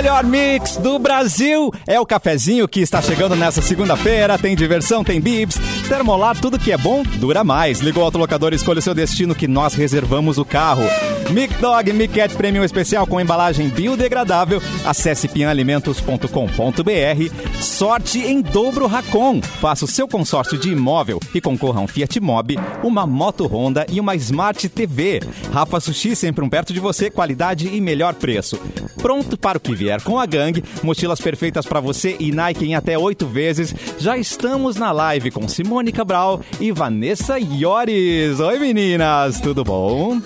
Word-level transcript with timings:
melhor 0.00 0.24
mix 0.24 0.78
do 0.78 0.98
Brasil 0.98 1.70
é 1.86 2.00
o 2.00 2.06
cafezinho 2.06 2.66
que 2.66 2.80
está 2.80 3.02
chegando 3.02 3.36
nessa 3.36 3.60
segunda-feira. 3.60 4.38
Tem 4.38 4.56
diversão, 4.56 5.04
tem 5.04 5.20
bibs, 5.20 5.60
termolar, 5.90 6.40
tudo 6.40 6.58
que 6.58 6.72
é 6.72 6.78
bom 6.78 7.02
dura 7.02 7.44
mais. 7.44 7.80
Ligou 7.80 8.02
o 8.02 8.06
autolocador 8.06 8.54
escolha 8.54 8.78
o 8.78 8.82
seu 8.82 8.94
destino 8.94 9.34
que 9.34 9.46
nós 9.46 9.74
reservamos 9.74 10.38
o 10.38 10.44
carro. 10.44 10.84
Mic 11.28 11.54
Dog 11.60 11.92
Mic 11.92 12.14
Cat 12.14 12.34
Premium 12.34 12.64
Especial 12.64 13.06
com 13.06 13.20
embalagem 13.20 13.68
biodegradável. 13.68 14.62
Acesse 14.86 15.28
pianalimentos.com.br. 15.28 17.60
Sorte 17.60 18.20
em 18.20 18.40
dobro 18.40 18.86
Racon. 18.86 19.42
Faça 19.42 19.84
o 19.84 19.88
seu 19.88 20.08
consórcio 20.08 20.56
de 20.56 20.70
imóvel 20.70 21.20
e 21.34 21.42
concorra 21.42 21.80
a 21.80 21.82
um 21.82 21.86
Fiat 21.86 22.18
Mobi, 22.20 22.58
uma 22.82 23.06
moto 23.06 23.46
Honda 23.46 23.84
e 23.90 24.00
uma 24.00 24.16
Smart 24.16 24.66
TV. 24.70 25.20
Rafa 25.52 25.78
Sushi 25.78 26.16
sempre 26.16 26.42
um 26.42 26.48
perto 26.48 26.72
de 26.72 26.80
você, 26.80 27.10
qualidade 27.10 27.68
e 27.68 27.78
melhor 27.82 28.14
preço. 28.14 28.58
Pronto 28.96 29.36
para 29.36 29.58
o 29.58 29.60
que 29.60 29.74
vier 29.74 29.89
com 29.98 30.18
a 30.18 30.26
gangue, 30.26 30.62
mochilas 30.82 31.20
perfeitas 31.20 31.66
para 31.66 31.80
você 31.80 32.16
e 32.20 32.30
Nike 32.30 32.66
em 32.66 32.74
até 32.74 32.96
oito 32.96 33.26
vezes. 33.26 33.74
Já 33.98 34.16
estamos 34.16 34.76
na 34.76 34.92
live 34.92 35.30
com 35.30 35.48
Simone 35.48 35.90
Cabral 35.90 36.40
e 36.60 36.70
Vanessa 36.70 37.38
Iores. 37.38 38.38
Oi 38.38 38.58
meninas, 38.58 39.40
tudo 39.40 39.64
bom? 39.64 40.20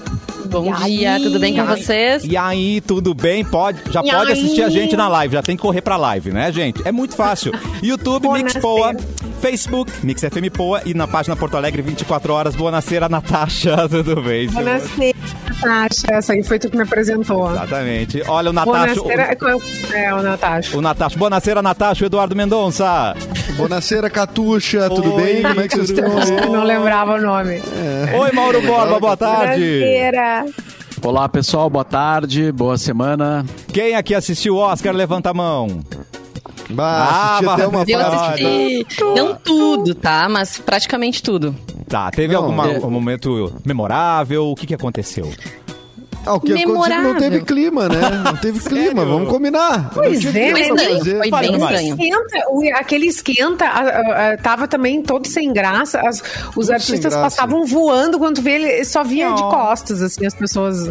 Bom 0.47 0.73
dia, 0.85 1.19
tudo 1.21 1.39
bem 1.39 1.55
com 1.55 1.65
vocês? 1.65 2.25
E 2.25 2.37
aí, 2.37 2.81
tudo 2.81 3.15
bem? 3.15 3.45
Pode, 3.45 3.81
já 3.91 4.01
E 4.05 4.11
pode 4.11 4.33
aí? 4.33 4.39
assistir 4.39 4.63
a 4.63 4.69
gente 4.69 4.97
na 4.97 5.09
live, 5.09 5.35
já 5.35 5.43
tem 5.43 5.57
que 5.57 5.63
correr 5.63 5.81
pra 5.81 5.97
live, 5.97 6.31
né, 6.33 6.53
gente? 6.53 6.87
É 6.87 6.93
muito 6.93 7.17
fácil. 7.17 7.53
YouTube 7.83 8.25
Boa 8.25 8.35
Mix 8.39 8.55
noite. 8.55 8.63
Poa, 8.63 8.95
Facebook 9.41 9.91
Mix 10.03 10.21
FM 10.23 10.51
Poa 10.53 10.83
e 10.85 10.95
na 10.95 11.07
página 11.09 11.35
Porto 11.37 11.57
Alegre 11.57 11.83
24 11.83 12.33
horas. 12.33 12.55
Boa 12.55 12.71
noite, 12.71 13.09
Natasha, 13.09 13.77
tudo 13.89 14.23
bem? 14.23 14.49
senhor? 14.49 14.65
Buonasera, 14.65 15.15
Natasha. 15.49 16.07
Essa 16.11 16.33
aí 16.35 16.43
foi 16.43 16.59
tu 16.59 16.71
que 16.71 16.77
me 16.77 16.83
apresentou. 16.83 17.51
Exatamente. 17.51 18.23
Olha 18.27 18.51
o 18.51 18.53
Natasha. 18.53 19.01
Buonasera. 19.01 19.37
É, 19.95 20.15
o 20.15 20.23
Natasha. 20.23 20.77
O, 20.77 20.79
o 20.79 20.83
Natasha. 20.83 21.19
Boa 21.19 21.31
noite, 21.31 21.63
Natasha, 21.63 22.05
o 22.05 22.07
Eduardo 22.07 22.37
Mendonça. 22.37 23.15
Bonaceira 23.57 24.11
Catuxa, 24.11 24.89
tudo 24.91 25.15
Oi, 25.15 25.23
bem? 25.23 25.43
Como 25.43 25.61
é 25.61 25.69
que 25.69 25.77
vocês 25.77 25.91
tudo 25.91 26.19
estão? 26.19 26.53
Não 26.53 26.65
lembrava 26.65 27.15
o 27.15 27.21
nome. 27.21 27.63
Oi, 28.19 28.33
Mauro 28.33 28.61
Borba, 28.63 28.99
boa 28.99 29.17
tarde. 29.17 29.81
Olá 31.03 31.29
pessoal, 31.29 31.69
boa 31.69 31.85
tarde, 31.85 32.51
boa 32.51 32.79
semana. 32.79 33.45
Quem 33.73 33.95
aqui 33.95 34.15
assistiu 34.15 34.57
o 34.57 34.59
Oscar, 34.59 34.95
levanta 34.95 35.31
a 35.31 35.35
mão. 35.35 35.81
Bah, 36.71 37.09
Ah, 37.11 37.39
até 37.39 37.67
uma 37.67 37.85
Eu 37.87 38.01
assisti, 38.01 38.87
não 39.15 39.35
tudo, 39.35 39.95
tá? 39.95 40.29
Mas 40.31 40.59
praticamente 40.59 41.23
tudo. 41.23 41.55
Tá, 41.89 42.11
teve 42.11 42.33
Não, 42.35 42.45
algum 42.45 42.91
momento 42.91 43.53
memorável? 43.65 44.47
O 44.51 44.55
que, 44.55 44.67
que 44.67 44.75
aconteceu? 44.75 45.31
Ah, 46.27 46.35
o 46.35 46.41
que 46.41 46.53
aconteceu 46.53 46.57
que 46.57 46.67
não 46.67 46.83
Memorável. 46.89 47.17
teve 47.21 47.41
clima, 47.45 47.89
né? 47.89 48.01
Não 48.25 48.37
teve 48.37 48.61
clima, 48.67 49.05
vamos 49.05 49.29
combinar. 49.29 49.91
Pois 49.93 50.25
Não 50.25 50.33
é, 50.41 50.51
estranho, 50.61 50.99
fazer. 50.99 51.19
foi 51.19 51.31
bem 51.31 51.57
estranho. 51.57 51.95
Esquenta, 51.95 52.79
aquele 52.81 53.07
esquenta 53.07 53.65
a- 53.67 53.81
a- 53.81 54.33
a- 54.33 54.37
tava 54.39 54.67
também 54.69 55.03
todo 55.03 55.27
sem 55.27 55.53
graça. 55.53 56.01
As- 56.01 56.23
os 56.57 56.67
sem 56.67 56.75
artistas 56.75 57.13
graça. 57.15 57.21
passavam 57.21 57.65
voando 57.67 58.19
quando 58.19 58.41
vê 58.41 58.53
ele 58.53 58.85
só 58.85 59.05
via 59.05 59.31
de 59.33 59.43
costas, 59.43 60.01
assim, 60.03 60.25
as 60.27 60.35
pessoas. 60.35 60.89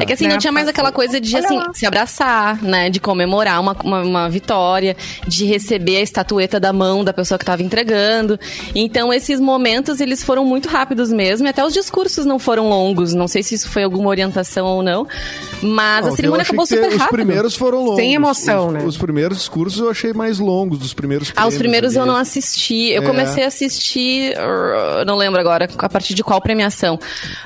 É 0.00 0.04
que 0.06 0.12
assim, 0.12 0.24
Né? 0.26 0.32
não 0.32 0.38
tinha 0.38 0.52
mais 0.52 0.68
aquela 0.68 0.92
coisa 0.92 1.20
de 1.20 1.36
assim, 1.36 1.60
se 1.74 1.84
abraçar, 1.86 2.62
né? 2.62 2.88
De 2.90 3.00
comemorar 3.00 3.60
uma, 3.60 3.76
uma, 3.84 4.02
uma 4.02 4.30
vitória, 4.30 4.96
de 5.26 5.44
receber 5.44 5.96
a 5.98 6.00
estatueta 6.02 6.58
da 6.60 6.72
mão 6.72 7.04
da 7.04 7.12
pessoa 7.12 7.38
que 7.38 7.42
estava 7.44 7.62
entregando. 7.62 8.38
Então, 8.74 9.12
esses 9.12 9.40
momentos, 9.40 10.00
eles 10.00 10.22
foram 10.22 10.44
muito 10.44 10.68
rápidos 10.68 11.10
mesmo. 11.12 11.46
E 11.46 11.50
até 11.50 11.64
os 11.64 11.72
discursos 11.74 12.24
não 12.24 12.38
foram 12.38 12.68
longos. 12.68 13.14
Não 13.14 13.28
sei 13.28 13.42
se 13.42 13.54
isso 13.54 13.68
foi 13.68 13.82
alguma 13.82 14.08
orientação 14.08 14.69
ou 14.76 14.82
não. 14.82 15.06
Mas 15.62 16.06
Não, 16.06 16.12
a 16.12 16.16
cerimônia 16.16 16.42
acabou 16.42 16.64
que 16.64 16.74
super 16.74 16.88
Os 16.88 16.94
rápido. 16.96 17.14
primeiros 17.16 17.54
foram 17.54 17.80
longos. 17.84 17.96
Sem 17.96 18.14
emoção, 18.14 18.68
os, 18.68 18.72
né? 18.72 18.82
Os 18.84 18.96
primeiros 18.96 19.36
discursos 19.38 19.78
eu 19.78 19.90
achei 19.90 20.12
mais 20.14 20.38
longos, 20.38 20.78
dos 20.78 20.94
primeiros 20.94 21.32
Ah, 21.36 21.46
os 21.46 21.56
primeiros 21.58 21.94
eu 21.96 22.06
não 22.06 22.16
assisti. 22.16 22.90
Eu 22.90 23.02
É. 23.02 23.06
comecei 23.06 23.44
a 23.44 23.48
assistir, 23.48 24.34
não 25.06 25.16
lembro 25.16 25.38
agora, 25.38 25.68
a 25.78 25.88
partir 25.88 26.14
de 26.14 26.24
qual 26.24 26.40
premiação. 26.40 26.98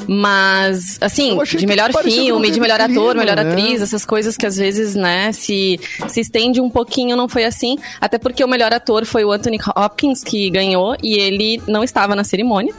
Mas, 0.07 0.99
assim, 1.01 1.37
de 1.57 1.67
melhor 1.67 1.91
filme, 2.03 2.51
de 2.51 2.61
melhor 2.61 2.81
ator, 2.81 3.15
melhor 3.17 3.37
né? 3.37 3.51
atriz, 3.51 3.83
essas 3.83 4.05
coisas 4.05 4.37
que 4.37 4.47
às 4.47 4.57
vezes, 4.57 4.95
né, 4.95 5.33
se, 5.33 5.81
se 6.09 6.21
estende 6.21 6.61
um 6.61 6.71
pouquinho, 6.71 7.17
não 7.17 7.29
foi 7.29 7.45
assim. 7.45 7.77
Até 8.01 8.17
porque 8.19 8.45
o 8.45 8.49
melhor 8.49 8.73
ator 8.73 9.05
foi 9.05 9.25
o 9.25 9.33
Anthony 9.33 9.59
Hopkins, 9.77 10.23
que 10.23 10.49
ganhou, 10.51 10.97
e 11.03 11.15
ele 11.19 11.61
não 11.67 11.83
estava 11.83 12.15
na 12.15 12.23
cerimônia. 12.25 12.73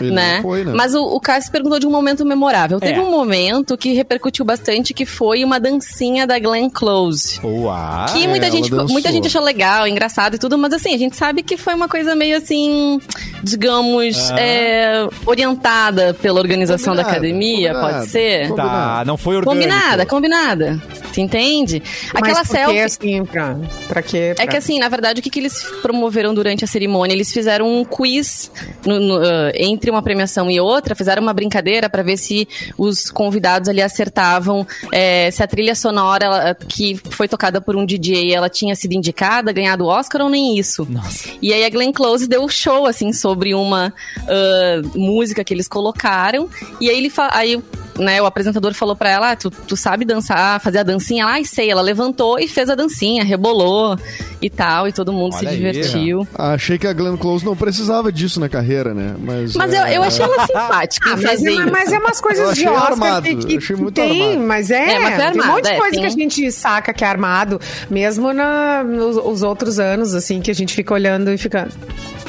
Ele 0.00 0.14
né? 0.14 0.36
não 0.36 0.42
foi, 0.42 0.64
né? 0.64 0.72
Mas 0.74 0.94
o, 0.94 1.02
o 1.02 1.20
Cássio 1.20 1.50
perguntou 1.52 1.78
de 1.78 1.86
um 1.86 1.90
momento 1.90 2.24
memorável. 2.24 2.80
Teve 2.80 2.98
É. 2.98 3.02
um 3.02 3.10
momento 3.10 3.76
que 3.76 3.92
repercutiu 3.92 4.44
bastante, 4.44 4.92
que 4.94 5.04
foi 5.06 5.44
uma 5.44 5.58
dancinha 5.60 6.26
da 6.26 6.38
Glenn 6.38 6.68
Close. 6.70 7.40
Uau. 7.44 8.06
Que 8.12 8.26
muita, 8.26 8.46
ela 8.46 8.54
gente, 8.56 8.72
muita 8.72 9.12
gente 9.12 9.26
achou 9.26 9.42
legal, 9.42 9.86
engraçado 9.86 10.34
e 10.34 10.38
tudo, 10.38 10.56
mas 10.58 10.72
assim, 10.72 10.94
a 10.94 10.98
gente 10.98 11.16
sabe 11.16 11.42
que 11.42 11.56
foi 11.56 11.74
uma 11.74 11.88
coisa 11.88 12.14
meio 12.14 12.36
assim, 12.36 13.00
digamos, 13.42 14.30
Ah. 14.30 14.40
é, 14.40 15.08
orientada 15.26 16.14
pela 16.14 16.40
organização 16.40 16.94
da 16.94 17.02
Combinado, 17.02 17.26
academia, 17.26 17.72
combinado. 17.74 17.94
pode 17.96 18.08
ser? 18.10 18.54
Tá, 18.54 19.02
não 19.06 19.16
foi 19.16 19.36
orgânico. 19.36 19.62
Combinada, 19.66 20.06
combinada. 20.06 20.82
Você 21.10 21.20
entende? 21.22 21.82
Aquela 22.14 22.38
Mas 22.38 22.48
por 22.48 22.56
quê, 22.56 22.62
selfie. 22.64 22.80
assim, 22.80 23.24
pra, 23.24 23.56
pra 23.88 24.02
quê? 24.02 24.34
É 24.38 24.46
que 24.46 24.56
assim, 24.56 24.78
na 24.78 24.88
verdade, 24.88 25.18
o 25.20 25.22
que, 25.22 25.28
que 25.30 25.40
eles 25.40 25.60
promoveram 25.82 26.32
durante 26.32 26.64
a 26.64 26.68
cerimônia? 26.68 27.12
Eles 27.14 27.32
fizeram 27.32 27.66
um 27.68 27.84
quiz 27.84 28.50
no- 28.86 29.00
no, 29.00 29.16
ah, 29.18 29.50
entre 29.54 29.89
uma 29.90 30.02
premiação 30.02 30.50
e 30.50 30.60
outra, 30.60 30.94
fizeram 30.94 31.22
uma 31.22 31.32
brincadeira 31.32 31.88
pra 31.88 32.02
ver 32.02 32.16
se 32.16 32.48
os 32.76 33.10
convidados 33.10 33.68
ali 33.68 33.82
acertavam 33.82 34.66
é, 34.92 35.30
se 35.30 35.42
a 35.42 35.46
trilha 35.46 35.74
sonora 35.74 36.24
ela, 36.24 36.54
que 36.54 36.96
foi 37.10 37.28
tocada 37.28 37.60
por 37.60 37.76
um 37.76 37.84
DJ 37.84 38.32
ela 38.32 38.48
tinha 38.48 38.74
sido 38.74 38.92
indicada, 38.92 39.52
ganhado 39.52 39.84
o 39.84 39.88
Oscar 39.88 40.22
ou 40.22 40.28
nem 40.28 40.58
isso. 40.58 40.86
Nossa. 40.88 41.30
E 41.42 41.52
aí 41.52 41.64
a 41.64 41.70
Glenn 41.70 41.92
Close 41.92 42.26
deu 42.26 42.48
show, 42.48 42.86
assim, 42.86 43.12
sobre 43.12 43.54
uma 43.54 43.92
ah, 44.28 44.82
música 44.94 45.44
que 45.44 45.52
eles 45.52 45.68
colocaram. 45.68 46.48
E 46.80 46.88
aí 46.88 46.96
ele 46.96 47.10
aí, 47.30 47.62
né, 48.00 48.20
o 48.20 48.26
apresentador 48.26 48.72
falou 48.74 48.96
pra 48.96 49.08
ela, 49.10 49.30
ah, 49.32 49.36
tu, 49.36 49.50
tu 49.50 49.76
sabe 49.76 50.04
dançar, 50.04 50.60
fazer 50.60 50.78
a 50.78 50.82
dancinha? 50.82 51.22
Ela, 51.24 51.32
ai, 51.32 51.44
sei. 51.44 51.70
Ela 51.70 51.82
levantou 51.82 52.38
e 52.38 52.48
fez 52.48 52.68
a 52.70 52.74
dancinha, 52.74 53.22
rebolou 53.24 53.96
e 54.40 54.48
tal, 54.50 54.88
e 54.88 54.92
todo 54.92 55.12
mundo 55.12 55.34
Olha 55.34 55.40
se 55.40 55.48
aí, 55.48 55.56
divertiu. 55.56 56.26
Achei 56.34 56.78
que 56.78 56.86
a 56.86 56.92
Glenn 56.92 57.16
Close 57.16 57.44
não 57.44 57.54
precisava 57.56 58.10
disso 58.10 58.40
na 58.40 58.48
carreira, 58.48 58.94
né? 58.94 59.14
Mas, 59.18 59.54
Mas 59.54 59.72
é, 59.72 59.80
eu, 59.90 59.94
eu 59.96 60.02
achei 60.02 60.24
ela 60.24 60.46
simpática 60.46 61.10
Ah, 61.10 61.12
em 61.18 61.22
mas, 61.22 61.44
é, 61.44 61.66
mas 61.70 61.92
é 61.92 61.98
umas 61.98 62.16
Eu 62.16 62.22
coisas 62.22 62.48
achei 62.48 62.64
de 62.64 62.70
Oscar 62.70 62.92
armado, 62.92 63.22
que, 63.22 63.34
que- 63.36 63.52
eu 63.54 63.58
achei 63.58 63.76
que 63.76 63.82
muito 63.82 63.94
tem, 63.94 64.22
armado. 64.30 64.46
mas 64.46 64.70
é, 64.70 64.92
É, 64.94 64.98
mas 64.98 65.14
foi 65.22 65.32
tem 65.32 65.40
um 65.40 65.46
monte 65.46 65.62
de 65.62 65.68
armado, 65.68 65.68
é, 65.68 65.76
coisa 65.78 65.90
que 65.92 65.98
a 66.06 66.08
tem. 66.08 66.18
gente 66.18 66.52
saca 66.52 66.92
que 66.94 67.04
é 67.04 67.06
armado, 67.08 67.60
mesmo 67.90 68.32
na, 68.32 68.82
nos 68.82 69.16
os 69.16 69.42
outros 69.42 69.78
anos, 69.78 70.14
assim, 70.14 70.40
que 70.40 70.50
a 70.50 70.54
gente 70.54 70.74
fica 70.74 70.94
olhando 70.94 71.30
e 71.32 71.38
fica... 71.38 71.68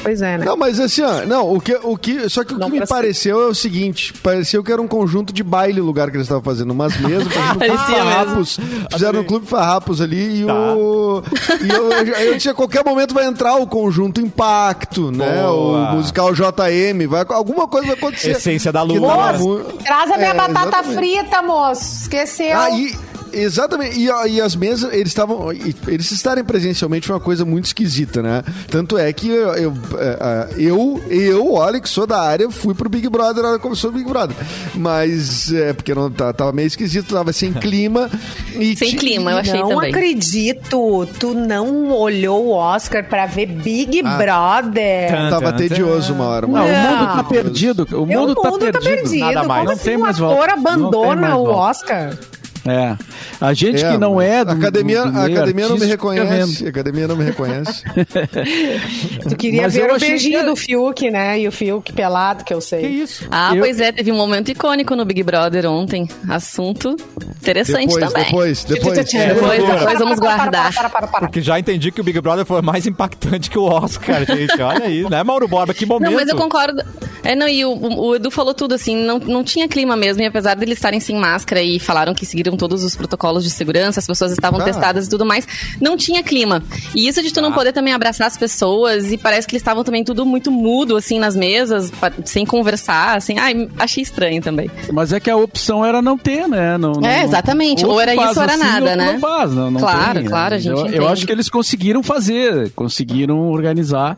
Pois 0.02 0.20
é, 0.22 0.38
né? 0.38 0.44
Não, 0.44 0.56
mas 0.56 0.80
assim, 0.80 1.02
ó, 1.02 1.24
não, 1.26 1.54
o 1.54 1.60
que, 1.60 1.78
o 1.82 1.96
que, 1.96 2.28
só 2.28 2.42
que 2.44 2.54
o 2.54 2.58
Não 2.58 2.66
que 2.66 2.72
me 2.72 2.78
pra 2.78 2.86
ser. 2.86 2.94
pareceu 2.94 3.40
é 3.42 3.46
o 3.46 3.54
seguinte, 3.54 4.12
pareceu 4.14 4.62
que 4.64 4.72
era 4.72 4.82
um 4.82 4.88
conjunto 4.88 5.32
de 5.32 5.42
baile 5.42 5.80
o 5.80 5.84
lugar 5.84 6.10
que 6.10 6.16
eles 6.16 6.26
estavam 6.26 6.42
fazendo, 6.42 6.70
umas 6.72 6.96
mesas, 6.98 7.28
fazendo 7.32 7.78
Farrapos, 7.78 8.58
fizeram 8.92 9.20
um 9.20 9.24
Clube 9.24 9.46
Farrapos 9.46 10.00
ali 10.00 10.42
e 10.42 10.46
Tá. 10.46 10.54
o... 10.54 11.22
E 11.62 11.68
eu, 11.70 11.92
eu, 11.92 12.04
eu 12.14 12.34
disse, 12.34 12.48
a 12.48 12.54
qualquer 12.54 12.84
momento 12.84 13.14
vai 13.14 13.24
entrar 13.26 13.56
o 13.56 13.66
conjunto 13.66 14.20
Impacto, 14.20 15.10
né, 15.12 15.42
Boa. 15.42 15.92
o 15.92 15.96
musical 15.96 16.32
JM, 16.34 17.06
vai, 17.08 17.24
alguma 17.28 17.68
coisa 17.68 17.86
vai 17.88 17.96
acontecer. 17.96 18.32
Essência 18.32 18.72
da 18.72 18.82
Lua. 18.82 19.32
Moço, 19.32 19.44
mu- 19.48 19.58
Traz 19.84 20.10
a 20.10 20.16
minha 20.16 20.30
É, 20.30 20.34
batata 20.34 20.60
exatamente. 20.80 20.94
frita, 20.96 21.42
moço. 21.42 22.02
Esqueceu. 22.02 22.58
Ah, 22.58 22.70
e- 22.70 22.96
exatamente. 23.32 23.98
E, 23.98 24.06
e 24.30 24.40
as 24.40 24.54
mesas, 24.56 24.92
eles 24.92 25.08
estavam. 25.08 25.50
Eles 25.52 26.10
estarem 26.10 26.44
presencialmente 26.44 27.06
foi 27.06 27.14
uma 27.16 27.20
coisa 27.22 27.44
muito 27.44 27.66
esquisita, 27.66 28.22
né? 28.22 28.42
Tanto 28.70 28.96
é 28.98 29.12
que 29.12 29.28
eu, 29.28 29.52
eu, 29.54 29.72
é, 29.98 30.08
é, 30.20 30.48
eu, 30.58 31.02
eu, 31.08 31.52
olha, 31.54 31.80
que 31.80 31.88
sou 31.88 32.06
da 32.06 32.20
área, 32.20 32.50
fui 32.50 32.74
pro 32.74 32.88
Big 32.88 33.08
Brother 33.08 33.42
na 33.42 33.48
hora 33.50 33.58
que 33.58 33.62
começou 33.62 33.90
o 33.90 33.92
Big 33.92 34.08
Brother. 34.08 34.36
Mas 34.74 35.52
é 35.52 35.72
porque 35.72 35.94
não, 35.94 36.10
tá- 36.10 36.32
tava 36.32 36.52
meio 36.52 36.66
esquisito, 36.66 37.14
tava 37.14 37.32
sem 37.32 37.52
clima. 37.52 38.10
E 38.54 38.76
Sem 38.76 38.96
clima, 38.96 39.30
eu 39.32 39.38
achei 39.38 39.60
não 39.60 39.68
também. 39.70 39.90
acredito. 39.90 41.06
Tu 41.18 41.34
não 41.34 41.90
olhou 41.90 42.46
o 42.46 42.50
Oscar 42.52 43.04
pra 43.08 43.26
ver 43.26 43.46
Big 43.46 44.02
Ah. 44.04 44.16
Brother. 44.16 45.10
Tan, 45.10 45.30
Tava 45.30 45.52
tedioso 45.52 46.12
uma 46.12 46.26
hora. 46.26 46.46
Não, 46.46 46.54
uma 46.54 46.62
o 46.62 46.66
hora. 46.68 46.78
mundo 46.90 47.06
tá 47.08 47.16
Não. 47.16 47.24
perdido. 47.24 47.88
O 47.90 47.94
Eu- 47.94 48.06
mundo, 48.06 48.34
tá, 48.34 48.52
perdido. 48.58 49.18
Nada 49.18 49.44
mais. 49.44 49.60
Como 49.60 49.64
Não 49.64 49.72
assim 49.72 49.84
tem 49.84 49.96
um 49.96 50.00
mais 50.00 50.16
ator 50.16 50.28
volta. 50.28 50.56
Não 50.56 50.62
tem 50.62 50.72
abandona 50.72 51.20
mais 51.20 51.34
o 51.34 51.44
volta. 51.44 51.70
Oscar? 51.70 52.18
É. 52.66 52.96
A 53.40 53.52
gente 53.54 53.84
É, 53.84 53.92
que 53.92 53.98
não 53.98 54.20
é 54.20 54.44
do 54.44 54.52
a 54.52 54.54
academia, 54.54 55.02
do- 55.04 55.12
meio 55.12 55.36
academia 55.36 55.68
não 55.68 55.76
me 55.78 55.86
reconhece. 55.86 56.66
academia 56.66 57.08
não 57.08 57.16
me 57.16 57.24
reconhece. 57.24 57.82
Tu 59.28 59.36
queria 59.36 59.62
Mas 59.62 59.74
ver 59.74 59.90
o 59.92 59.98
beijinho 59.98 60.40
que- 60.40 60.46
do 60.46 60.56
Fiuk, 60.56 61.10
né? 61.10 61.40
E 61.40 61.48
o 61.48 61.52
Fiuk 61.52 61.92
pelado, 61.92 62.44
que 62.44 62.52
eu 62.54 62.60
sei. 62.60 62.80
Que 62.82 62.86
isso? 62.86 63.26
Ah, 63.30 63.52
Eu- 63.54 63.60
pois 63.62 63.80
é, 63.80 63.92
teve 63.92 64.10
um 64.12 64.16
momento 64.16 64.50
icônico 64.50 64.94
no 64.94 65.04
Big 65.04 65.22
Brother 65.22 65.66
ontem. 65.66 66.08
Assunto 66.28 66.96
interessante 67.40 67.88
depois, 67.88 68.04
também. 68.12 68.24
depois, 68.24 68.64
depois, 68.64 68.98
Depois, 68.98 69.58
depois 69.64 69.98
vamos 69.98 70.18
guardar. 70.18 70.72
Para, 70.72 70.88
para, 70.88 70.90
para, 70.90 71.06
para. 71.08 71.20
Porque 71.26 71.40
já 71.40 71.58
entendi 71.58 71.90
que 71.90 72.00
o 72.00 72.04
Big 72.04 72.20
Brother 72.20 72.44
foi 72.44 72.62
mais 72.62 72.86
impactante 72.86 73.50
que 73.50 73.58
o 73.58 73.64
Oscar, 73.64 74.24
gente. 74.26 74.60
Olha 74.60 74.84
aí, 74.84 75.08
né, 75.08 75.22
Mauro 75.22 75.48
Borba? 75.48 75.74
Que 75.74 75.84
momento. 75.86 76.10
Não, 76.10 76.16
mas 76.18 76.28
eu 76.28 76.36
concordo. 76.36 76.82
É, 77.24 77.34
não, 77.36 77.46
e 77.48 77.64
o, 77.64 77.70
o 77.72 78.16
Edu 78.16 78.30
falou 78.32 78.52
tudo, 78.52 78.74
assim, 78.74 78.96
não, 78.96 79.18
não 79.18 79.44
tinha 79.44 79.68
clima 79.68 79.96
mesmo, 79.96 80.22
e 80.22 80.26
apesar 80.26 80.54
de 80.54 80.64
eles 80.64 80.78
estarem 80.78 80.98
sem 80.98 81.16
máscara 81.16 81.62
e 81.62 81.78
falaram 81.78 82.12
que 82.14 82.26
seguiram 82.26 82.51
todos 82.56 82.82
os 82.84 82.94
protocolos 82.96 83.44
de 83.44 83.50
segurança, 83.50 84.00
as 84.00 84.06
pessoas 84.06 84.32
estavam 84.32 84.60
Ah. 84.60 84.64
testadas 84.64 85.06
e 85.06 85.10
tudo 85.10 85.24
mais, 85.24 85.46
não 85.80 85.96
tinha 85.96 86.22
clima. 86.22 86.62
E 86.94 87.06
isso 87.08 87.22
de 87.22 87.32
tu 87.32 87.40
não 87.40 87.52
poder 87.52 87.72
também 87.72 87.92
abraçar 87.92 88.26
as 88.26 88.36
pessoas, 88.36 89.10
e 89.12 89.16
parece 89.18 89.46
que 89.46 89.54
eles 89.54 89.62
estavam 89.62 89.84
também 89.84 90.04
tudo 90.04 90.24
muito 90.26 90.50
mudo, 90.50 90.96
assim, 90.96 91.18
nas 91.18 91.34
mesas, 91.36 91.92
sem 92.24 92.44
conversar, 92.46 93.16
assim, 93.16 93.38
ai, 93.38 93.68
achei 93.78 94.02
estranho 94.02 94.40
também. 94.42 94.70
Mas 94.92 95.12
é 95.12 95.20
que 95.20 95.30
a 95.30 95.36
opção 95.36 95.84
era 95.84 96.00
não 96.02 96.16
ter, 96.18 96.48
né? 96.48 96.76
Não, 96.78 96.92
não- 96.92 97.08
É, 97.08 97.24
exatamente. 97.24 97.84
Ou 97.84 98.00
era 98.00 98.12
tu 98.12 98.16
faz 98.16 98.30
isso 98.30 98.40
ou 98.40 98.44
era 98.44 98.56
nada, 98.56 98.90
ou 98.90 98.96
né? 98.96 99.12
Não 99.12 99.20
faz, 99.20 99.52
não, 99.52 99.70
não 99.70 99.80
Claro, 99.80 100.20
tem, 100.20 100.28
claro, 100.28 100.54
a 100.54 100.58
gente 100.58 100.72
eu, 100.72 100.86
eu 100.88 101.08
acho 101.08 101.26
que 101.26 101.32
eles 101.32 101.48
conseguiram 101.48 102.02
fazer, 102.02 102.70
conseguiram 102.72 103.48
organizar. 103.50 104.16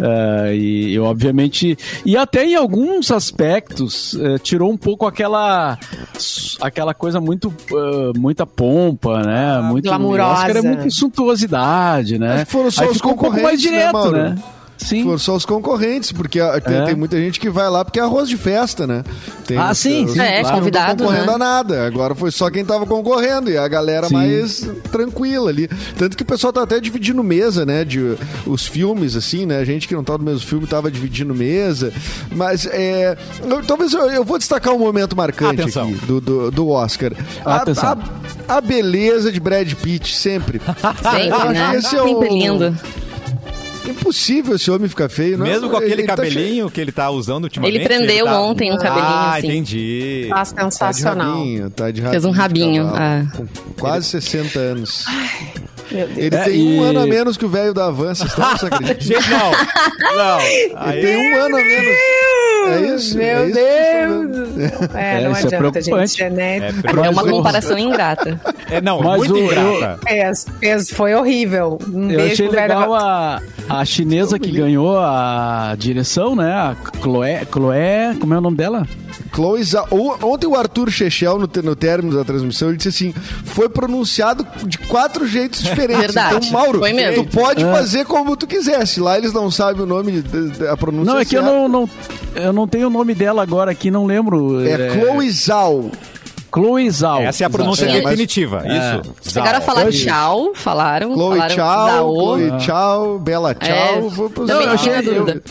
eh, 0.00 0.54
e, 0.54 0.92
e, 0.92 0.98
obviamente. 0.98 1.76
E 2.04 2.16
até 2.16 2.44
em 2.44 2.54
alguns 2.54 3.10
aspectos 3.10 4.16
eh, 4.20 4.38
tirou 4.38 4.70
um 4.70 4.76
pouco 4.76 5.06
aquela. 5.06 5.78
aquela 6.60 6.94
coisa 6.94 7.20
muito. 7.20 7.52
Muita 8.16 8.46
pompa, 8.46 9.22
né? 9.22 9.60
muito 9.62 9.84
glamurosa. 9.84 10.28
o 10.28 10.32
Oscar 10.32 10.56
é 10.56 10.62
muito 10.62 10.90
suntuosidade, 10.90 12.18
né? 12.18 12.34
Acho 12.34 12.46
que 12.46 12.52
foram 12.52 12.70
só 12.70 12.82
Aí 12.82 12.88
os 12.88 12.96
ficou 12.96 13.12
um 13.12 13.16
pouco 13.16 13.40
mais 13.40 13.62
concorrentes, 13.62 13.64
né, 13.64 13.70
direto, 13.70 13.92
Mauro? 13.92 14.16
né? 14.16 14.36
Sim. 14.80 15.04
Foram 15.04 15.18
só 15.18 15.36
os 15.36 15.44
concorrentes, 15.44 16.10
porque 16.10 16.40
ah, 16.40 16.58
tem, 16.60 16.76
É. 16.76 16.84
tem 16.86 16.94
muita 16.94 17.16
gente 17.18 17.38
que 17.38 17.50
vai 17.50 17.68
lá 17.68 17.84
porque 17.84 18.00
é 18.00 18.02
arroz 18.02 18.28
de 18.28 18.36
festa, 18.38 18.86
né? 18.86 19.04
Tem 19.46 19.58
Ah, 19.58 19.72
os- 19.72 19.78
sim, 19.78 20.06
os- 20.06 20.12
sim, 20.12 20.18
os 20.18 20.24
É, 20.24 20.36
que 20.38 20.42
não 20.50 20.58
convidado, 20.58 21.04
concorrendo 21.04 21.26
né? 21.26 21.32
a 21.34 21.38
nada. 21.38 21.86
Agora 21.86 22.14
foi 22.14 22.30
só 22.30 22.48
quem 22.50 22.64
tava 22.64 22.86
concorrendo 22.86 23.50
e 23.50 23.58
a 23.58 23.68
galera 23.68 24.06
Sim. 24.08 24.14
mais 24.14 24.66
tranquila 24.90 25.50
ali. 25.50 25.68
Tanto 25.98 26.16
que 26.16 26.22
o 26.22 26.26
pessoal 26.26 26.52
tá 26.52 26.62
até 26.62 26.80
dividindo 26.80 27.22
mesa, 27.22 27.66
né? 27.66 27.84
De 27.84 28.16
os 28.46 28.66
filmes, 28.66 29.16
assim, 29.16 29.44
né? 29.44 29.58
A 29.58 29.64
gente 29.64 29.86
que 29.86 29.94
não 29.94 30.02
tá 30.02 30.16
no 30.16 30.24
mesmo 30.24 30.40
filme 30.46 30.66
tava 30.66 30.90
dividindo 30.90 31.34
mesa. 31.34 31.92
Mas 32.34 32.64
é. 32.66 33.18
eu- 33.44 33.62
talvez 33.64 33.92
eu, 33.92 34.10
eu 34.10 34.24
vou 34.24 34.38
destacar 34.38 34.72
um 34.72 34.78
momento 34.78 35.14
marcante 35.14 35.60
Atenção. 35.60 35.88
aqui 35.90 36.06
do, 36.06 36.20
do, 36.20 36.50
do 36.50 36.68
Oscar. 36.70 37.12
A- 37.44 37.56
Atenção. 37.56 37.98
A, 38.48 38.56
a 38.56 38.60
beleza 38.62 39.30
de 39.30 39.38
Brad 39.40 39.70
Pitt, 39.74 40.16
sempre. 40.16 40.60
Sempre, 41.02 41.48
né? 41.52 41.76
esse 41.76 41.94
é 41.94 42.02
o- 42.02 42.22
lindo. 42.22 42.74
Impossível 43.90 44.54
esse 44.56 44.70
homem 44.70 44.88
ficar 44.88 45.08
feio, 45.08 45.36
não 45.38 45.46
é? 45.46 45.50
Mesmo 45.50 45.70
com 45.70 45.76
aquele 45.76 45.92
Ele 45.92 46.02
tá 46.04 46.16
cabelinho 46.16 46.70
que 46.70 46.80
ele 46.80 46.92
tá 46.92 47.10
usando 47.10 47.44
ultimamente. 47.44 47.76
Ele 47.76 47.84
prendeu 47.84 48.24
tá- 48.26 48.40
ontem 48.40 48.72
um 48.72 48.76
cabelinho, 48.78 49.04
Ah, 49.06 49.34
assim. 49.36 49.46
entendi. 49.48 50.26
Tá 50.28 50.34
Tá 50.36 50.42
de 50.42 50.48
sensacional. 50.50 51.36
rabinho, 51.38 51.70
tá 51.70 51.90
de 51.90 52.00
rabinho. 52.00 52.10
Fez 52.12 52.24
um 52.24 52.30
rabinho, 52.30 52.86
ah. 52.94 53.26
Com 53.36 53.46
quase 53.78 54.06
60 54.06 54.58
anos. 54.58 55.04
Deus. 55.06 55.69
Ele 55.90 56.34
É, 56.34 56.44
tem 56.44 56.54
e- 56.76 56.78
um 56.78 56.82
ano 56.84 57.00
a 57.00 57.06
menos 57.06 57.36
que 57.36 57.44
o 57.44 57.48
velho 57.48 57.74
da 57.74 57.86
Avança. 57.86 58.26
Você 58.26 58.66
acredita? 58.66 59.00
Gente, 59.00 59.30
não. 59.30 59.50
Não. 60.16 60.40
Ele 60.40 61.02
tem 61.02 61.16
um 61.16 61.36
ano 61.44 61.56
a 61.56 61.60
menos. 61.60 61.96
É 62.68 62.94
isso? 62.94 63.16
Meu 63.16 63.26
é 63.38 63.46
isso 63.46 63.54
Deus! 63.54 64.36
eu 64.58 64.64
estou 64.66 64.80
vendo. 64.86 64.90
É, 65.00 65.20
É, 65.20 65.24
não 65.24 65.32
isso 65.32 65.40
é 65.40 65.46
adianta, 65.46 65.56
preocupante. 65.72 66.10
gente. 66.12 66.22
É, 66.22 66.30
né? 66.30 66.56
é, 66.58 67.06
É 67.06 67.10
uma 67.10 67.22
comparação 67.24 67.78
ingrata. 67.78 68.40
é, 68.70 68.80
não, 68.80 69.00
Mas 69.02 69.18
muito 69.18 69.34
o- 69.34 69.38
ingrata. 69.38 69.98
Fez, 70.60 70.90
foi 70.90 71.14
horrível. 71.14 71.78
Um 71.88 72.10
Eu 72.10 72.18
beijo 72.18 72.32
achei 72.32 72.48
legal 72.48 72.94
a, 72.94 73.40
a 73.68 73.84
chinesa 73.84 74.38
que 74.38 74.50
ganhou 74.50 74.98
a 74.98 75.74
direção, 75.78 76.36
né? 76.36 76.52
A 76.52 76.76
Chloé, 77.02 77.46
Chloé, 77.50 78.14
como 78.20 78.34
é 78.34 78.38
o 78.38 78.40
nome 78.40 78.56
dela? 78.56 78.86
Chloe 79.34 79.62
Zhao. 79.62 79.86
Ontem 80.22 80.46
o 80.46 80.54
Arthur 80.56 80.90
Chechel, 80.90 81.38
no, 81.38 81.48
no 81.62 81.76
término 81.76 82.16
da 82.16 82.24
transmissão, 82.24 82.68
ele 82.68 82.76
disse 82.76 82.88
assim: 82.88 83.14
foi 83.44 83.68
pronunciado 83.68 84.46
de 84.66 84.76
quatro 84.78 85.26
jeitos 85.26 85.62
diferentes. 85.62 85.79
Verdade, 85.86 86.36
Então, 86.46 86.50
Mauro, 86.52 86.78
foi 86.78 86.92
mesmo. 86.92 87.24
tu 87.24 87.30
pode 87.38 87.64
É. 87.64 87.70
fazer 87.72 88.04
como 88.04 88.36
tu 88.36 88.46
quisesse. 88.46 89.00
Lá 89.00 89.16
eles 89.18 89.32
não 89.32 89.50
sabem 89.50 89.82
o 89.82 89.86
nome, 89.86 90.20
de- 90.22 90.50
de- 90.50 90.66
a 90.68 90.76
pronúncia 90.76 91.12
Não, 91.12 91.20
é 91.20 91.24
que 91.24 91.36
eu 91.36 91.42
não, 91.42 91.68
não, 91.68 91.90
eu 92.34 92.52
não 92.52 92.66
tenho 92.68 92.86
o 92.86 92.90
nome 92.90 93.14
dela 93.14 93.42
agora 93.42 93.70
aqui, 93.70 93.90
não 93.90 94.06
lembro. 94.06 94.66
É 94.66 94.90
Chloe 94.90 95.30
Zhao. 95.30 95.90
Chloe 96.52 96.90
Zhao. 96.90 97.20
Essa 97.22 97.44
é 97.44 97.46
a 97.46 97.50
pronúncia 97.50 97.84
É, 97.86 98.00
definitiva. 98.00 98.64
Isso. 98.66 99.32
Chegaram 99.32 99.58
a 99.58 99.60
falar 99.60 99.88
tchau, 99.92 100.50
falaram. 100.54 101.14
Chloe 101.14 101.38
falaram 101.38 101.54
Tchau. 101.54 102.14
Chloe 102.14 102.50
Tchau, 102.58 103.18
Bela 103.20 103.54
Tchau. 103.54 103.68
É. 103.68 104.00
Vou 104.00 104.28
pros- 104.30 104.48
Também 104.48 104.66
eu 104.66 104.72
achei- 104.72 105.02
dúvida. 105.02 105.42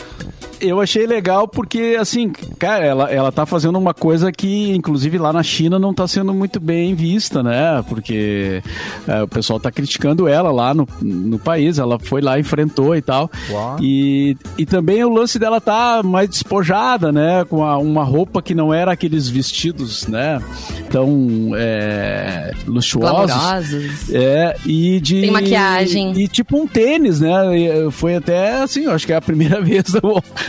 Eu 0.60 0.80
achei 0.80 1.06
legal 1.06 1.48
porque, 1.48 1.96
assim, 1.98 2.30
cara, 2.58 2.84
ela, 2.84 3.10
ela 3.10 3.32
tá 3.32 3.46
fazendo 3.46 3.78
uma 3.78 3.94
coisa 3.94 4.30
que, 4.30 4.70
inclusive, 4.74 5.16
lá 5.18 5.32
na 5.32 5.42
China 5.42 5.78
não 5.78 5.94
tá 5.94 6.06
sendo 6.06 6.32
muito 6.34 6.60
bem 6.60 6.94
vista, 6.94 7.42
né? 7.42 7.82
Porque 7.88 8.62
é, 9.08 9.22
o 9.22 9.28
pessoal 9.28 9.58
tá 9.58 9.70
criticando 9.70 10.28
ela 10.28 10.50
lá 10.50 10.74
no, 10.74 10.86
no 11.00 11.38
país. 11.38 11.78
Ela 11.78 11.98
foi 11.98 12.20
lá, 12.20 12.38
enfrentou 12.38 12.94
e 12.94 13.02
tal. 13.02 13.30
Uau. 13.50 13.76
E, 13.80 14.36
e 14.58 14.66
também 14.66 15.02
o 15.04 15.08
lance 15.12 15.38
dela 15.38 15.60
tá 15.60 16.02
mais 16.02 16.28
despojada, 16.28 17.10
né? 17.10 17.44
Com 17.48 17.64
a- 17.64 17.78
uma 17.78 18.04
roupa 18.04 18.42
que 18.42 18.54
não 18.54 18.72
era 18.72 18.92
aqueles 18.92 19.28
vestidos, 19.28 20.06
né? 20.06 20.40
Tão 20.90 21.52
é, 21.56 22.52
luxuosos. 22.66 23.26
Glamourosos. 23.34 24.10
É, 24.12 24.56
e 24.66 25.00
de. 25.00 25.20
Tem 25.22 25.30
maquiagem. 25.30 26.12
E 26.20 26.28
tipo 26.28 26.58
um 26.58 26.66
tênis, 26.66 27.20
né? 27.20 27.30
E, 27.58 27.90
Foi 27.90 28.14
até 28.16 28.60
assim, 28.62 28.84
eu 28.84 28.92
acho 28.92 29.06
que 29.06 29.12
é 29.12 29.16
a 29.16 29.20
primeira 29.22 29.60
vez 29.62 29.94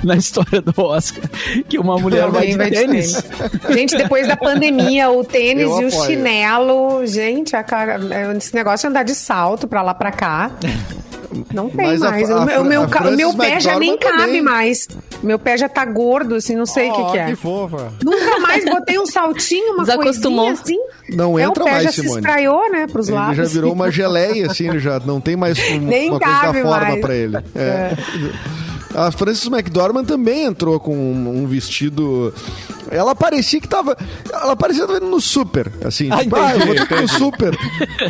na 0.06 0.15
história 0.15 0.62
do 0.62 0.74
Oscar 0.81 1.24
que 1.69 1.77
uma 1.77 1.98
mulher 1.98 2.27
vai 2.30 2.48
de 2.48 2.57
vai 2.57 2.69
de 2.69 2.77
tênis. 2.77 3.13
tênis. 3.13 3.51
Gente, 3.75 3.98
depois 3.98 4.27
da 4.27 4.36
pandemia, 4.36 5.09
o 5.09 5.24
tênis 5.24 5.63
Eu 5.63 5.81
e 5.81 5.86
o 5.86 5.88
apoio. 5.88 6.06
chinelo, 6.06 7.06
gente, 7.06 7.56
a 7.56 7.63
cara, 7.63 8.00
esse 8.38 8.53
negócio 8.56 8.88
de 8.88 8.92
andar 8.92 9.03
de 9.03 9.15
salto 9.15 9.68
pra 9.68 9.81
lá 9.81 9.94
pra 9.94 10.12
cá. 10.12 10.51
Não 11.53 11.69
tem 11.69 11.88
Mas 11.88 12.01
a- 12.01 12.12
mais. 12.12 12.30
a 12.30 12.39
o 12.39 12.45
meu, 12.45 12.62
o 12.62 12.65
meu, 12.65 12.81
a 12.83 13.07
o 13.09 13.15
meu 13.15 13.33
pé 13.33 13.57
já 13.59 13.80
nem 13.80 13.98
cabe 13.98 14.18
também. 14.18 14.42
mais. 14.42 14.88
Meu 15.24 15.39
pé 15.39 15.56
já 15.57 15.69
tá 15.69 15.86
gordo, 15.86 16.36
assim, 16.36 16.56
não 16.57 16.65
sei 16.65 16.89
o 16.89 16.94
que, 16.94 17.01
Oh, 17.01 17.12
que 17.12 17.18
é. 17.19 17.25
que 17.27 17.36
fofa. 17.36 17.94
Nunca 18.04 18.39
mais 18.39 18.65
botei 18.65 19.00
um 19.00 19.06
saltinho, 19.06 19.75
uma 19.75 19.83
Desacostumou. 19.86 20.47
coisinha 20.47 20.80
assim. 21.07 21.15
Não 21.15 21.39
é, 21.39 21.44
entra 21.44 21.62
o 21.63 21.65
pé 21.65 21.71
mais, 21.71 21.83
já 21.86 21.92
se 21.92 22.01
Simone. 22.01 22.19
espraiou, 22.19 22.71
né, 22.71 22.88
pros 22.88 23.07
Ele 23.07 23.18
lados. 23.18 23.38
já 23.38 23.44
virou 23.45 23.71
uma 23.71 23.89
geleia, 23.92 24.47
assim, 24.47 24.68
ele 24.68 24.80
já 24.80 25.00
não 25.00 25.21
tem 25.21 25.38
mais 25.38 25.57
um- 25.69 25.80
Nem 25.80 26.09
uma 26.09 26.19
coisa 26.19 26.33
da 26.36 26.42
cabe 26.42 26.62
forma 26.63 26.80
mais. 26.80 27.00
pra 27.01 27.15
ele. 27.15 27.38
É. 27.56 27.92
A 28.96 29.12
Frances 29.12 29.48
McDormand 29.48 30.06
também 30.06 30.44
entrou 30.46 30.80
com 30.80 30.96
um, 30.96 31.44
um 31.44 31.48
vestido. 31.48 32.34
Ela 32.90 33.16
parecia 33.16 33.60
que 33.62 33.68
tava. 33.68 33.96
Ela 34.34 34.56
parecia 34.56 34.86
que 34.86 34.94
tava 34.94 35.06
no 35.06 35.22
super, 35.22 35.72
assim. 35.86 36.10
Ah, 36.12 36.18
tipo, 36.24 36.36
ah, 36.36 36.52
eu 36.54 36.60
vou 36.60 36.68
entendi, 36.76 36.80
ter 36.80 36.88
que 36.88 36.94
ir 36.96 37.02
no 37.02 37.08
super. 37.08 37.58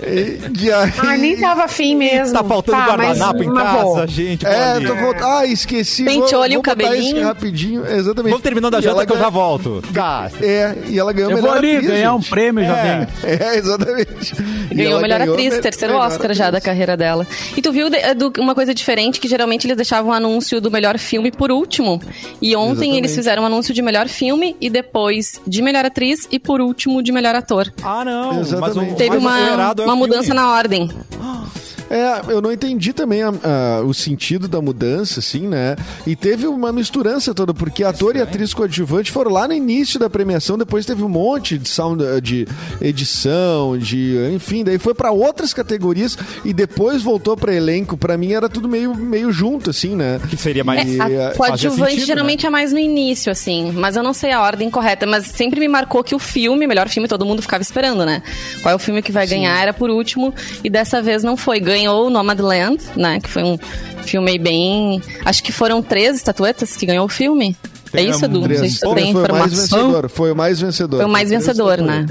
E, 0.07 0.63
e 0.65 0.71
aí. 0.71 0.93
Ai, 0.97 1.17
nem 1.17 1.37
tava 1.37 1.65
afim 1.65 1.95
mesmo. 1.95 2.33
Tá 2.33 2.43
faltando 2.43 2.77
Tá, 2.79 2.85
guardanapo 2.87 3.43
em 3.43 3.53
casa, 3.53 3.81
vou. 3.83 4.07
gente. 4.07 4.45
É, 4.45 4.79
tô 4.79 4.95
voltando. 4.95 5.23
Ah, 5.25 5.45
esqueci. 5.45 6.03
Penteou 6.03 6.43
o 6.57 6.61
cabelinho. 6.61 7.23
rapidinho. 7.25 7.85
Exatamente. 7.85 8.31
Vamos 8.31 8.41
terminando 8.43 8.75
a 8.75 8.81
janta 8.81 9.05
que 9.05 9.13
eu 9.13 9.19
já 9.19 9.29
volto. 9.29 9.83
Tá. 9.93 10.31
É, 10.41 10.75
e 10.87 10.97
ela 10.97 11.13
ganhou 11.13 11.29
Eu 11.31 11.35
melhor 11.37 11.49
vou 11.49 11.57
ali 11.59 11.75
atriz, 11.75 11.91
ganhar 11.91 12.15
um 12.15 12.21
prêmio 12.21 12.65
já 12.65 12.77
É. 12.77 12.83
venho. 12.97 13.07
É, 13.41 13.57
exatamente. 13.57 14.33
E 14.71 14.75
Ganhou 14.75 14.99
melhor 15.01 15.19
ganhou 15.19 15.35
atriz, 15.35 15.53
me- 15.55 15.61
terceiro 15.61 15.93
melhor 15.93 16.07
Oscar 16.07 16.33
já 16.33 16.45
da 16.45 16.57
atriz. 16.57 16.63
carreira 16.65 16.97
dela. 16.97 17.27
E 17.55 17.61
tu 17.61 17.71
viu 17.71 17.89
de- 17.89 18.13
do- 18.15 18.33
uma 18.39 18.55
coisa 18.55 18.73
diferente 18.73 19.19
que 19.19 19.27
geralmente 19.27 19.67
eles 19.67 19.75
deixavam 19.77 20.11
o 20.11 20.13
anúncio 20.13 20.59
do 20.59 20.70
melhor 20.71 20.97
filme 20.97 21.31
por 21.31 21.51
último. 21.51 22.01
E 22.41 22.55
ontem 22.55 22.71
Exatamente. 22.71 22.97
eles 22.97 23.15
fizeram 23.15 23.43
um 23.43 23.45
anúncio 23.45 23.73
de 23.73 23.81
melhor 23.81 24.07
filme 24.07 24.55
e 24.59 24.69
depois 24.69 25.39
de 25.45 25.61
melhor 25.61 25.85
atriz 25.85 26.27
e 26.31 26.39
por 26.39 26.61
último 26.61 27.01
de 27.03 27.11
melhor 27.11 27.35
ator. 27.35 27.71
Ah, 27.83 28.03
não. 28.05 28.33
Mas 28.33 28.51
o 28.51 28.55
Exatamente. 28.55 28.95
Teve 28.95 29.17
uma, 29.17 29.39
é 29.39 29.55
uma 29.55 29.75
filme. 29.75 29.95
mudança 29.95 30.33
na 30.33 30.51
ordem. 30.51 30.89
É, 31.91 32.31
eu 32.31 32.41
não 32.41 32.51
entendi 32.51 32.93
também 32.93 33.21
a- 33.21 33.33
a- 33.43 33.81
o 33.81 33.93
sentido 33.93 34.47
da 34.47 34.61
mudança, 34.61 35.19
assim, 35.19 35.47
né? 35.47 35.75
E 36.07 36.15
teve 36.15 36.47
uma 36.47 36.71
misturança 36.71 37.33
toda, 37.33 37.53
porque 37.53 37.83
ator 37.83 38.15
e 38.15 38.21
atriz 38.21 38.53
coadjuvante 38.53 39.11
foram 39.11 39.31
lá 39.31 39.47
no 39.47 39.53
início 39.53 39.99
da 39.99 40.09
premiação, 40.09 40.57
depois 40.57 40.85
teve 40.85 41.03
um 41.03 41.09
monte 41.09 41.57
de 41.57 41.67
sound, 41.67 42.01
de 42.21 42.47
edição, 42.79 43.77
de. 43.77 44.15
Enfim, 44.33 44.63
daí 44.63 44.77
foi 44.77 44.93
pra 44.93 45.11
outras 45.11 45.53
categorias 45.53 46.17
e 46.45 46.53
depois 46.53 47.01
voltou 47.01 47.35
pra 47.35 47.53
elenco. 47.53 47.97
Pra 47.97 48.17
mim 48.17 48.33
era 48.33 48.47
tudo 48.47 48.67
meio, 48.69 48.93
meio 48.95 49.31
junto, 49.31 49.69
assim, 49.69 49.95
né? 49.95 50.19
Que 50.29 50.37
seria 50.37 50.63
mais. 50.63 50.87
E, 50.87 51.01
A 51.01 51.09
eh, 51.09 51.33
coadjuvante 51.35 51.91
sentido, 51.91 52.05
geralmente 52.05 52.45
é 52.45 52.49
mais 52.49 52.71
no 52.71 52.79
início, 52.79 53.31
assim. 53.31 53.71
Mas 53.73 53.95
eu 53.95 54.03
não 54.03 54.13
sei 54.13 54.31
a 54.31 54.41
ordem 54.41 54.69
correta. 54.69 55.05
Mas 55.05 55.25
sempre 55.27 55.59
me 55.59 55.67
marcou 55.67 56.03
que 56.03 56.13
o 56.15 56.19
filme, 56.19 56.67
melhor 56.67 56.87
filme, 56.87 57.07
todo 57.07 57.25
mundo 57.25 57.41
ficava 57.41 57.61
esperando, 57.61 58.05
né? 58.05 58.21
Qual 58.61 58.71
é 58.71 58.75
o 58.75 58.79
filme 58.79 59.01
que 59.01 59.11
vai 59.11 59.25
ganhar? 59.27 59.59
Era 59.61 59.73
por 59.73 59.89
último. 59.89 60.33
E 60.63 60.69
dessa 60.69 61.01
vez 61.01 61.23
não 61.23 61.35
foi. 61.35 61.59
Ganhou 61.81 62.09
Nomadland, 62.11 62.79
né? 62.95 63.19
Que 63.19 63.29
foi 63.29 63.43
um 63.43 63.57
filme 64.03 64.37
bem. 64.37 65.01
Acho 65.25 65.43
que 65.43 65.51
foram 65.51 65.81
três 65.81 66.15
estatuetas 66.15 66.75
que 66.75 66.85
ganhou 66.85 67.05
o 67.05 67.09
filme. 67.09 67.55
Tem, 67.91 68.07
é 68.07 68.09
isso, 68.09 68.23
Edu? 68.23 68.47
Não 68.47 68.55
sei 68.55 68.69
se 68.69 68.79
tu 68.79 68.93
tem 68.93 69.11
foi 69.11 69.23
o 69.23 69.33
mais 69.33 69.51
informação. 69.51 69.79
vencedor. 69.79 70.09
Foi 70.09 70.31
o 70.31 70.35
mais 70.35 70.61
vencedor. 70.61 70.97
Foi 70.97 71.05
o 71.05 71.09
mais 71.09 71.29
vencedor, 71.29 71.77
né? 71.79 72.05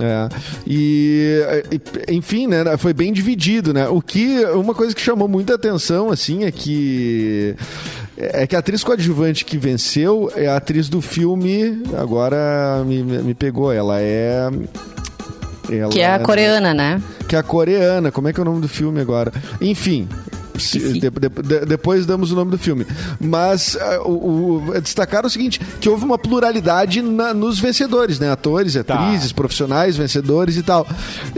É. 0.00 0.28
E, 0.66 1.42
e, 1.70 2.14
enfim, 2.14 2.46
né? 2.46 2.64
Foi 2.78 2.94
bem 2.94 3.12
dividido, 3.12 3.74
né? 3.74 3.88
O 3.88 4.00
que. 4.00 4.44
Uma 4.54 4.74
coisa 4.74 4.94
que 4.94 5.00
chamou 5.00 5.28
muita 5.28 5.54
atenção, 5.54 6.10
assim, 6.10 6.44
é 6.44 6.52
que. 6.52 7.54
É 8.16 8.46
que 8.46 8.54
a 8.54 8.58
atriz 8.60 8.84
coadjuvante 8.84 9.44
que 9.44 9.58
venceu 9.58 10.30
é 10.34 10.46
a 10.46 10.56
atriz 10.56 10.88
do 10.88 11.00
filme. 11.00 11.82
Agora 11.98 12.82
me, 12.86 13.02
me 13.02 13.34
pegou. 13.34 13.72
Ela 13.72 14.00
é. 14.00 14.48
Ela 15.70 15.90
Que 15.90 16.00
é 16.00 16.12
a 16.12 16.18
coreana, 16.18 16.74
né? 16.74 17.00
que 17.28 17.36
é 17.36 17.38
a 17.38 17.42
coreana. 17.42 18.10
Como 18.10 18.28
é 18.28 18.32
que 18.32 18.40
é 18.40 18.42
o 18.42 18.44
nome 18.44 18.60
do 18.60 18.68
filme 18.68 19.00
agora? 19.00 19.32
Enfim. 19.60 20.08
De- 20.60 21.00
de- 21.00 21.10
de- 21.10 21.66
depois 21.66 22.06
damos 22.06 22.32
o 22.32 22.34
nome 22.34 22.50
do 22.50 22.58
filme. 22.58 22.86
Mas 23.20 23.76
ah, 23.80 24.02
o, 24.04 24.62
o- 24.74 24.80
destacar 24.80 25.24
o 25.26 25.30
seguinte: 25.30 25.60
que 25.80 25.88
houve 25.88 26.04
uma 26.04 26.18
pluralidade 26.18 27.02
na- 27.02 27.34
nos 27.34 27.58
vencedores, 27.58 28.18
né? 28.18 28.30
Atores, 28.30 28.74
Tá. 28.86 28.94
atrizes, 28.94 29.32
profissionais, 29.32 29.96
vencedores 29.96 30.56
e 30.56 30.62
tal. 30.62 30.86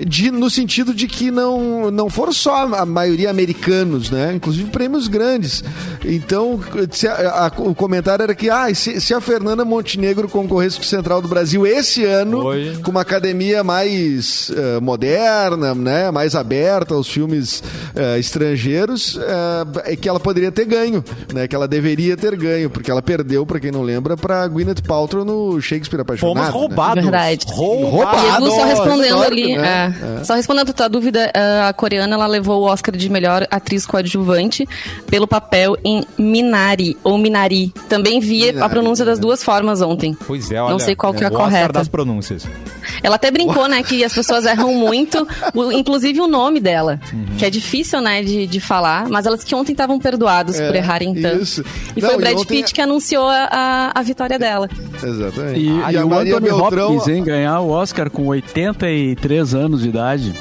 De, 0.07 0.31
no 0.31 0.49
sentido 0.51 0.95
de 0.95 1.07
que 1.07 1.31
não, 1.31 1.91
não 1.91 2.09
foram 2.11 2.33
só 2.33 2.67
a 2.75 2.87
maioria 2.87 3.31
americanos, 3.31 4.11
né? 4.11 4.33
Inclusive 4.35 4.71
prêmios 4.71 5.09
grandes. 5.09 5.63
Então, 6.05 6.61
a- 7.09 7.47
a- 7.47 7.53
o 7.61 7.75
comentário 7.75 8.23
era 8.23 8.35
que 8.35 8.49
ah, 8.51 8.73
se, 8.75 9.01
se 9.01 9.15
a 9.15 9.21
Fernanda 9.21 9.65
Montenegro 9.65 10.29
concorresse 10.29 10.77
com 10.77 10.83
o 10.83 10.87
Central 10.87 11.21
do 11.23 11.29
Brasil 11.29 11.67
esse 11.67 12.05
ano, 12.05 12.45
Oi. 12.45 12.77
com 12.83 12.91
uma 12.91 13.01
academia 13.03 13.63
mais 13.65 14.51
eh, 14.55 14.81
moderna, 14.81 15.75
né, 15.75 16.11
mais 16.11 16.35
aberta 16.35 16.95
aos 16.95 17.09
filmes 17.09 17.63
eh, 17.95 18.19
estrangeiros, 18.19 19.12
é 19.85 19.97
que 19.97 20.09
ela 20.09 20.21
poderia 20.21 20.51
ter 20.53 20.65
ganho, 20.65 21.05
né, 21.33 21.47
que 21.49 21.55
ela 21.55 21.67
deveria 21.69 22.17
ter 22.17 22.37
ganho, 22.37 22.71
porque 22.71 22.91
ela 22.91 23.03
perdeu, 23.03 23.45
pra 23.47 23.59
quem 23.61 23.71
não 23.71 23.83
lembra, 23.83 24.17
pra 24.17 24.47
Gwyneth 24.47 24.83
Paltrow 24.87 25.25
no 25.25 25.61
Shakespeare 25.61 26.01
Apaixonado. 26.01 26.35
Fomos 26.35 26.47
né? 26.47 26.53
roubados. 26.53 27.03
Verdade. 27.03 27.47
Roubados. 27.49 28.49
E 28.49 28.57
só 28.57 28.65
respondendo 28.65 29.05
histórico, 29.05 29.33
ali, 29.33 29.57
né? 29.57 29.95
é, 30.21 30.25
só 30.25 30.35
respondendo 30.35 30.71
a 30.71 30.73
tua 30.73 30.89
dúvida, 30.89 31.31
é, 31.35 31.63
a 31.69 31.73
coreana 31.73 32.15
ela 32.15 32.27
levou 32.27 32.63
o 32.63 32.65
Oscar 32.65 32.97
de 32.97 33.09
melhor 33.09 33.47
atriz 33.51 33.87
coadjuvante 33.87 34.67
pelo 35.07 35.27
papel 35.27 35.77
em 35.85 36.05
Minari 36.19 36.97
ou 37.03 37.19
Minari. 37.19 37.73
Também 37.89 38.21
vi 38.21 38.49
a 38.49 38.53
Minari, 38.53 38.71
pronúncia 38.71 39.05
das 39.05 39.19
né? 39.19 39.23
duas 39.23 39.43
formas 39.43 39.81
ontem. 39.83 40.17
Pois 40.27 40.51
é, 40.51 40.61
olha. 40.61 40.73
Não 40.73 40.79
sei 40.79 40.95
qual 40.95 41.13
que 41.13 41.25
é 41.25 41.27
a 41.27 41.31
o 41.31 41.35
Oscar 41.35 41.47
correta. 41.51 41.73
das 41.73 41.89
pronúncias. 41.89 42.47
Ela 43.03 43.17
até 43.17 43.31
brincou, 43.31 43.69
né, 43.69 43.83
que 43.83 44.05
as 44.05 44.13
pessoas 44.13 44.45
erram 44.45 44.75
muito, 44.75 45.27
inclusive 45.73 46.21
o 46.21 46.27
nome 46.27 46.61
dela, 46.61 47.01
Uhum. 47.13 47.37
que 47.39 47.45
é 47.45 47.51
difícil, 47.51 48.01
né, 48.01 48.23
de, 48.23 48.47
de 48.47 48.61
falar, 48.61 48.92
mas 49.09 49.27
elas 49.27 49.43
que 49.45 49.55
ontem 49.55 49.73
estavam 49.73 49.99
perdoadas 49.99 50.59
É, 50.61 50.67
por 50.67 50.77
errarem 50.77 51.15
tanto. 51.15 51.43
isso. 51.43 51.65
E 51.97 52.01
Não, 52.01 52.09
foi 52.09 52.17
o 52.17 52.21
e 52.21 52.23
Brad 52.23 52.35
ontem- 52.39 52.47
Pitt 52.63 52.73
que 52.75 52.81
anunciou 52.81 53.27
a, 53.29 53.93
a, 53.95 54.03
vitória 54.03 54.39
dela. 54.39 54.69
Exatamente. 55.03 55.61
E, 55.61 55.83
Ah, 55.83 55.93
e 55.93 55.97
a 55.97 56.05
o 56.05 56.09
Maria 56.09 56.37
Anthony 56.37 56.51
Beltrão... 56.59 56.97
Hopkins, 56.97 57.09
hein, 57.15 57.25
ganhar 57.25 57.61
o 57.61 57.69
Oscar 57.71 58.11
com 58.11 58.27
83 58.27 59.55
anos 59.55 59.83
de 59.83 59.89
idade. 59.89 60.33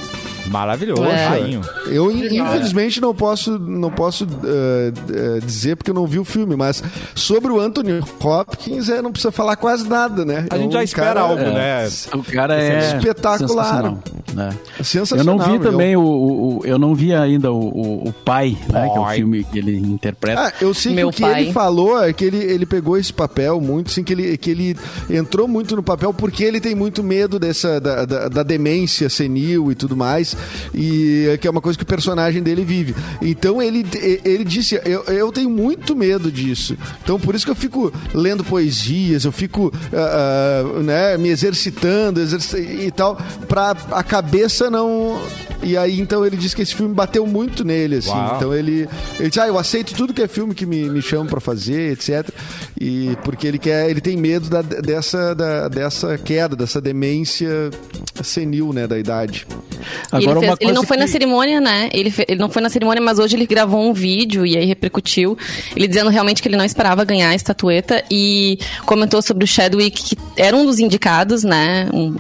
Maravilhoso, 0.48 1.04
É. 1.04 1.28
rainho. 1.28 1.62
Eu, 1.88 2.12
infelizmente, 2.12 3.00
não 3.00 3.14
posso, 3.14 3.58
não 3.60 3.92
posso 3.92 4.26
eh, 4.44 4.92
eh, 5.10 5.40
dizer 5.46 5.76
porque 5.76 5.92
eu 5.92 5.96
não 5.96 6.06
vi 6.08 6.20
o 6.20 6.26
filme, 6.26 6.56
mas 6.56 6.84
sobre 7.16 7.52
o 7.52 7.60
Anthony 7.60 8.02
Hopkins, 8.22 8.90
é, 8.90 9.02
não 9.02 9.12
precisa 9.12 9.32
falar 9.32 9.56
quase 9.56 9.88
nada, 9.88 10.26
né? 10.26 10.46
A 10.50 10.56
É 10.56 10.60
gente 10.60 10.70
um 10.70 10.72
já 10.72 10.84
espera 10.84 11.08
cara 11.08 11.22
algo, 11.22 11.36
né? 11.44 11.88
O 12.14 12.24
cara 12.24 12.62
é 12.62 12.80
Espetacular. 12.98 13.40
sensacional, 13.66 14.00
né? 14.34 14.50
Eu 14.80 14.84
Sensacional. 14.86 15.38
não 15.38 15.46
vi 15.46 15.56
eu- 15.56 15.62
também 15.62 15.96
o, 15.96 16.02
o- 16.02 16.58
o- 16.60 16.66
eu 16.66 16.78
não 16.80 16.96
vi 16.96 17.14
ainda 17.14 17.52
o, 17.52 17.58
o, 17.60 18.10
o 18.10 18.14
pai, 18.14 18.58
né, 18.72 18.90
que 18.90 18.98
é 18.98 19.00
o 19.00 19.10
filme 19.10 19.44
que 19.44 19.60
ele 19.60 19.78
interpreta. 19.78 20.42
Ah, 20.48 20.54
eu 20.62 20.74
sei 20.74 20.94
Meu 20.94 21.10
que 21.10 21.16
o 21.24 21.26
que 21.28 21.32
pai. 21.32 21.42
ele 21.44 21.54
falou 21.54 22.02
é 22.04 22.12
que 22.14 22.26
ele, 22.26 22.38
ele 22.38 22.66
pegou 22.66 22.98
esse 22.98 23.14
papel 23.14 23.60
muito, 23.62 23.92
assim, 23.92 24.04
que 24.04 24.14
ele, 24.14 24.38
que 24.38 24.50
ele 24.50 24.76
entrou 25.10 25.48
muito 25.48 25.76
no 25.76 25.84
papel 25.84 26.14
porque 26.14 26.44
ele 26.44 26.60
tem 26.60 26.74
muito 26.76 27.04
medo 27.04 27.38
dessa, 27.40 27.80
da, 27.80 28.06
da, 28.06 28.28
da 28.28 28.44
demência 28.44 29.10
senil 29.10 29.72
e 29.72 29.76
tudo 29.76 29.96
mais, 29.96 30.31
e 30.74 31.38
que 31.42 31.48
é 31.48 31.52
uma 31.52 31.62
coisa 31.62 31.78
que 31.78 31.84
o 31.84 31.88
personagem 31.88 32.42
dele 32.42 32.64
vive. 32.64 32.96
Então 33.22 33.62
ele, 33.62 33.86
ele 34.26 34.44
disse, 34.44 34.80
eu, 34.86 35.04
eu 35.06 35.32
tenho 35.32 35.50
muito 35.50 35.96
medo 35.96 36.32
disso. 36.32 36.78
Então 37.04 37.20
por 37.20 37.36
isso 37.36 37.46
que 37.46 37.52
eu 37.52 37.56
fico 37.56 37.92
lendo 38.14 38.44
poesias, 38.44 39.26
eu 39.26 39.32
fico 39.32 39.72
ah, 39.94 40.64
ah, 40.78 40.80
né, 40.82 41.18
me 41.18 41.30
exercitando 41.30 42.20
exerci- 42.22 42.58
e 42.86 42.92
tal, 42.92 43.18
pra 43.48 43.76
a 43.92 44.04
cabeça 44.04 44.70
não... 44.70 45.22
E 45.64 45.78
aí, 45.78 46.00
então, 46.00 46.26
ele 46.26 46.36
disse 46.36 46.56
que 46.56 46.64
esse 46.64 46.74
filme 46.74 46.92
bateu 46.92 47.28
muito 47.28 47.64
nele, 47.64 47.98
assim. 47.98 48.10
Uau. 48.10 48.36
Então, 48.36 48.52
ele, 48.52 48.90
ele 49.20 49.30
disse, 49.30 49.40
ah, 49.40 49.48
eu 49.48 49.60
aceito 49.60 49.94
tudo 49.94 50.12
que 50.12 50.24
é 50.24 50.28
filme 50.28 50.56
que 50.56 50.66
me, 50.66 50.90
me 50.90 51.04
chamam 51.04 51.28
pra 51.28 51.40
fazer, 51.40 51.92
etc. 51.92 52.28
E 52.80 53.16
porque 53.24 53.46
ele 53.46 53.60
quer, 53.60 53.88
ele 53.88 54.02
tem 54.02 54.18
medo 54.18 54.50
da- 54.50 54.64
dessa, 54.64 55.36
da- 55.36 55.68
dessa 55.68 56.18
queda, 56.18 56.56
dessa 56.56 56.82
demência 56.82 57.70
senil, 58.24 58.74
né, 58.74 58.88
da 58.88 58.98
idade. 58.98 59.46
E 60.22 60.24
ele, 60.26 60.32
Agora, 60.32 60.48
fez- 60.48 60.58
ele 60.62 60.72
não 60.74 60.84
foi 60.84 60.98
na 60.98 61.06
que- 61.06 61.12
cerimônia, 61.12 61.60
né? 61.60 61.90
Ele, 61.94 62.12
fe- 62.12 62.26
ele 62.28 62.40
não 62.40 62.50
foi 62.50 62.62
na 62.62 62.70
cerimônia, 62.70 63.02
mas 63.02 63.20
hoje 63.20 63.36
ele 63.36 63.46
gravou 63.46 63.82
um 63.90 63.94
vídeo 63.94 64.46
e 64.46 64.56
aí 64.58 64.66
repercutiu. 64.66 65.38
Ele 65.76 65.88
dizendo 65.88 66.10
realmente 66.10 66.42
que 66.42 66.48
ele 66.48 66.58
não 66.58 66.66
esperava 66.66 67.04
ganhar 67.04 67.30
a 67.30 67.36
estatueta 67.36 68.04
e 68.12 68.60
comentou 68.86 69.22
sobre 69.22 69.44
o 69.44 69.48
Chadwick, 69.48 70.04
que 70.04 70.18
era 70.38 70.56
um 70.56 70.66
dos 70.66 70.80
indicados, 70.80 71.44
né? 71.44 71.90
Um- 71.94 72.16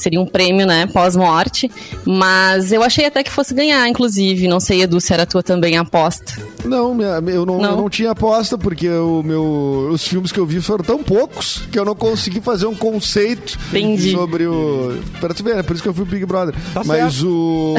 seria 0.00 0.20
um 0.20 0.26
prêmio, 0.26 0.66
né? 0.66 0.86
Pós-morte. 0.86 1.70
Mas 2.04 2.72
eu 2.72 2.82
achei 2.82 3.06
até 3.06 3.22
que 3.22 3.30
fosse 3.30 3.54
ganhar, 3.54 3.86
inclusive. 3.88 4.48
Não 4.48 4.60
sei, 4.60 4.82
Edu, 4.82 5.00
se 5.00 5.12
era 5.12 5.22
a 5.22 5.26
tua 5.26 5.42
também 5.42 5.76
a 5.76 5.82
aposta. 5.82 6.32
Não, 6.64 6.94
minha- 6.94 7.22
eu 7.28 7.46
não, 7.46 7.58
Não? 7.58 7.70
eu 7.70 7.76
não 7.76 7.88
tinha 7.90 8.10
aposta, 8.10 8.58
porque 8.58 8.88
o 8.88 9.22
meu, 9.22 9.88
os 9.92 10.06
filmes 10.06 10.30
que 10.32 10.38
eu 10.38 10.44
vi 10.46 10.60
foram 10.60 10.84
tão 10.84 11.02
poucos 11.02 11.62
que 11.72 11.78
eu 11.78 11.84
não 11.84 11.94
consegui 11.94 12.40
fazer 12.40 12.66
um 12.66 12.74
conceito 12.74 13.58
Entendi. 13.70 14.12
sobre 14.12 14.46
o. 14.46 14.98
Pra 15.20 15.32
tu 15.32 15.42
ver, 15.42 15.56
é 15.56 15.62
por 15.62 15.74
isso 15.74 15.82
que 15.82 15.88
eu 15.88 15.94
fui 15.94 16.04
Big 16.04 16.24
Brother. 16.26 16.54
Tá 16.74 16.82
Mas 16.84 17.14
certo. 17.14 17.26
o, 17.28 17.74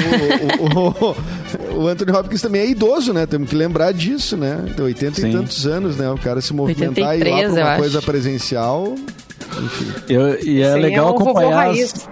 o, 0.59 1.75
o, 1.77 1.81
o 1.83 1.87
Anthony 1.87 2.11
Hopkins 2.11 2.41
também 2.41 2.61
é 2.61 2.69
idoso, 2.69 3.13
né? 3.13 3.25
Temos 3.25 3.49
que 3.49 3.55
lembrar 3.55 3.91
disso, 3.91 4.35
né? 4.35 4.65
Tem 4.75 4.83
80 4.85 5.19
e 5.19 5.23
Sim. 5.23 5.31
tantos 5.31 5.65
anos, 5.67 5.97
né? 5.97 6.09
O 6.09 6.17
cara 6.17 6.41
se 6.41 6.53
movimentar 6.53 7.15
e 7.17 7.21
ir 7.21 7.23
lá 7.23 7.35
83, 7.35 7.53
pra 7.53 7.61
uma 7.63 7.69
acho. 7.71 7.79
coisa 7.81 8.01
presencial. 8.01 8.95
Enfim. 9.59 9.91
Eu- 10.09 10.39
e 10.43 10.61
é 10.61 10.73
Sim, 10.73 10.79
legal 10.79 11.07
é 11.07 11.11
acompanhar, 11.11 11.69
as- 11.69 12.09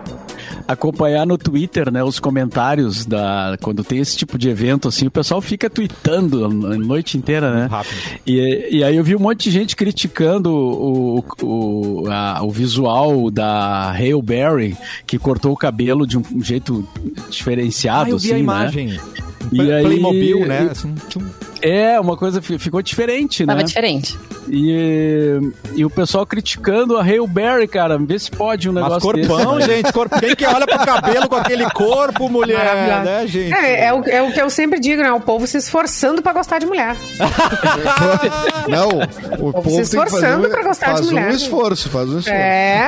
acompanhar 0.68 1.26
no 1.26 1.38
Twitter, 1.38 1.92
né, 1.92 2.04
os 2.04 2.20
comentários 2.20 3.06
da 3.06 3.58
quando 3.62 3.84
tem 3.84 4.00
esse 4.00 4.16
tipo 4.16 4.38
de 4.38 4.50
evento 4.50 4.88
assim, 4.88 5.08
o 5.08 5.12
pessoal 5.12 5.42
fica 5.42 5.70
tweetando 5.70 6.46
a 6.46 6.50
noite 6.50 7.18
inteira, 7.18 7.52
né? 7.54 7.68
Rápido. 7.70 7.96
E, 8.26 8.68
e 8.78 8.84
aí 8.84 8.96
eu 8.96 9.04
vi 9.04 9.16
um 9.16 9.20
monte 9.20 9.44
de 9.46 9.52
gente 9.52 9.76
criticando 9.76 10.52
o, 10.54 11.24
o, 11.42 12.04
a- 12.10 12.42
o 12.44 12.52
visual 12.52 13.32
da 13.32 13.90
Hale 13.92 14.22
Berry, 14.22 14.78
que 15.08 15.18
cortou 15.18 15.52
o 15.54 15.58
cabelo 15.58 16.06
de 16.06 16.18
um 16.18 16.24
jeito 16.42 16.88
diferenciado, 17.30 18.06
Ah, 18.06 18.10
eu 18.12 18.18
vi 18.20 18.28
assim, 18.28 18.32
a 18.32 18.34
né? 18.36 18.40
imagem. 18.40 19.00
E 19.52 19.56
Play- 19.56 19.72
aí- 19.74 19.84
Playmobil, 19.86 20.46
né? 20.46 20.70
Assim, 20.72 20.94
tchum. 21.08 21.22
É, 21.62 22.00
uma 22.00 22.16
coisa 22.16 22.42
fi- 22.42 22.58
ficou 22.60 22.82
diferente, 22.82 23.46
Tava 23.46 23.60
né? 23.60 23.66
diferente. 23.66 24.18
E, 24.52 25.40
e 25.76 25.86
o 25.86 25.90
pessoal 25.90 26.26
criticando 26.26 26.98
a 26.98 27.02
Hale 27.02 27.28
Berry, 27.28 27.68
cara, 27.68 27.98
vê 28.00 28.18
se 28.18 28.32
pode 28.32 28.68
um 28.68 28.74
Mas 28.74 28.84
negócio 28.84 29.02
corpão, 29.02 29.58
desse, 29.58 29.68
né? 29.70 29.76
gente. 29.78 29.94
Corpo. 29.94 30.20
Quem 30.20 30.36
que 30.36 30.46
olha 30.46 30.66
pro 30.66 30.80
cabelo 30.80 31.30
com 31.30 31.36
aquele 31.36 31.70
corpo, 31.70 32.28
mulher, 32.28 33.04
né, 33.06 33.28
gente? 33.28 33.54
É, 33.54 33.86
é 33.86 33.94
o, 33.94 34.04
é 34.06 34.22
o 34.24 34.32
que 34.32 34.42
eu 34.42 34.50
sempre 34.50 34.80
digo, 34.80 35.02
né? 35.04 35.12
O 35.12 35.22
povo 35.22 35.46
se 35.46 35.58
esforçando 35.58 36.22
pra 36.22 36.34
gostar 36.34 36.58
de 36.60 36.66
mulher. 36.66 36.96
Não, 38.68 38.90
o 39.40 39.54
povo 39.54 39.70
se 39.86 39.92
tem 39.92 40.04
que 40.04 40.10
fazer 40.10 40.18
esforçando 40.28 40.48
um, 40.48 40.50
pra 40.52 40.64
gostar 40.64 40.86
de 40.88 40.92
faz 40.94 41.08
um 41.08 41.12
mulher. 41.12 41.32
esforço, 41.32 41.90
faz 41.90 42.10
um 42.10 42.20
esforço. 42.20 42.30
É. 42.40 42.88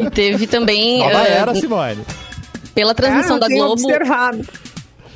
E 0.00 0.10
teve 0.10 0.46
também, 0.46 0.98
Nova 0.98 1.22
eh, 1.28 1.32
era, 1.38 1.54
Simone. 1.54 1.98
pela 2.74 2.94
transmissão 2.94 3.36
Ah, 3.36 3.40
da 3.40 3.46
tenho 3.46 3.64
Globo, 3.64 3.82
observado. 3.82 4.40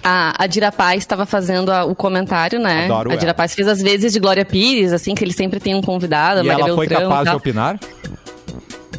A, 0.08 0.44
a 0.44 0.46
Dira 0.46 0.70
Paz 0.70 0.98
estava 0.98 1.26
fazendo 1.26 1.72
a- 1.72 1.84
o 1.84 1.92
comentário, 1.94 2.60
né? 2.60 2.84
Adoro 2.84 3.10
a 3.10 3.12
ela. 3.14 3.18
Dira 3.20 3.34
Paz 3.34 3.54
fez 3.56 3.66
as 3.66 3.82
vezes 3.82 4.12
de 4.12 4.20
Glória 4.20 4.44
Pires, 4.44 4.92
assim, 4.92 5.16
que 5.16 5.24
ele 5.24 5.32
sempre 5.32 5.58
tem 5.58 5.74
um 5.74 5.82
convidado, 5.82 6.40
a 6.40 6.44
E 6.44 6.46
Maria 6.46 6.64
ela 6.66 6.74
foi 6.76 6.86
Beltrão 6.86 7.08
e 7.08 7.10
capaz 7.10 7.28
de 7.30 7.36
opinar? 7.36 7.80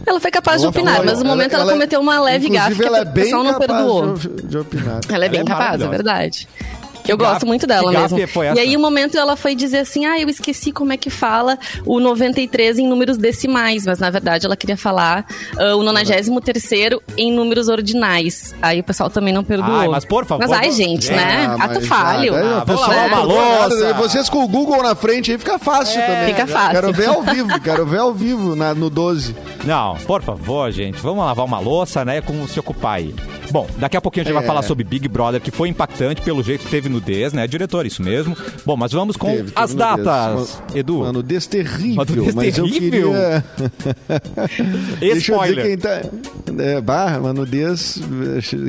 Ela 0.06 0.20
foi 0.20 0.32
capaz 0.32 0.62
Ela 0.62 0.72
de 0.72 0.78
opinar, 0.78 0.96
foi- 0.98 1.06
mas 1.06 1.20
no 1.20 1.26
momento 1.26 1.54
ela, 1.54 1.64
ela- 1.64 1.72
cometeu 1.74 2.00
uma 2.02 2.20
leve 2.20 2.50
gafe 2.50 2.76
que 2.76 2.84
ela 2.86 3.00
é 3.00 3.02
o 3.02 3.06
bem 3.06 3.24
pessoal 3.26 3.44
não 3.44 3.54
capaz 3.54 3.68
perdoou. 3.72 4.14
de, 4.16 4.28
de 4.48 4.58
opinar. 4.58 5.00
Ela 5.10 5.26
é 5.26 5.30
bem 5.30 5.42
é 5.42 5.44
capaz, 5.46 5.82
é 5.82 5.88
verdade. 5.88 6.48
Eu 7.08 7.18
gosto 7.18 7.46
muito 7.46 7.66
dela 7.68 7.92
mesmo. 7.92 8.28
foi 8.28 8.48
E 8.48 8.60
aí, 8.60 8.76
o 8.76 8.80
momento 8.80 9.18
ela 9.18 9.36
foi 9.36 9.56
dizer 9.56 9.80
assim: 9.80 10.06
ah, 10.06 10.20
eu 10.20 10.30
esqueci 10.30 10.72
como 10.72 10.94
é 10.94 10.98
que 10.98 11.10
fala 11.10 11.58
o 11.86 12.00
93 12.00 12.80
em 12.80 12.88
números 12.88 13.18
decimais, 13.18 13.86
mas 13.86 14.00
na 14.00 14.10
verdade 14.10 14.46
ela 14.46 14.56
queria 14.56 14.78
falar 14.78 15.26
ah, 15.58 15.76
o 15.76 15.84
93 15.84 17.00
em 17.18 17.32
números 17.32 17.68
ordinais. 17.68 18.54
Aí 18.62 18.80
o 18.80 18.84
pessoal 18.84 19.10
também 19.10 19.34
não 19.34 19.44
perdoou. 19.44 19.78
Ai, 19.80 19.88
mas 19.88 20.06
por 20.06 20.26
favor, 20.26 20.48
Mas 20.48 20.52
ai, 20.58 20.72
gente, 20.72 21.10
É, 21.12 21.16
né? 21.16 21.56
Ah, 21.60 21.66
Ato 21.66 21.82
falho. 21.82 22.36
ah, 22.36 22.40
daí 22.40 22.54
Ah, 22.54 22.58
o 22.58 22.66
pessoal 22.66 22.90
vamos 22.90 22.96
lavar 22.96 23.10
não 23.10 23.18
a 23.18 23.28
perdoa 23.28 23.68
louça. 23.68 23.94
Vocês 23.94 24.30
com 24.30 24.44
o 24.44 24.48
Google 24.48 24.82
na 24.84 24.96
frente 24.96 25.32
aí 25.32 25.38
fica 25.38 25.58
fácil 25.60 26.00
também. 26.02 26.28
Fica 26.28 26.48
fácil. 26.48 26.72
Quero 26.72 26.94
ver 26.94 27.08
ao 27.10 27.22
vivo, 27.24 27.62
quero 27.62 27.86
ver 27.86 28.00
ao 28.00 28.14
vivo 28.14 28.56
na- 28.56 28.74
no 28.74 28.90
12. 28.90 29.36
Não, 29.66 29.96
por 30.06 30.22
favor, 30.22 30.72
gente. 30.72 30.98
Vamos 31.00 31.24
lavar 31.26 31.46
uma 31.46 31.60
louça, 31.60 32.04
né? 32.06 32.22
Como 32.22 32.48
se 32.48 32.60
ocupar 32.60 32.96
aí. 32.98 33.14
Bom, 33.52 33.68
daqui 33.78 33.96
a 33.98 34.02
pouquinho 34.02 34.24
a 34.24 34.26
gente 34.26 34.34
vai 34.34 34.44
É. 34.44 34.48
falar 34.48 34.62
sobre 34.62 34.84
Big 34.84 35.08
Brother, 35.08 35.40
que 35.42 35.52
foi 35.52 35.70
impactante, 35.70 36.22
pelo 36.22 36.44
jeito 36.44 36.66
teve 36.70 36.90
nudez, 36.90 37.34
né? 37.34 37.48
Diretor, 37.48 37.86
isso 37.86 38.02
mesmo. 38.02 38.36
Bom, 38.66 38.76
mas 38.78 38.92
vamos 38.92 39.16
com 39.18 39.28
Teve, 39.28 39.44
teve 39.44 39.54
as 39.56 39.74
nudez. 39.74 39.96
datas, 40.06 40.62
Edu. 40.76 41.00
Mano, 41.00 41.14
nudez 41.14 41.48
terrível. 41.48 41.94
Uma 42.04 42.06
nudez 42.06 42.36
mas 42.36 42.58
eu 42.58 42.66
terrível? 42.66 43.12
queria... 43.12 43.44
Deixa 45.00 45.32
eu 45.34 45.40
dizer 45.40 45.54
Spoiler. 45.56 45.66
quem 45.66 45.78
tá... 45.78 46.02
É, 46.64 46.82
barra, 46.82 47.20
uma 47.20 47.34
nudez... 47.34 48.00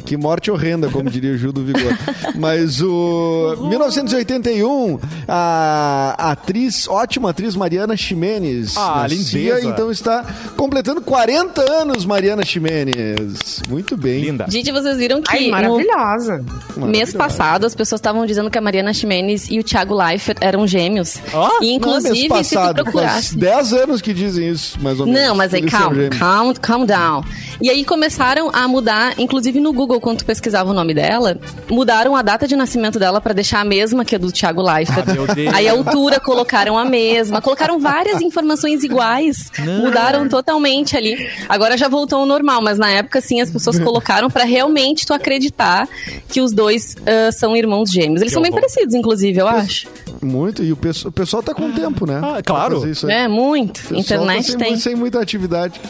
Que 0.04 0.16
morte 0.16 0.50
horrenda, 0.50 0.88
como 0.88 1.10
diria 1.10 1.32
o 1.32 1.38
Gil 1.38 1.52
do 1.52 1.64
Vigor. 1.64 1.96
Mas 2.36 2.80
o... 2.80 3.56
1981, 3.68 4.98
a 5.26 6.30
atriz, 6.32 6.88
ótima 6.88 7.30
atriz 7.30 7.54
Mariana 7.56 7.96
Ximenes. 7.96 8.76
Ah, 8.76 9.02
nascia, 9.02 9.54
lindeza. 9.54 9.68
Então 9.68 9.90
está 9.90 10.24
completando 10.56 11.00
40 11.00 11.60
anos, 11.72 12.04
Mariana 12.04 12.44
Ximenes. 12.44 13.62
Muito 13.68 13.96
bem. 13.96 14.20
Linda. 14.22 14.46
Gente, 14.48 14.67
Gente, 14.68 14.72
vocês 14.72 14.98
viram 14.98 15.22
que 15.22 15.34
Ai, 15.34 15.44
no 15.46 15.50
maravilhosa. 15.50 16.44
mês 16.76 17.12
passado 17.12 17.64
as 17.64 17.74
pessoas 17.74 17.98
estavam 17.98 18.26
dizendo 18.26 18.50
que 18.50 18.58
a 18.58 18.60
Mariana 18.60 18.92
Ximenes 18.92 19.48
e 19.50 19.58
o 19.58 19.64
Thiago 19.64 19.94
Leifert 19.94 20.38
eram 20.40 20.66
gêmeos. 20.66 21.18
Ó, 21.32 21.48
e 21.48 21.50
Não 21.50 21.62
é 21.62 21.74
inclusive, 21.74 22.28
mês 22.28 22.46
se 22.46 22.54
tu 22.54 22.58
passado, 22.58 22.74
faz 22.76 22.84
procurasse. 22.84 23.36
10 23.36 23.72
anos 23.72 24.02
que 24.02 24.12
dizem 24.12 24.48
isso, 24.50 24.78
mais 24.80 25.00
ou 25.00 25.06
menos. 25.06 25.22
Não, 25.22 25.34
mas 25.34 25.54
aí 25.54 25.60
Eles 25.60 25.70
são 25.70 25.80
calma, 25.80 26.08
calm, 26.18 26.52
calm 26.60 26.84
down. 26.84 27.24
E 27.60 27.70
aí 27.70 27.84
começaram 27.84 28.50
a 28.52 28.68
mudar, 28.68 29.14
inclusive 29.18 29.58
no 29.58 29.72
Google, 29.72 30.00
quando 30.00 30.18
tu 30.18 30.24
pesquisava 30.24 30.70
o 30.70 30.74
nome 30.74 30.94
dela, 30.94 31.38
mudaram 31.68 32.14
a 32.14 32.22
data 32.22 32.46
de 32.46 32.54
nascimento 32.54 32.98
dela 32.98 33.20
pra 33.20 33.32
deixar 33.32 33.60
a 33.60 33.64
mesma 33.64 34.04
que 34.04 34.14
a 34.14 34.18
do 34.18 34.30
Thiago 34.30 34.62
Leifert. 34.62 35.08
Ah, 35.08 35.12
meu 35.12 35.26
Deus. 35.26 35.54
Aí 35.54 35.68
a 35.68 35.72
altura 35.72 36.20
colocaram 36.20 36.78
a 36.78 36.84
mesma, 36.84 37.40
colocaram 37.40 37.80
várias 37.80 38.20
informações 38.20 38.84
iguais, 38.84 39.50
mudaram 39.80 40.28
totalmente 40.28 40.96
ali. 40.96 41.28
Agora 41.48 41.76
já 41.76 41.88
voltou 41.88 42.20
ao 42.20 42.26
normal, 42.26 42.62
mas 42.62 42.78
na 42.78 42.90
época 42.90 43.20
sim 43.20 43.40
as 43.40 43.50
pessoas 43.50 43.78
colocaram 43.78 44.30
pra 44.30 44.44
realmente 44.58 45.06
tu 45.06 45.14
acreditar 45.14 45.88
que 46.28 46.40
os 46.40 46.52
dois 46.52 46.96
ah, 47.06 47.30
são 47.32 47.56
irmãos 47.56 47.90
gêmeos. 47.90 48.20
Eles 48.20 48.30
Que 48.30 48.34
são 48.34 48.42
bem 48.42 48.50
horror. 48.50 48.62
parecidos, 48.62 48.94
inclusive, 48.94 49.40
eu 49.40 49.46
acho. 49.46 49.88
Muito, 50.20 50.64
e 50.64 50.72
o 50.72 50.76
pessoal, 50.76 51.10
o 51.10 51.12
pessoal 51.12 51.42
tá 51.42 51.54
com 51.54 51.70
tempo, 51.72 52.04
né? 52.06 52.20
Ah, 52.22 52.42
claro. 52.42 52.82
É, 53.08 53.28
muito. 53.28 53.78
O 53.78 53.82
pessoal 53.96 54.00
Internet 54.00 54.44
tá 54.44 54.50
sem, 54.50 54.58
tem. 54.58 54.76
sem 54.76 54.94
muita 54.96 55.20
atividade. 55.20 55.80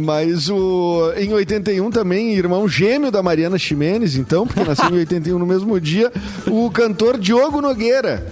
Mas 0.00 0.50
o, 0.50 1.12
em 1.16 1.32
81 1.32 1.90
também, 1.90 2.34
irmão 2.34 2.68
gêmeo 2.68 3.10
da 3.10 3.22
Mariana 3.22 3.58
Ximenes, 3.58 4.16
então, 4.16 4.46
porque 4.46 4.62
nasceu 4.62 4.90
em 4.90 4.98
81 5.00 5.38
no 5.38 5.46
mesmo 5.46 5.80
dia, 5.80 6.12
o 6.46 6.70
cantor 6.70 7.18
Diogo 7.18 7.60
Nogueira. 7.60 8.26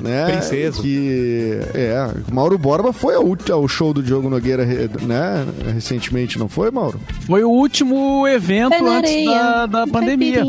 Né? 0.00 0.26
Princeso. 0.26 0.82
Que, 0.82 1.60
é, 1.74 2.10
Mauro 2.32 2.56
Borba 2.56 2.92
foi 2.92 3.14
ao, 3.14 3.36
ao 3.52 3.68
show 3.68 3.92
do 3.92 4.02
Diogo 4.02 4.30
Nogueira 4.30 4.64
né, 4.64 5.46
recentemente, 5.74 6.38
não 6.38 6.48
foi, 6.48 6.70
Mauro? 6.70 7.00
Foi 7.26 7.44
o 7.44 7.50
último 7.50 8.26
evento 8.26 8.82
na 8.82 8.98
antes 8.98 9.24
da, 9.26 9.66
da 9.66 9.86
pandemia. 9.86 10.44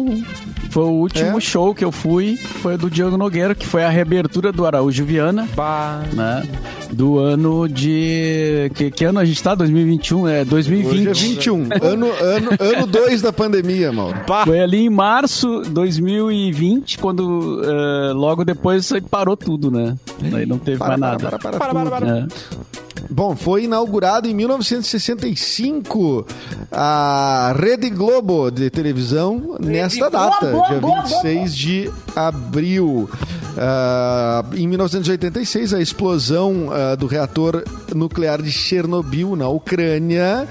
Foi 0.71 0.83
o 0.85 0.89
último 0.89 1.37
É? 1.37 1.41
show 1.41 1.75
que 1.75 1.83
eu 1.83 1.91
fui, 1.91 2.37
foi 2.37 2.75
o 2.75 2.77
do 2.77 2.89
Diogo 2.89 3.17
Nogueira, 3.17 3.53
que 3.53 3.67
foi 3.67 3.83
a 3.83 3.89
reabertura 3.89 4.51
do 4.53 4.65
Araújo 4.65 5.03
Viana, 5.03 5.47
Bah. 5.53 6.01
né? 6.13 6.43
Do 6.91 7.19
ano 7.19 7.67
de. 7.69 8.71
Que, 8.75 8.89
que 8.89 9.03
ano 9.05 9.19
a 9.19 9.25
gente 9.25 9.41
tá? 9.43 9.53
2021? 9.53 10.27
É 10.27 10.45
2020. 10.45 11.07
Hoje 11.09 11.09
é 11.09 11.13
21, 11.29 11.63
ano 11.81 12.07
2 12.07 12.21
ano, 12.21 12.49
ano 12.59 12.87
dois 12.87 13.21
da 13.21 13.31
pandemia, 13.33 13.91
Mauro. 13.91 14.17
Bah. 14.27 14.45
Foi 14.45 14.59
ali 14.61 14.85
em 14.85 14.89
março 14.89 15.61
de 15.63 15.69
2020, 15.71 16.97
quando 16.99 17.61
eh, 17.63 18.11
logo 18.13 18.43
depois 18.45 18.91
parou 19.09 19.35
tudo, 19.37 19.69
né? 19.71 19.95
Aí 20.33 20.45
não 20.45 20.57
teve 20.57 20.77
Para, 20.77 20.97
mais 20.97 20.99
para, 20.99 21.31
nada. 21.31 21.39
para, 21.39 21.39
para, 21.39 21.57
Para, 21.59 21.73
para, 21.73 21.83
tudo. 21.83 21.89
para. 21.91 22.17
É. 22.19 22.90
Bom, 23.09 23.35
foi 23.35 23.63
inaugurado 23.65 24.27
em 24.27 24.33
1965 24.33 26.25
a 26.71 27.53
Rede 27.57 27.89
Globo 27.89 28.51
de 28.51 28.69
televisão 28.69 29.57
nesta 29.59 30.09
data, 30.09 30.51
dia 30.69 30.79
26 30.79 31.55
de 31.55 31.91
abril. 32.15 33.09
Ah, 33.57 34.45
em 34.53 34.67
1986, 34.67 35.73
a 35.73 35.81
explosão 35.81 36.69
ah, 36.71 36.95
do 36.95 37.07
reator 37.07 37.63
nuclear 37.93 38.41
de 38.41 38.51
Chernobyl 38.51 39.35
na 39.35 39.49
Ucrânia. 39.49 40.47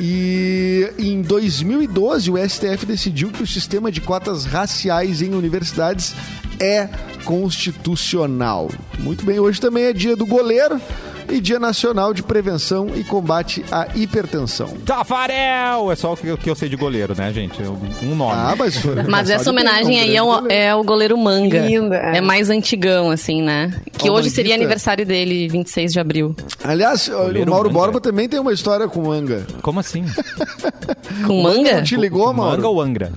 E 0.00 0.90
em 0.98 1.22
2012, 1.22 2.30
o 2.30 2.48
STF 2.48 2.86
decidiu 2.86 3.30
que 3.30 3.42
o 3.42 3.46
sistema 3.46 3.90
de 3.90 4.00
cotas 4.00 4.44
raciais 4.44 5.22
em 5.22 5.34
universidades 5.34 6.14
é 6.60 6.88
constitucional. 7.24 8.68
Muito 8.98 9.24
bem, 9.24 9.38
hoje 9.38 9.60
também 9.60 9.84
é 9.84 9.92
dia 9.92 10.16
do 10.16 10.26
goleiro 10.26 10.80
e 11.30 11.40
dia 11.40 11.58
nacional 11.58 12.12
de 12.14 12.22
prevenção 12.22 12.88
e 12.94 13.04
combate 13.04 13.64
à 13.70 13.88
hipertensão. 13.94 14.68
Tafarel! 14.84 15.90
É 15.92 15.96
só 15.96 16.12
o 16.12 16.16
que, 16.16 16.36
que 16.36 16.50
eu 16.50 16.54
sei 16.54 16.68
de 16.68 16.76
goleiro, 16.76 17.14
né, 17.16 17.32
gente? 17.32 17.60
Um 18.02 18.14
nome. 18.14 18.32
Ah, 18.34 18.54
mas 18.56 18.76
foi. 18.76 19.02
Mas 19.04 19.30
essa 19.30 19.50
homenagem 19.50 19.96
um 19.98 20.02
aí 20.02 20.16
é 20.16 20.20
goleiro. 20.20 20.46
é 20.52 20.74
o 20.74 20.82
goleiro 20.84 21.18
Manga. 21.18 21.60
Linda, 21.60 21.96
é. 21.96 22.18
É 22.18 22.20
mais 22.20 22.50
antigão, 22.50 23.10
assim, 23.10 23.42
né? 23.42 23.72
Que 23.96 24.10
hoje 24.10 24.30
seria 24.30 24.54
aniversário 24.54 25.04
dele, 25.04 25.48
26 25.48 25.92
de 25.92 26.00
abril. 26.00 26.36
Aliás, 26.62 27.08
Goleiro 27.08 27.48
o 27.48 27.50
Mauro 27.50 27.68
Manga. 27.68 27.78
Borba 27.80 28.00
também 28.00 28.28
tem 28.28 28.38
uma 28.40 28.52
história 28.52 28.88
com 28.88 29.02
manga. 29.02 29.46
Como 29.62 29.80
assim? 29.80 30.04
Com 31.26 31.42
manga? 31.42 31.76
Não 31.76 31.82
te 31.84 31.96
ligou, 31.96 32.32
Mauro? 32.32 32.56
Manga 32.56 32.68
ou 32.68 32.80
Angra? 32.80 33.12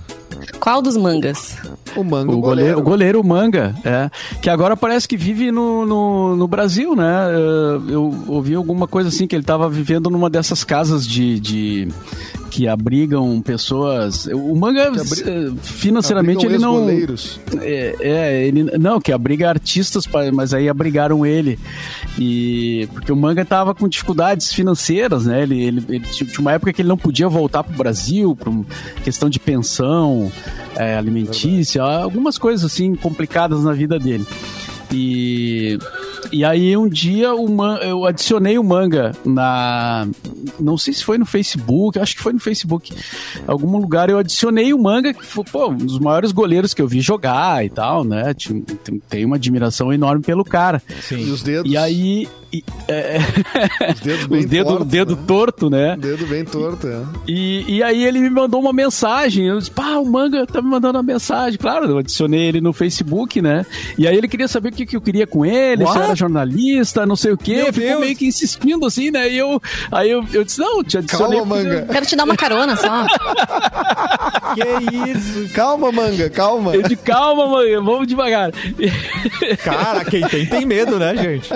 Qual 0.62 0.82
dos 0.82 0.96
mangas? 0.96 1.58
O 1.96 2.04
manga, 2.04 2.32
O 2.32 2.40
goleiro, 2.40 2.80
o 2.80 2.82
goleiro 2.84 3.24
Manga, 3.24 3.76
é. 3.84 4.10
Que 4.42 4.50
agora 4.50 4.78
parece 4.78 5.08
que 5.08 5.18
vive 5.18 5.52
no, 5.52 5.86
no, 5.86 6.36
no 6.36 6.48
Brasil, 6.48 6.96
né? 6.96 7.12
Eh, 7.32 7.94
Eu 7.94 8.14
ouvi 8.28 8.54
alguma 8.56 8.88
coisa 8.88 9.10
assim, 9.10 9.26
que 9.28 9.36
ele 9.36 9.44
estava 9.44 9.68
vivendo 9.68 10.10
numa 10.10 10.30
dessas 10.30 10.64
casas 10.64 11.06
de. 11.06 11.40
de- 11.40 11.88
que 12.52 12.68
abrigam 12.68 13.42
pessoas. 13.42 14.28
O 14.28 14.54
Manga, 14.56 14.90
abri- 14.90 15.24
eh, 15.26 15.52
financeiramente, 15.64 16.46
ele 16.46 16.58
não. 16.60 16.86
É, 17.62 17.96
é, 18.02 18.46
ele 18.48 18.64
não, 18.78 19.00
que 19.00 19.12
abriga 19.12 19.48
artistas, 19.50 20.06
mas 20.34 20.54
aí 20.54 20.68
abrigaram 20.68 21.26
ele. 21.26 21.58
E 22.20 22.88
porque 22.94 23.12
o 23.12 23.16
Manga 23.16 23.46
tava 23.46 23.74
com 23.74 23.88
dificuldades 23.88 24.54
financeiras, 24.54 25.26
né? 25.26 25.42
Ele, 25.42 25.64
ele, 25.64 25.86
ele 25.88 26.00
tinha 26.12 26.30
uma 26.40 26.52
época 26.52 26.74
que 26.74 26.82
ele 26.82 26.90
não 26.90 26.98
podia 26.98 27.30
voltar 27.30 27.64
pro 27.64 27.74
Brasil, 27.78 28.36
por 28.36 28.66
questão 29.04 29.30
de 29.30 29.40
pensão, 29.40 30.30
é, 30.76 30.98
alimentícia, 30.98 31.82
algumas 31.82 32.38
coisas 32.38 32.66
assim 32.70 32.94
complicadas 32.96 33.64
na 33.64 33.72
vida 33.72 33.98
dele. 33.98 34.28
E 34.94 35.78
e 36.32 36.46
aí 36.46 36.76
um 36.78 36.88
dia 36.88 37.34
man, 37.50 37.78
eu 37.82 38.06
adicionei 38.06 38.58
o 38.58 38.64
manga 38.64 39.12
na. 39.26 40.08
Não 40.60 40.78
sei 40.78 40.94
se 40.94 41.04
foi 41.04 41.18
no 41.18 41.26
Facebook, 41.26 42.00
acho 42.00 42.16
que 42.16 42.22
foi 42.22 42.34
no 42.34 42.40
Facebook. 42.40 42.94
Algum 43.48 43.78
lugar 43.78 44.10
eu 44.10 44.18
adicionei 44.18 44.74
o 44.74 44.80
manga, 44.80 45.14
que 45.14 45.26
foi 45.26 45.44
pô, 45.44 45.70
um 45.70 45.78
dos 45.78 46.00
maiores 46.00 46.32
goleiros 46.32 46.74
que 46.74 46.82
eu 46.82 46.88
vi 46.88 47.02
jogar 47.02 47.66
e 47.66 47.70
tal, 47.70 48.04
né? 48.04 48.34
Tem- 48.84 49.00
Tem 49.10 49.26
uma 49.26 49.36
admiração 49.36 49.92
enorme 49.92 50.24
pelo 50.24 50.44
cara. 50.46 50.82
E 51.12 51.32
os 51.32 51.42
dedos. 51.42 51.72
E 51.72 51.78
aí. 51.78 52.28
E- 52.54 52.64
é, 52.88 53.18
os 53.94 54.00
dedos 54.02 54.26
bem 54.28 54.40
os 54.40 54.46
dedo, 54.46 54.66
tortos, 54.68 54.88
dedo 54.88 55.16
né? 55.16 55.24
torto, 55.28 55.70
né? 55.70 55.96
Dedo 55.98 56.26
bem 56.28 56.44
torto, 56.46 56.88
é. 56.88 57.02
E, 57.28 57.78
e 57.78 57.84
aí 57.84 58.04
ele 58.04 58.20
me 58.20 58.30
mandou 58.30 58.60
uma 58.62 58.74
mensagem. 58.74 59.46
Eu 59.48 59.58
disse, 59.60 59.72
pá, 59.72 59.98
o 59.98 60.06
Manga 60.06 60.46
tá 60.46 60.62
me 60.62 60.70
mandando 60.70 60.98
uma 60.98 61.04
mensagem. 61.04 61.58
Claro, 61.58 61.86
eu 61.86 61.98
adicionei 61.98 62.42
ele 62.42 62.62
no 62.62 62.74
Facebook, 62.74 63.42
né? 63.42 63.66
E 63.98 64.08
aí 64.08 64.16
ele 64.18 64.28
queria 64.28 64.48
saber 64.48 64.70
o 64.70 64.72
que, 64.74 64.86
que 64.86 64.96
eu 64.98 65.02
queria 65.02 65.26
com 65.28 65.46
ele, 65.46 65.84
se 65.84 65.90
What? 65.90 65.98
eu 65.98 66.04
era 66.06 66.16
jornalista, 66.16 67.06
não 67.06 67.16
sei 67.16 67.32
o 67.32 67.38
quê. 67.38 67.56
Meu 67.64 67.74
Ficou 67.74 67.90
Deus. 67.90 68.00
meio 68.02 68.16
que 68.16 68.26
insistindo 68.28 68.86
assim, 68.86 69.12
né? 69.12 69.30
E 69.30 69.38
eu, 69.38 69.62
aí 69.92 70.10
eu, 70.12 70.26
eu 70.34 70.44
disse, 70.44 70.60
não, 70.60 70.84
te 70.84 70.98
adicionei. 70.98 71.38
Calma, 71.40 71.56
porque- 71.56 71.70
manga. 71.70 71.88
Quero 71.94 72.06
te 72.06 72.16
dar 72.16 72.24
uma 72.26 72.36
carona 72.36 72.76
só. 72.76 73.06
Que 74.52 75.10
isso? 75.12 75.54
Calma, 75.54 75.92
manga, 75.92 76.30
calma. 76.30 76.76
Eu 76.76 76.82
de 76.84 76.96
calma, 76.98 77.48
manga, 77.48 77.82
vamos 77.82 78.06
devagar. 78.08 78.52
Cara, 79.64 80.04
quem 80.04 80.22
tem, 80.28 80.46
tem 80.46 80.66
medo, 80.66 81.00
né, 81.00 81.16
gente? 81.16 81.50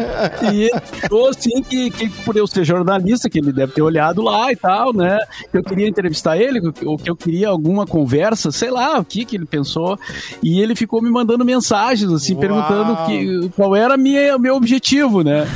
E 0.53 0.71
falou 1.07 1.29
assim 1.29 1.61
que, 1.61 1.89
que 1.91 2.09
por 2.23 2.35
eu 2.35 2.47
ser 2.47 2.63
jornalista, 2.65 3.29
que 3.29 3.39
ele 3.39 3.51
deve 3.51 3.73
ter 3.73 3.81
olhado 3.81 4.21
lá 4.21 4.51
e 4.51 4.55
tal, 4.55 4.93
né? 4.93 5.17
Que 5.51 5.57
eu 5.57 5.63
queria 5.63 5.87
entrevistar 5.87 6.37
ele, 6.37 6.59
ou 6.85 6.97
que 6.97 7.09
eu 7.09 7.15
queria 7.15 7.49
alguma 7.49 7.85
conversa, 7.85 8.51
sei 8.51 8.71
lá, 8.71 8.99
o 8.99 9.05
que 9.05 9.25
que 9.25 9.35
ele 9.35 9.45
pensou. 9.45 9.97
E 10.41 10.59
ele 10.61 10.75
ficou 10.75 11.01
me 11.01 11.09
mandando 11.09 11.45
mensagens, 11.45 12.11
assim, 12.11 12.33
Uau. 12.33 12.41
perguntando 12.41 12.97
que, 13.05 13.49
qual 13.55 13.75
era 13.75 13.95
o 13.95 14.39
meu 14.39 14.55
objetivo, 14.55 15.23
né? 15.23 15.47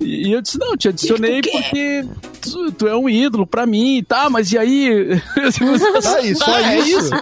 E 0.00 0.32
eu 0.32 0.40
disse, 0.40 0.58
não, 0.58 0.76
te 0.76 0.88
adicionei 0.88 1.40
porque 1.42 2.04
tu, 2.40 2.72
tu 2.72 2.88
é 2.88 2.96
um 2.96 3.08
ídolo 3.08 3.46
pra 3.46 3.66
mim, 3.66 4.02
tá? 4.06 4.28
Mas 4.30 4.52
e 4.52 4.58
aí? 4.58 5.20
Tá 6.02 6.16
aí, 6.16 6.34
só 6.34 6.44
Ah, 6.54 6.76
isso. 6.76 7.10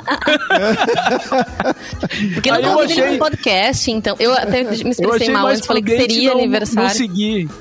Porque 2.35 2.51
não 2.51 2.57
Aí 2.59 2.65
eu 2.65 2.81
achei- 2.81 3.11
um 3.11 3.19
podcast, 3.19 3.91
então. 3.91 4.17
Eu 4.19 4.33
até 4.33 4.63
me 4.63 4.91
expressei 4.91 5.31
mal 5.31 5.47
antes, 5.47 5.67
falei 5.67 5.83
que 5.83 5.97
seria 5.97 6.31
não, 6.33 6.41
aniversário. 6.41 6.89
não 6.89 6.95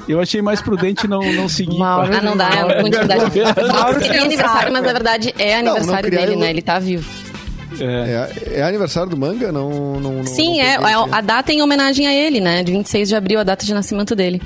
Eu 0.07 0.19
achei 0.19 0.41
mais 0.41 0.61
prudente 0.61 1.07
não, 1.07 1.21
não 1.33 1.47
seguir. 1.49 1.77
Mauro, 1.77 2.11
Ah, 2.15 2.21
não 2.21 2.35
dá, 2.37 2.49
é. 2.49 2.61
Eu 2.61 3.53
falei 3.53 3.71
Mauro 3.71 3.93
seria 3.99 4.13
sensato. 4.21 4.25
aniversário, 4.25 4.73
mas 4.73 4.83
na 4.83 4.93
verdade 4.93 5.33
é 5.37 5.61
não 5.61 5.71
aniversário 5.73 6.07
criar 6.09 6.19
dele, 6.21 6.31
ilu- 6.33 6.41
né? 6.41 6.49
Ele 6.49 6.61
tá 6.61 6.79
vivo. 6.79 7.09
É. 7.79 7.83
É, 8.55 8.59
é 8.59 8.63
aniversário 8.63 9.09
do 9.09 9.17
manga? 9.17 9.51
Não, 9.51 9.99
não, 9.99 10.13
não 10.13 10.23
Sim, 10.25 10.59
não 10.59 10.87
é, 10.87 10.91
é 10.93 10.95
a 11.11 11.21
data 11.21 11.51
em 11.51 11.61
homenagem 11.61 12.07
a 12.07 12.13
ele, 12.13 12.39
né? 12.39 12.63
De 12.63 12.71
26 12.71 13.09
de 13.09 13.15
abril, 13.15 13.39
a 13.39 13.43
data 13.43 13.65
de 13.65 13.73
nascimento 13.73 14.15
dele. 14.15 14.41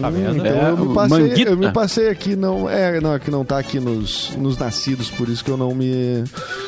Tá 0.00 0.10
vendo? 0.10 0.36
Então 0.36 0.46
É, 0.46 0.70
eu, 0.70 0.76
me 0.76 0.94
passei, 0.94 1.18
Manguita. 1.28 1.50
eu 1.50 1.56
me 1.56 1.72
passei 1.72 2.08
aqui, 2.08 2.36
não. 2.36 2.68
É, 2.68 3.00
não, 3.00 3.14
é 3.14 3.18
que 3.18 3.30
não 3.30 3.44
tá 3.44 3.58
aqui 3.58 3.80
nos, 3.80 4.30
nos 4.36 4.56
nascidos, 4.58 5.10
por 5.10 5.28
isso 5.28 5.44
que 5.44 5.50
eu 5.50 5.56
não 5.56 5.74
me. 5.74 6.24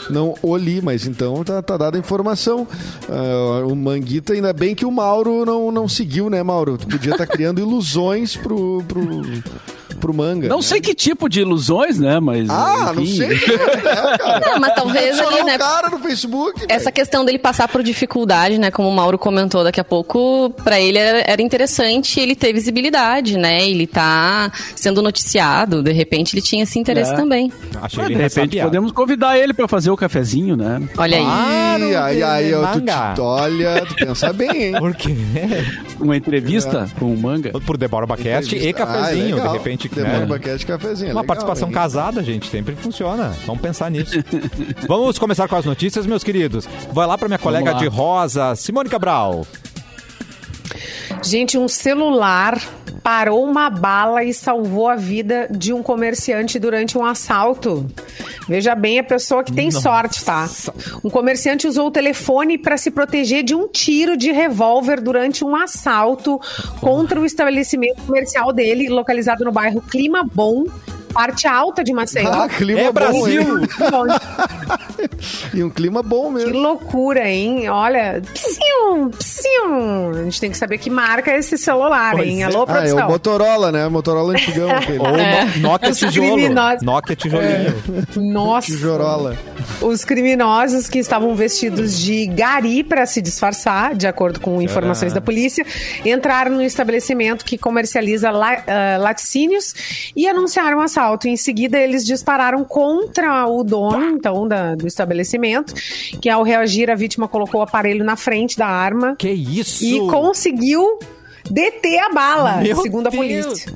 Não 0.09 0.35
o 0.43 0.57
li, 0.57 0.81
mas 0.83 1.07
então 1.07 1.43
tá, 1.45 1.61
tá 1.63 1.77
dada 1.77 1.97
a 1.97 2.01
informação. 2.01 2.67
Ah, 3.09 3.65
o 3.67 3.75
Manguita, 3.75 4.33
ainda 4.33 4.53
bem 4.53 4.75
que 4.75 4.85
o 4.85 4.91
Mauro 4.91 5.45
não, 5.45 5.71
não 5.71 5.89
seguiu, 5.89 6.29
né, 6.31 6.43
Mauro? 6.43 6.77
Tu 6.79 6.87
podia 6.87 7.13
estar 7.13 7.27
criando 7.29 7.61
ilusões 7.61 8.37
pro. 8.37 8.83
pro 8.89 9.07
pro 10.01 10.13
manga. 10.15 10.49
Não 10.49 10.57
né? 10.57 10.63
sei 10.63 10.81
que 10.81 10.95
tipo 10.95 11.29
de 11.29 11.41
ilusões, 11.41 11.99
né? 11.99 12.19
Mas. 12.19 12.49
Ah, 12.51 12.93
não 12.95 13.03
enfim. 13.03 13.17
sei. 13.19 13.37
É, 13.37 13.77
cara. 14.19 14.41
Não, 14.53 14.59
mas 14.61 14.75
talvez 14.75 15.19
ali, 15.21 15.43
né? 15.45 15.59
cara 15.59 15.91
no 15.91 15.99
Facebook. 15.99 16.65
Essa 16.69 16.91
questão 16.91 17.25
dele 17.25 17.39
passar 17.39 17.69
por 17.69 17.83
dificuldade, 17.83 18.59
né? 18.59 18.71
Como 18.71 18.89
o 18.89 18.93
Mauro 18.93 19.19
comentou 19.19 19.63
daqui 19.63 19.81
a 19.81 19.85
pouco, 19.85 20.51
pra 20.65 20.81
ele 20.81 20.99
era, 20.99 21.23
era 21.27 21.43
interessante 21.43 22.19
ele 22.19 22.35
ter 22.35 22.53
visibilidade, 22.53 23.37
né? 23.39 23.65
Ele 23.69 23.87
tá 23.87 24.51
sendo 24.75 25.03
noticiado, 25.03 25.83
de 25.83 25.93
repente 25.93 26.35
ele 26.35 26.43
tinha 26.43 26.63
esse 26.63 26.79
interesse 26.79 27.13
É. 27.13 27.17
também. 27.17 27.53
Achei 27.81 28.03
Ah, 28.03 28.07
ele 28.07 28.15
de 28.15 28.21
repente 28.23 28.39
ressabiado. 28.41 28.69
podemos 28.71 28.93
convidar 28.93 29.39
ele 29.39 29.53
pra 29.53 29.69
fazer 29.69 29.91
o 29.91 29.97
cafezinho, 29.97 30.57
né? 30.57 30.81
Olha 30.97 31.19
aí. 31.19 31.25
Ai, 31.27 31.95
ai, 31.95 32.23
ai, 32.23 32.45
eu, 32.55 32.63
tu, 33.15 33.23
olha, 33.23 33.85
tu 33.87 33.95
pensa 33.95 34.33
bem, 34.33 34.51
hein? 34.65 34.73
Por 34.79 34.95
quê? 34.95 35.15
Uma 36.01 36.17
entrevista 36.17 36.89
com 36.99 37.13
o 37.13 37.17
manga. 37.17 37.51
Por 37.67 37.77
Debora 37.77 38.07
Bacast 38.07 38.55
e 38.55 38.59
Entrevista. 38.59 38.87
cafezinho, 38.87 39.43
Ah, 39.43 39.47
de 39.49 39.53
repente. 39.53 39.90
Demora 39.93 40.19
né? 40.19 40.25
um 40.25 40.29
baquete, 40.29 40.65
cafezinho. 40.65 41.11
Uma 41.11 41.21
legal, 41.21 41.25
participação 41.25 41.69
hein? 41.69 41.75
casada, 41.75 42.23
gente, 42.23 42.49
sempre 42.49 42.77
funciona. 42.77 43.35
Vamos 43.47 43.61
pensar 43.61 43.91
nisso. 43.91 44.13
Vamos 44.87 45.19
começar 45.19 45.49
com 45.49 45.57
as 45.57 45.65
notícias, 45.65 46.07
meus 46.07 46.23
queridos. 46.23 46.69
Vai 46.93 47.07
lá 47.07 47.19
para 47.19 47.29
minha 47.29 47.39
colega 47.39 47.73
lá. 47.73 47.79
de 47.79 47.87
rosa, 47.87 48.55
Simone 48.55 48.89
Cabral. 48.89 49.47
Gente, 51.23 51.59
um 51.59 51.69
celular 51.69 52.61
parou 53.03 53.45
uma 53.45 53.71
bala 53.71 54.23
e 54.23 54.33
salvou 54.33 54.89
a 54.89 54.97
vida 54.97 55.49
de 55.51 55.73
um 55.73 55.83
comerciante 55.83 56.59
durante 56.59 56.97
um 56.97 57.05
assalto. 57.05 57.87
Veja 58.49 58.75
bem 58.75 58.99
a 58.99 59.05
pessoa 59.05 59.45
que 59.45 59.53
tem 59.53 59.71
sorte, 59.71 60.25
tá? 60.25 60.49
Um 61.05 61.11
comerciante 61.11 61.67
usou 61.67 61.87
o 61.87 61.91
telefone 61.91 62.59
para 62.59 62.77
se 62.77 62.91
proteger 62.91 63.43
de 63.43 63.55
um 63.55 63.69
tiro 63.69 64.17
de 64.17 64.33
revólver 64.33 65.01
durante 65.01 65.45
um 65.45 65.55
assalto 65.55 66.41
contra 66.81 67.21
o 67.21 67.25
estabelecimento 67.25 68.03
comercial 68.03 68.53
dele, 68.53 68.89
localizado 68.89 69.45
no 69.45 69.53
bairro 69.53 69.81
Clima 69.81 70.23
Bom, 70.25 70.65
parte 71.13 71.47
alta 71.47 71.85
de 71.85 71.93
Maceió. 71.93 72.31
Ah, 72.31 72.49
clima 72.49 72.81
É 72.81 72.85
bom, 72.85 72.93
Brasil! 72.93 73.43
E 75.53 75.63
um 75.65 75.71
clima 75.71 76.03
bom 76.03 76.29
Que 76.29 76.45
mesmo. 76.45 76.59
loucura, 76.61 77.29
hein? 77.29 77.69
Olha, 77.69 78.23
psiu, 78.33 79.11
psiu. 79.19 80.11
A 80.21 80.25
gente 80.25 80.41
tem 80.41 80.51
que 80.51 80.57
saber 80.57 80.79
que 80.79 80.91
marca 80.91 81.31
é 81.31 81.39
esse 81.39 81.57
celular, 81.59 82.13
Pois 82.15 82.29
hein? 82.29 82.43
é. 82.43 82.47
Alô, 82.47 82.65
Ah, 82.69 82.73
é 82.73 82.75
produção. 82.75 83.07
o 83.07 83.11
Motorola, 83.11 83.73
né? 83.73 83.89
Motorola 83.89 84.33
antigão. 84.33 84.71
aquele. 84.75 84.99
Ou 84.99 85.09
no- 85.09 85.59
Nokia 85.61 85.93
tijolo. 85.93 86.35
criminosos. 86.35 86.83
Nokia 86.83 87.17
tijolinho. 87.17 87.75
Nossa. 88.17 88.67
Tijorola. 88.67 89.37
Os 89.81 90.05
criminosos 90.05 90.89
que 90.89 90.99
estavam 90.99 91.35
vestidos 91.35 91.99
de 91.99 92.27
gari 92.27 92.85
para 92.85 93.05
se 93.07 93.21
disfarçar, 93.21 93.95
de 93.95 94.07
acordo 94.07 94.41
com 94.41 94.61
informações 94.63 95.13
da 95.13 95.21
polícia, 95.21 95.65
entraram 96.05 96.53
no 96.53 96.63
estabelecimento 96.63 97.45
que 97.45 97.59
comercializa 97.59 98.31
la- 98.31 98.63
ah, 98.67 98.97
laticínios 98.99 100.13
e 100.15 100.29
anunciaram 100.29 100.79
um 100.79 100.83
assalto. 101.01 101.29
Em 101.29 101.37
seguida, 101.37 101.79
eles 101.79 102.05
dispararam 102.05 102.63
contra 102.65 103.47
o 103.47 103.63
dono, 103.65 104.05
então, 104.11 104.47
da- 104.47 104.75
do 104.75 104.87
estabelecimento, 104.87 105.75
que 106.21 106.29
ao 106.29 106.43
reagir, 106.43 106.91
a 106.91 106.95
vítima 106.95 107.27
colocou 107.29 107.61
o 107.61 107.65
aparelho 107.65 108.05
na 108.05 108.17
frente 108.17 108.57
da 108.57 108.67
arma 108.67 109.15
Que 109.17 109.31
isso? 109.31 109.85
e 109.85 109.99
conseguiu 110.09 110.99
deter 111.51 111.99
a 112.01 112.11
bala, 112.13 112.57
Meu 112.59 112.77
segundo 112.83 113.07
a 113.07 113.11
Deus. 113.11 113.21
polícia. 113.27 113.73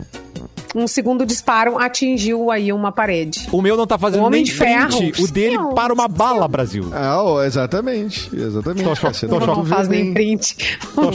Um 0.76 0.88
segundo 0.88 1.24
disparo 1.24 1.78
atingiu 1.78 2.50
aí 2.50 2.72
uma 2.72 2.90
parede. 2.90 3.46
O 3.52 3.62
meu 3.62 3.76
não 3.76 3.86
tá 3.86 3.96
fazendo 3.96 4.22
O 4.22 4.26
Homem 4.26 4.38
nem 4.38 4.44
de 4.44 4.52
Ferro. 4.52 4.88
print. 4.98 5.22
O 5.22 5.28
dele 5.28 5.56
Não, 5.56 5.72
para 5.72 5.94
uma 5.94 6.08
bala, 6.08 6.48
Brasil. 6.48 6.90
Ah, 6.92 7.44
exatamente. 7.46 8.28
Exatamente. 8.34 8.82
Tô 8.82 8.92
cho- 8.96 9.02
Cacete, 9.06 9.28
tô 9.30 9.38
tu 9.38 9.46
Não 9.46 9.62
viu 9.62 9.72
faz 9.72 9.86
nem 9.86 10.12
print. 10.12 10.76
Tô. 10.92 11.10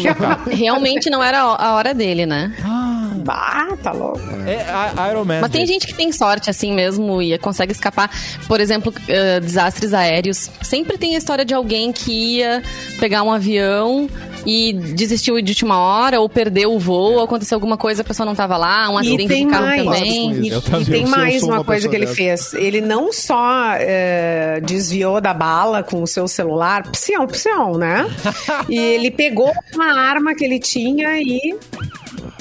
Realmente 0.50 1.10
não 1.10 1.22
era 1.22 1.42
a 1.42 1.76
hora 1.76 1.94
dele, 1.94 2.26
né? 2.26 2.56
Ah, 2.64 2.89
tá 3.24 3.92
louco. 3.92 4.20
É 4.46 4.62
a- 4.70 5.10
Iron 5.12 5.26
Man. 5.26 5.42
Mas 5.42 5.52
tem 5.52 5.66
gente. 5.66 5.88
que 5.88 5.94
tem 5.94 6.12
sorte 6.12 6.50
assim 6.50 6.74
mesmo 6.74 7.22
e 7.22 7.38
consegue 7.38 7.72
escapar. 7.72 8.10
Por 8.48 8.60
exemplo, 8.60 8.94
eh, 9.08 9.40
desastres 9.40 9.94
aéreos. 9.94 10.50
Sempre 10.62 10.98
tem 10.98 11.16
a 11.16 11.18
história 11.18 11.46
de 11.46 11.54
alguém 11.54 11.92
que 11.92 12.38
ia 12.38 12.62
pegar 13.00 13.24
um 13.24 13.32
avião 13.32 14.10
e 14.46 14.72
desistiu 14.74 15.40
de 15.42 15.52
última 15.52 15.78
hora, 15.80 16.20
ou 16.22 16.30
perdeu 16.30 16.74
o 16.74 16.80
voo, 16.80 17.16
ou 17.16 17.24
aconteceu 17.24 17.56
alguma 17.58 17.76
coisa, 17.78 18.02
a 18.02 18.06
pessoa 18.06 18.26
não 18.26 18.34
tava 18.36 18.56
lá, 18.56 18.90
um 18.90 18.96
E 18.96 19.00
acidente 19.02 19.28
tem 19.28 19.46
de 19.46 19.52
carro 19.52 19.66
mais. 19.66 19.84
também. 19.84 20.32
E, 20.34 20.48
e 20.54 20.86
tem 20.86 21.06
mais 21.06 21.44
uma, 21.44 21.56
uma 21.56 21.64
coisa 21.64 21.90
que 21.90 21.96
ele 21.96 22.08
fez. 22.08 22.54
Ele 22.54 22.80
não 22.80 23.12
só 23.12 23.74
eh, 23.78 24.62
desviou 24.64 25.20
da 25.20 25.34
bala 25.34 25.84
com 25.84 26.02
o 26.02 26.08
seu 26.08 26.28
celular, 26.28 26.84
psião, 26.90 27.28
psião, 27.28 27.78
né? 27.78 28.06
e 28.70 28.78
ele 28.78 29.12
pegou 29.12 29.52
uma 29.76 29.94
arma 30.00 30.34
que 30.34 30.44
ele 30.46 30.60
tinha 30.60 31.20
e 31.22 31.56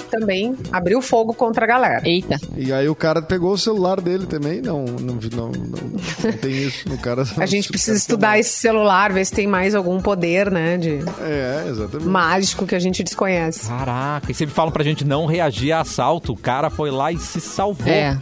também 0.08 0.56
abriu 0.72 1.00
fogo 1.00 1.32
contra 1.34 1.64
a 1.64 1.68
galera. 1.68 2.02
Eita. 2.08 2.36
E 2.56 2.72
aí 2.72 2.88
o 2.88 2.94
cara 2.94 3.22
pegou 3.22 3.52
o 3.52 3.58
celular 3.58 4.00
dele 4.00 4.26
também. 4.26 4.60
Não, 4.60 4.84
não, 4.84 5.14
não, 5.14 5.48
não, 5.52 5.52
não 5.52 6.32
tem 6.40 6.50
isso. 6.52 6.88
O 6.92 6.98
cara, 6.98 7.24
A 7.38 7.46
gente 7.46 7.68
precisa 7.68 7.96
estudar 7.96 8.38
esse 8.38 8.50
celular, 8.50 9.12
ver 9.12 9.24
se 9.24 9.32
tem 9.32 9.46
mais 9.46 9.74
algum 9.74 10.00
poder, 10.00 10.50
né, 10.50 10.76
de 10.76 10.98
É, 11.20 11.66
exatamente. 11.68 12.08
mágico 12.08 12.66
que 12.66 12.74
a 12.74 12.78
gente 12.78 13.02
desconhece. 13.04 13.68
Caraca, 13.68 14.30
e 14.30 14.34
sempre 14.34 14.54
falam 14.54 14.72
pra 14.72 14.82
gente 14.84 15.04
não 15.04 15.26
reagir 15.26 15.72
a 15.72 15.80
assalto. 15.80 16.32
O 16.32 16.36
cara 16.36 16.70
foi 16.70 16.90
lá 16.90 17.12
e 17.12 17.18
se 17.18 17.40
salvou. 17.40 17.86
É. 17.92 18.18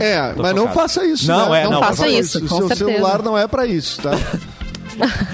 É, 0.00 0.32
Tô 0.32 0.42
mas 0.42 0.54
não 0.54 0.62
chocado. 0.62 0.74
faça 0.80 1.04
isso. 1.06 1.28
Não, 1.28 1.50
né? 1.50 1.62
é, 1.62 1.68
não, 1.68 1.80
faça 1.80 2.08
isso, 2.08 2.38
O 2.38 2.48
com 2.48 2.56
seu 2.58 2.68
certeza. 2.68 2.90
celular 2.90 3.22
não 3.22 3.38
é 3.38 3.46
pra 3.46 3.64
isso, 3.66 4.02
tá? 4.02 4.10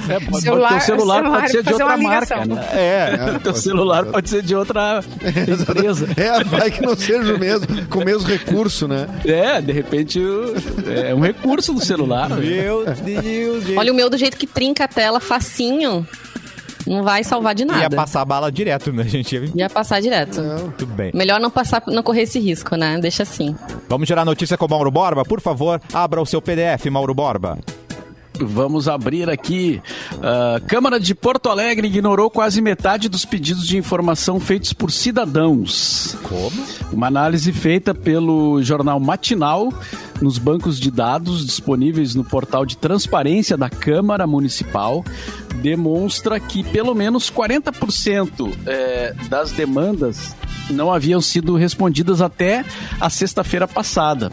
É, 0.08 0.20
pode, 0.20 0.42
Celular- 0.42 0.70
teu 0.70 0.80
celular, 0.80 1.20
celular 1.22 1.40
pode 1.40 1.50
ser 1.52 1.62
de 1.62 1.72
outra 1.72 1.96
marca, 1.96 2.44
né? 2.46 2.68
É. 2.72 3.34
É, 3.34 3.38
Teu 3.38 3.54
celular 3.54 4.06
pode 4.06 4.28
ser 4.30 4.42
de 4.42 4.54
outra 4.54 5.00
empresa. 5.58 6.08
É, 6.16 6.42
vai 6.44 6.70
que 6.70 6.82
não 6.82 6.96
seja 6.96 7.34
o 7.34 7.38
mesmo, 7.38 7.86
com 7.88 8.00
o 8.00 8.04
mesmo 8.04 8.26
recurso, 8.28 8.86
né? 8.88 9.06
É, 9.24 9.60
de 9.60 9.72
repente 9.72 10.20
é 11.08 11.14
um 11.14 11.20
recurso 11.20 11.72
do 11.72 11.84
celular. 11.84 12.28
né? 12.30 12.36
Meu 12.36 12.84
Deus, 12.84 13.64
gente. 13.64 13.78
Olha 13.78 13.92
o 13.92 13.94
meu 13.94 14.08
do 14.10 14.16
jeito 14.16 14.36
que 14.36 14.46
trinca 14.46 14.84
a 14.84 14.88
tela 14.88 15.20
facinho. 15.20 16.06
Não 16.86 17.02
vai 17.04 17.22
salvar 17.22 17.54
de 17.54 17.64
nada. 17.64 17.80
Ia 17.82 17.90
passar 17.90 18.22
a 18.22 18.24
bala 18.24 18.50
direto, 18.50 18.90
né, 18.90 19.04
gente? 19.04 19.36
Ia- 19.36 19.50
Ia 19.54 19.70
passar 19.70 20.00
direto. 20.00 20.40
Muito 20.40 20.86
bem. 20.86 21.10
Melhor 21.14 21.38
não 21.38 21.50
passar, 21.50 21.82
não 21.86 22.02
correr 22.02 22.22
esse 22.22 22.38
risco, 22.40 22.74
né? 22.74 22.98
Deixa 22.98 23.22
assim. 23.22 23.54
Vamos 23.88 24.08
gerar 24.08 24.24
notícia 24.24 24.56
com 24.56 24.64
o 24.64 24.68
Mauro 24.68 24.90
Borba? 24.90 25.22
Por 25.24 25.40
favor, 25.42 25.80
abra 25.92 26.20
o 26.22 26.26
seu 26.26 26.40
PDF, 26.40 26.86
Mauro 26.90 27.14
Borba. 27.14 27.58
Vamos 28.44 28.88
abrir 28.88 29.28
aqui. 29.28 29.80
A 30.22 30.60
Câmara 30.60 30.98
de 30.98 31.14
Porto 31.14 31.48
Alegre 31.48 31.86
ignorou 31.86 32.30
quase 32.30 32.60
metade 32.60 33.08
dos 33.08 33.24
pedidos 33.24 33.66
de 33.66 33.76
informação 33.76 34.40
feitos 34.40 34.72
por 34.72 34.90
cidadãos. 34.90 36.16
Como? 36.22 36.64
Uma 36.92 37.06
análise 37.06 37.52
feita 37.52 37.94
pelo 37.94 38.62
jornal 38.62 38.98
Matinal 39.00 39.72
nos 40.20 40.38
bancos 40.38 40.78
de 40.78 40.90
dados 40.90 41.46
disponíveis 41.46 42.14
no 42.14 42.24
portal 42.24 42.66
de 42.66 42.76
transparência 42.76 43.56
da 43.56 43.70
Câmara 43.70 44.26
Municipal 44.26 45.04
demonstra 45.62 46.38
que 46.38 46.62
pelo 46.62 46.94
menos 46.94 47.30
40% 47.30 48.52
eh, 48.66 49.14
das 49.28 49.52
demandas 49.52 50.34
não 50.70 50.92
haviam 50.92 51.20
sido 51.20 51.56
respondidas 51.56 52.20
até 52.20 52.64
a 53.00 53.10
sexta-feira 53.10 53.66
passada, 53.66 54.30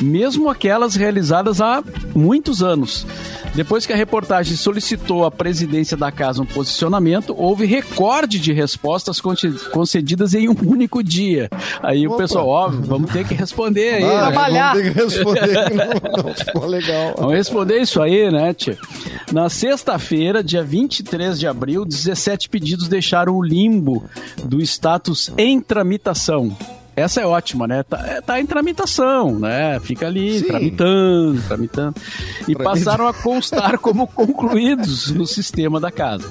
mesmo 0.00 0.48
aquelas 0.48 0.94
realizadas 0.94 1.60
há 1.60 1.82
muitos 2.14 2.62
anos. 2.62 3.06
Depois 3.54 3.86
que 3.86 3.92
a 3.92 3.96
reportagem 3.96 4.56
solicitou 4.56 5.24
à 5.24 5.30
presidência 5.30 5.96
da 5.96 6.12
casa 6.12 6.42
um 6.42 6.46
posicionamento, 6.46 7.34
houve 7.36 7.64
recorde 7.64 8.38
de 8.38 8.52
respostas 8.52 9.20
conce- 9.20 9.50
concedidas 9.72 10.34
em 10.34 10.48
um 10.48 10.54
único 10.64 11.02
dia. 11.02 11.48
Aí 11.82 12.06
o 12.06 12.10
Opa. 12.10 12.22
pessoal, 12.22 12.46
ó, 12.46 12.68
vamos 12.68 13.10
ter 13.10 13.26
que 13.26 13.34
responder 13.34 13.94
aí. 13.94 14.04
Ah, 14.04 14.08
né? 14.08 14.18
trabalhar. 14.20 14.74
Vamos 14.74 14.82
ter 14.84 14.92
que 14.94 15.00
responder 15.02 15.70
não, 15.74 16.22
não 16.24 16.34
ficou 16.34 16.66
legal. 16.66 17.14
Vamos 17.16 17.34
responder 17.34 17.78
isso 17.80 18.00
aí, 18.00 18.30
né, 18.30 18.52
tia? 18.54 18.78
Na 19.32 19.48
sexta-feira, 19.48 20.42
dia 20.44 20.62
23 20.62 21.38
de 21.38 21.46
abril, 21.46 21.84
17 21.84 22.48
pedidos 22.48 22.86
deixaram 22.86 23.34
o 23.34 23.42
limbo 23.42 24.04
do 24.44 24.60
status 24.60 25.32
em 25.36 25.60
tramitação. 25.60 26.56
Essa 27.00 27.20
é 27.20 27.26
ótima, 27.26 27.66
né? 27.66 27.82
Tá, 27.82 27.98
é, 28.06 28.20
tá 28.20 28.40
em 28.40 28.46
tramitação, 28.46 29.38
né? 29.38 29.78
Fica 29.80 30.06
ali, 30.06 30.40
Sim. 30.40 30.46
tramitando, 30.46 31.42
tramitando. 31.42 31.94
E 32.42 32.54
Tramita- 32.54 32.64
passaram 32.64 33.06
a 33.06 33.14
constar 33.14 33.78
como 33.80 34.06
concluídos 34.06 35.10
no 35.12 35.26
sistema 35.26 35.78
da 35.80 35.90
casa. 35.90 36.28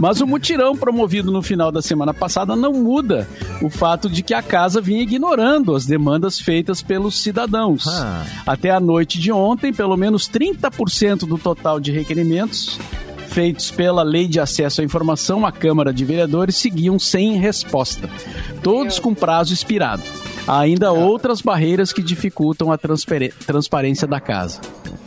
Mas 0.00 0.20
o 0.20 0.26
mutirão 0.26 0.76
promovido 0.76 1.32
no 1.32 1.42
final 1.42 1.72
da 1.72 1.82
semana 1.82 2.14
passada 2.14 2.54
não 2.54 2.72
muda 2.72 3.28
o 3.60 3.68
fato 3.68 4.08
de 4.08 4.22
que 4.22 4.32
a 4.32 4.40
casa 4.42 4.80
vinha 4.80 5.02
ignorando 5.02 5.74
as 5.74 5.86
demandas 5.86 6.38
feitas 6.38 6.80
pelos 6.80 7.20
cidadãos. 7.20 7.86
Ah. 7.88 8.24
Até 8.46 8.70
a 8.70 8.78
noite 8.78 9.18
de 9.18 9.32
ontem, 9.32 9.72
pelo 9.72 9.96
menos 9.96 10.28
30% 10.28 11.26
do 11.26 11.36
total 11.36 11.80
de 11.80 11.90
requerimentos 11.90 12.78
feitos 13.38 13.70
pela 13.70 14.02
Lei 14.02 14.26
de 14.26 14.40
Acesso 14.40 14.80
à 14.80 14.84
Informação 14.84 15.46
à 15.46 15.52
Câmara 15.52 15.92
de 15.92 16.04
Vereadores 16.04 16.56
seguiam 16.56 16.98
sem 16.98 17.36
resposta, 17.36 18.10
todos 18.64 18.98
com 18.98 19.14
prazo 19.14 19.54
expirado. 19.54 20.02
Há 20.44 20.58
ainda 20.58 20.90
outras 20.90 21.40
barreiras 21.40 21.92
que 21.92 22.02
dificultam 22.02 22.72
a 22.72 22.76
transparência 22.76 24.08
da 24.08 24.18
casa. 24.18 24.60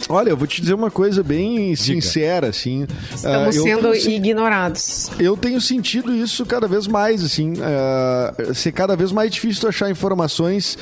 Olha, 0.09 0.29
eu 0.29 0.37
vou 0.37 0.47
te 0.47 0.61
dizer 0.61 0.73
uma 0.73 0.91
coisa 0.91 1.23
bem 1.23 1.75
sincera, 1.75 2.47
assim. 2.49 2.85
Estamos 3.13 3.55
eu 3.55 3.63
sendo 3.63 3.91
tenho- 3.91 4.09
ignorados. 4.11 5.09
Eu 5.19 5.37
tenho 5.37 5.61
sentido 5.61 6.13
isso 6.13 6.45
cada 6.45 6.67
vez 6.67 6.87
mais, 6.87 7.23
assim, 7.23 7.53
eh, 7.61 8.53
ser 8.53 8.71
cada 8.71 8.95
vez 8.95 9.11
mais 9.11 9.31
difícil 9.31 9.61
tu 9.61 9.67
achar 9.67 9.89
informações. 9.89 10.77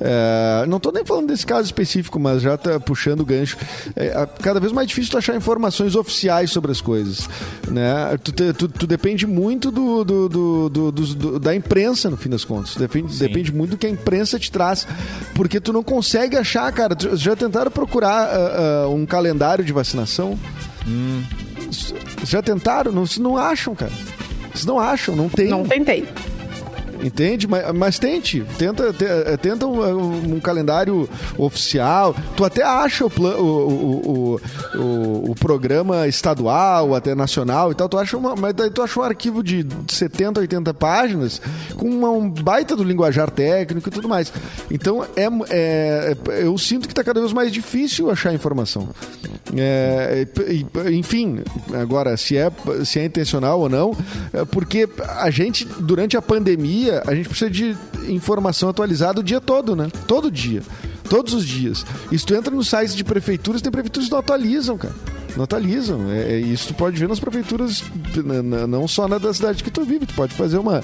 eh, 0.00 0.64
não 0.68 0.78
tô 0.80 0.90
nem 0.92 1.04
falando 1.04 1.28
desse 1.28 1.46
caso 1.46 1.64
específico, 1.66 2.18
mas 2.18 2.42
já 2.42 2.56
tá 2.56 2.78
puxando 2.80 3.20
o 3.20 3.24
gancho. 3.24 3.56
É, 3.96 4.26
cada 4.42 4.60
vez 4.60 4.72
mais 4.72 4.86
difícil 4.88 5.10
tu 5.12 5.18
achar 5.18 5.34
informações 5.36 5.94
oficiais 5.94 6.50
sobre 6.50 6.70
as 6.72 6.80
coisas, 6.80 7.28
né? 7.68 8.16
Tu, 8.22 8.32
te- 8.32 8.52
tu- 8.52 8.68
tu 8.68 8.86
depende 8.86 9.26
muito 9.26 9.70
do, 9.70 10.04
do- 10.04 10.28
do- 10.68 10.92
do- 10.92 11.38
da 11.38 11.54
imprensa, 11.54 12.10
no 12.10 12.16
fim 12.16 12.28
das 12.28 12.44
contas. 12.44 12.74
Depende, 12.76 13.16
depende 13.18 13.52
muito 13.52 13.70
do 13.72 13.76
que 13.78 13.86
a 13.86 13.90
imprensa 13.90 14.38
te 14.38 14.50
traz, 14.50 14.86
porque 15.34 15.60
tu 15.60 15.72
não 15.72 15.82
consegue 15.82 16.36
achar, 16.36 16.70
cara. 16.72 16.94
Tu- 16.94 17.16
Já 17.16 17.34
tentaram 17.36 17.70
procurar 17.70 18.28
ah, 18.64 18.88
um 18.88 19.04
calendário 19.06 19.64
de 19.64 19.72
vacinação? 19.72 20.38
Já 22.24 22.42
tentaram? 22.42 22.92
Não, 22.92 23.06
vocês 23.06 23.18
não 23.18 23.36
acham, 23.36 23.74
cara. 23.74 23.92
Vocês 24.52 24.64
não 24.64 24.78
acham, 24.78 25.16
não 25.16 25.28
tem. 25.28 25.48
Não 25.48 25.64
tentei. 25.64 26.08
Entende? 27.02 27.46
Mas, 27.46 27.72
mas 27.74 27.98
tente. 27.98 28.44
Tenta, 28.58 28.92
te- 28.92 29.04
eh, 29.04 29.36
tenta 29.36 29.66
um, 29.66 30.34
um 30.36 30.40
calendário 30.40 31.08
oficial. 31.36 32.14
Tu 32.36 32.44
até 32.44 32.62
acha 32.62 33.04
o, 33.04 33.10
plan, 33.10 33.36
o, 33.36 33.42
o, 33.44 34.40
o, 34.78 35.30
o- 35.30 35.34
programa 35.34 36.06
estadual, 36.08 36.94
até 36.94 37.14
nacional 37.14 37.70
e 37.72 37.74
tal. 37.74 37.88
Tu 37.88 37.98
acha 37.98 38.16
uma, 38.16 38.34
mas 38.36 38.54
daí 38.54 38.70
tu 38.70 38.82
acha 38.82 38.98
um 38.98 39.02
arquivo 39.02 39.42
de 39.42 39.66
70, 39.88 40.40
80 40.40 40.72
páginas 40.74 41.40
com 41.76 41.88
uma- 41.88 42.10
um 42.10 42.28
baita 42.30 42.74
do 42.76 42.82
linguajar 42.84 43.30
técnico 43.30 43.88
e 43.88 43.92
tudo 43.92 44.08
mais. 44.08 44.32
Então, 44.70 45.04
é, 45.16 45.28
é- 45.50 46.16
eu 46.46 46.56
sinto 46.58 46.88
que 46.88 46.94
tá 46.94 47.04
cada 47.04 47.20
vez 47.20 47.32
mais 47.32 47.52
difícil 47.52 48.10
achar 48.10 48.32
informação. 48.32 48.88
É, 49.56 50.26
enfim, 50.92 51.40
agora, 51.80 52.16
se 52.16 52.36
é, 52.36 52.50
se 52.84 52.98
é 52.98 53.04
intencional 53.04 53.60
ou 53.60 53.68
não, 53.68 53.96
é 54.32 54.44
porque 54.44 54.88
a 55.18 55.30
gente, 55.30 55.64
durante 55.80 56.16
a 56.16 56.22
pandemia, 56.22 56.93
a 57.06 57.14
gente 57.14 57.28
precisa 57.28 57.50
de 57.50 57.76
informação 58.08 58.68
atualizada 58.68 59.20
o 59.20 59.22
dia 59.22 59.40
todo, 59.40 59.74
né? 59.74 59.88
Todo 60.06 60.30
dia. 60.30 60.62
Todos 61.08 61.34
os 61.34 61.44
dias. 61.46 61.84
E 62.10 62.18
se 62.18 62.24
tu 62.24 62.34
entra 62.34 62.54
nos 62.54 62.68
sites 62.68 62.94
de 62.94 63.04
prefeituras, 63.04 63.60
tem 63.60 63.70
prefeituras 63.70 64.06
que 64.06 64.12
não 64.12 64.18
atualizam, 64.20 64.76
cara. 64.78 64.94
Não 65.36 65.44
atualizam. 65.44 66.10
É, 66.10 66.32
é, 66.34 66.38
isso 66.38 66.68
tu 66.68 66.74
pode 66.74 66.96
ver 66.98 67.08
nas 67.08 67.18
prefeituras, 67.20 67.82
n- 68.16 68.38
n- 68.42 68.66
não 68.66 68.86
só 68.88 69.06
na 69.08 69.18
da 69.18 69.34
cidade 69.34 69.62
que 69.62 69.70
tu 69.70 69.84
vive. 69.84 70.06
Tu 70.06 70.14
pode 70.14 70.32
fazer 70.32 70.56
uma, 70.58 70.82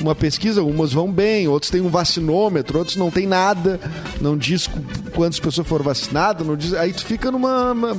uma 0.00 0.14
pesquisa, 0.14 0.60
algumas 0.60 0.92
vão 0.92 1.10
bem, 1.10 1.46
outros 1.48 1.70
têm 1.70 1.80
um 1.80 1.88
vacinômetro, 1.88 2.78
outros 2.78 2.96
não 2.96 3.10
tem 3.10 3.26
nada, 3.26 3.80
não 4.20 4.36
diz 4.36 4.66
qu- 4.66 4.80
quantas 5.14 5.38
pessoas 5.40 5.66
foram 5.66 5.84
vacinadas, 5.84 6.46
não 6.46 6.56
diz. 6.56 6.74
Aí 6.74 6.92
tu 6.92 7.04
fica 7.04 7.30
numa. 7.30 7.72
uma- 7.72 7.96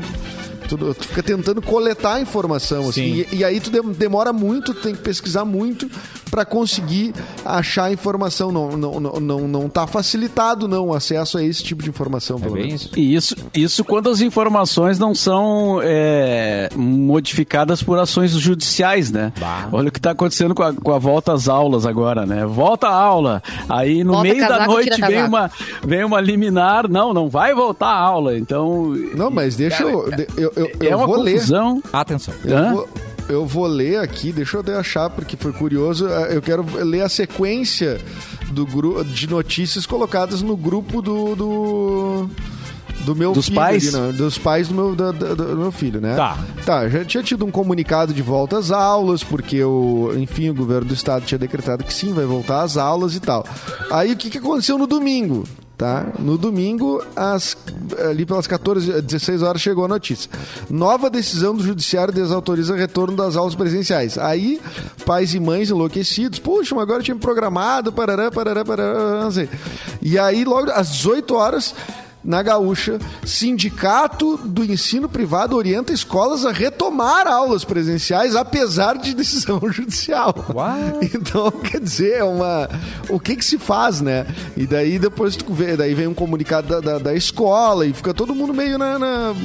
Tu, 0.68 0.78
tu 0.78 1.08
fica 1.08 1.22
tentando 1.22 1.62
coletar 1.62 2.22
informação, 2.22 2.88
assim, 2.88 3.26
e, 3.32 3.38
e 3.38 3.44
aí 3.44 3.60
tu 3.60 3.70
dem- 3.70 3.92
demora 3.92 4.32
muito, 4.32 4.74
tu 4.74 4.82
tem 4.82 4.96
que 4.96 5.02
pesquisar 5.02 5.44
muito 5.44 5.90
para 6.34 6.44
conseguir 6.46 7.14
achar 7.46 7.84
a 7.86 7.94
informação. 7.94 8.52
Não, 8.52 8.72
não, 8.76 9.00
não, 9.00 9.20
não, 9.20 9.48
não 9.48 9.70
tá 9.70 9.86
facilitado, 9.86 10.68
não, 10.68 10.88
o 10.88 10.94
acesso 10.96 11.38
a 11.38 11.44
esse 11.44 11.64
tipo 11.64 11.84
de 11.84 11.90
informação, 11.90 12.38
É 12.38 12.40
pelo 12.42 12.56
bem 12.56 12.66
menos. 12.66 12.82
isso. 12.86 12.92
E 13.00 13.14
isso, 13.16 13.36
isso 13.54 13.84
quando 13.86 14.10
as 14.10 14.20
informações 14.20 14.98
não 14.98 15.14
são 15.14 15.80
é, 15.84 16.70
modificadas 16.76 17.84
por 17.84 18.00
ações 18.00 18.32
judiciais, 18.32 19.12
né? 19.12 19.32
Bah. 19.40 19.68
Olha 19.72 19.90
o 19.90 19.92
que 19.92 20.00
está 20.00 20.10
acontecendo 20.10 20.56
com 20.56 20.64
a, 20.64 20.74
com 20.74 20.92
a 20.92 20.98
volta 20.98 21.34
às 21.34 21.48
aulas 21.48 21.86
agora, 21.86 22.26
né? 22.26 22.46
Volta 22.48 22.88
à 22.88 22.96
aula. 22.96 23.44
Aí 23.70 24.04
no 24.04 24.14
Volta 24.14 24.28
meio 24.30 24.40
da 24.42 24.48
casaco, 24.48 24.72
noite 24.72 24.90
tira 24.96 25.08
vem 25.08 25.24
uma, 25.24 25.52
vem 25.86 26.04
uma 26.04 26.20
liminar. 26.20 26.90
Não, 26.90 27.14
não 27.14 27.30
vai 27.30 27.54
voltar 27.54 27.90
à 27.90 28.00
aula. 28.00 28.36
Então. 28.38 28.88
Não, 29.16 29.30
mas 29.30 29.56
deixa 29.56 29.84
eu. 29.84 30.10
de- 30.10 30.28
Eu, 30.36 30.52
eu, 30.56 30.66
é 30.80 30.94
eu 30.94 30.98
uma 30.98 31.06
vou 31.06 31.18
ler. 31.22 31.34
confusão. 31.34 31.84
Atenção. 31.94 32.34
Eu 32.44 32.58
Hã? 32.58 32.74
vou, 32.74 32.90
eu 33.30 33.46
vou 33.46 33.66
ler 33.68 34.00
aqui, 34.00 34.32
deixa 34.32 34.58
eu 34.58 34.62
até 34.62 34.76
achar, 34.76 35.10
porque 35.10 35.36
foi 35.38 35.52
curioso. 35.54 36.08
eh, 36.08 36.36
Eu 36.36 36.42
quero 36.42 36.66
ler 36.84 37.02
a 37.02 37.10
sequência 37.10 38.00
do 38.52 38.66
gru, 38.66 39.04
de 39.04 39.28
notícias 39.30 39.86
colocadas 39.86 40.42
no 40.42 40.56
grupo 40.58 41.02
do. 41.02 41.36
do... 41.36 42.30
Do 43.06 43.14
meu 43.14 43.34
Dos 43.34 43.46
filho 43.48 43.56
pais? 43.58 43.94
ali, 43.94 44.06
né? 44.08 44.12
dos 44.14 44.38
pais 44.38 44.70
do 44.70 44.74
meu, 44.76 44.96
da- 44.96 45.12
da- 45.12 45.34
do 45.34 45.58
meu 45.58 45.72
filho, 45.74 46.00
né? 46.00 46.16
Tá. 46.16 46.38
Tá, 46.66 46.88
já 46.88 47.04
tinha 47.04 47.22
tido 47.22 47.46
um 47.46 47.52
comunicado 47.52 48.14
de 48.14 48.22
volta 48.22 48.58
às 48.58 48.72
aulas, 48.72 49.22
porque 49.26 49.62
o, 49.62 50.14
enfim, 50.16 50.50
o 50.50 50.54
governo 50.54 50.88
do 50.88 50.94
estado 50.94 51.26
tinha 51.26 51.38
decretado 51.38 51.84
que 51.84 51.94
sim, 51.94 52.14
vai 52.14 52.24
voltar 52.24 52.62
às 52.62 52.78
aulas 52.78 53.14
e 53.14 53.20
tal. 53.20 53.46
Aí 53.92 54.14
o 54.14 54.16
que, 54.16 54.30
que 54.30 54.38
aconteceu 54.38 54.78
no 54.78 54.88
domingo? 54.88 55.44
Tá? 55.78 56.06
No 56.20 56.38
domingo, 56.38 57.04
às, 57.16 57.58
ali 58.08 58.26
pelas 58.26 58.46
14, 58.46 59.02
16 59.02 59.42
horas, 59.42 59.62
chegou 59.62 59.84
a 59.86 59.88
notícia. 59.88 60.30
Nova 60.70 61.10
decisão 61.10 61.56
do 61.56 61.64
judiciário 61.64 62.14
desautoriza 62.14 62.76
retorno 62.76 63.18
das 63.18 63.36
aulas 63.36 63.56
presenciais. 63.56 64.18
Aí, 64.18 64.62
pais 65.06 65.34
e 65.34 65.40
mães 65.40 65.72
enlouquecidos, 65.72 66.38
puxa, 66.38 66.76
mas 66.76 66.84
agora 66.84 67.00
eu 67.00 67.04
tinha 67.04 67.18
programado, 67.18 67.92
parará, 67.92 68.30
parará, 68.30 68.64
parará, 68.64 69.24
não 69.24 69.32
sei. 69.32 69.50
E 70.02 70.18
aí, 70.18 70.46
logo 70.46 70.70
às 70.72 70.92
18 70.92 71.34
horas, 71.34 71.74
na 72.24 72.42
Gaúcha, 72.42 73.00
Sindicato 73.26 74.38
do 74.38 74.64
Ensino 74.64 75.10
Privado 75.10 75.56
orienta 75.58 75.92
escolas 75.94 76.46
a 76.46 76.52
retomar 76.52 77.28
aulas 77.28 77.64
presenciais, 77.66 78.36
apesar 78.36 78.98
de 78.98 79.14
decisão 79.14 79.60
judicial. 79.72 80.34
Então, 81.02 81.52
quer 81.52 81.80
dizer, 81.82 82.18
é 82.20 82.24
uma. 82.24 82.70
O 83.10 83.20
que 83.20 83.36
que 83.36 83.44
se 83.46 83.58
faz, 83.58 84.02
né? 84.02 84.26
E 84.56 84.66
daí 84.66 84.98
depois 84.98 85.36
tu 85.36 85.54
vê, 85.54 85.76
daí 85.76 85.94
vem 85.94 86.08
um 86.08 86.14
comunicado 86.14 86.68
da, 86.68 86.80
da, 86.80 86.98
da 87.00 87.14
escola 87.14 87.86
e 87.86 87.94
fica 87.94 88.14
todo 88.14 88.34
mundo 88.34 88.54
meio 88.54 88.78
na. 88.78 88.98
na- 88.98 89.36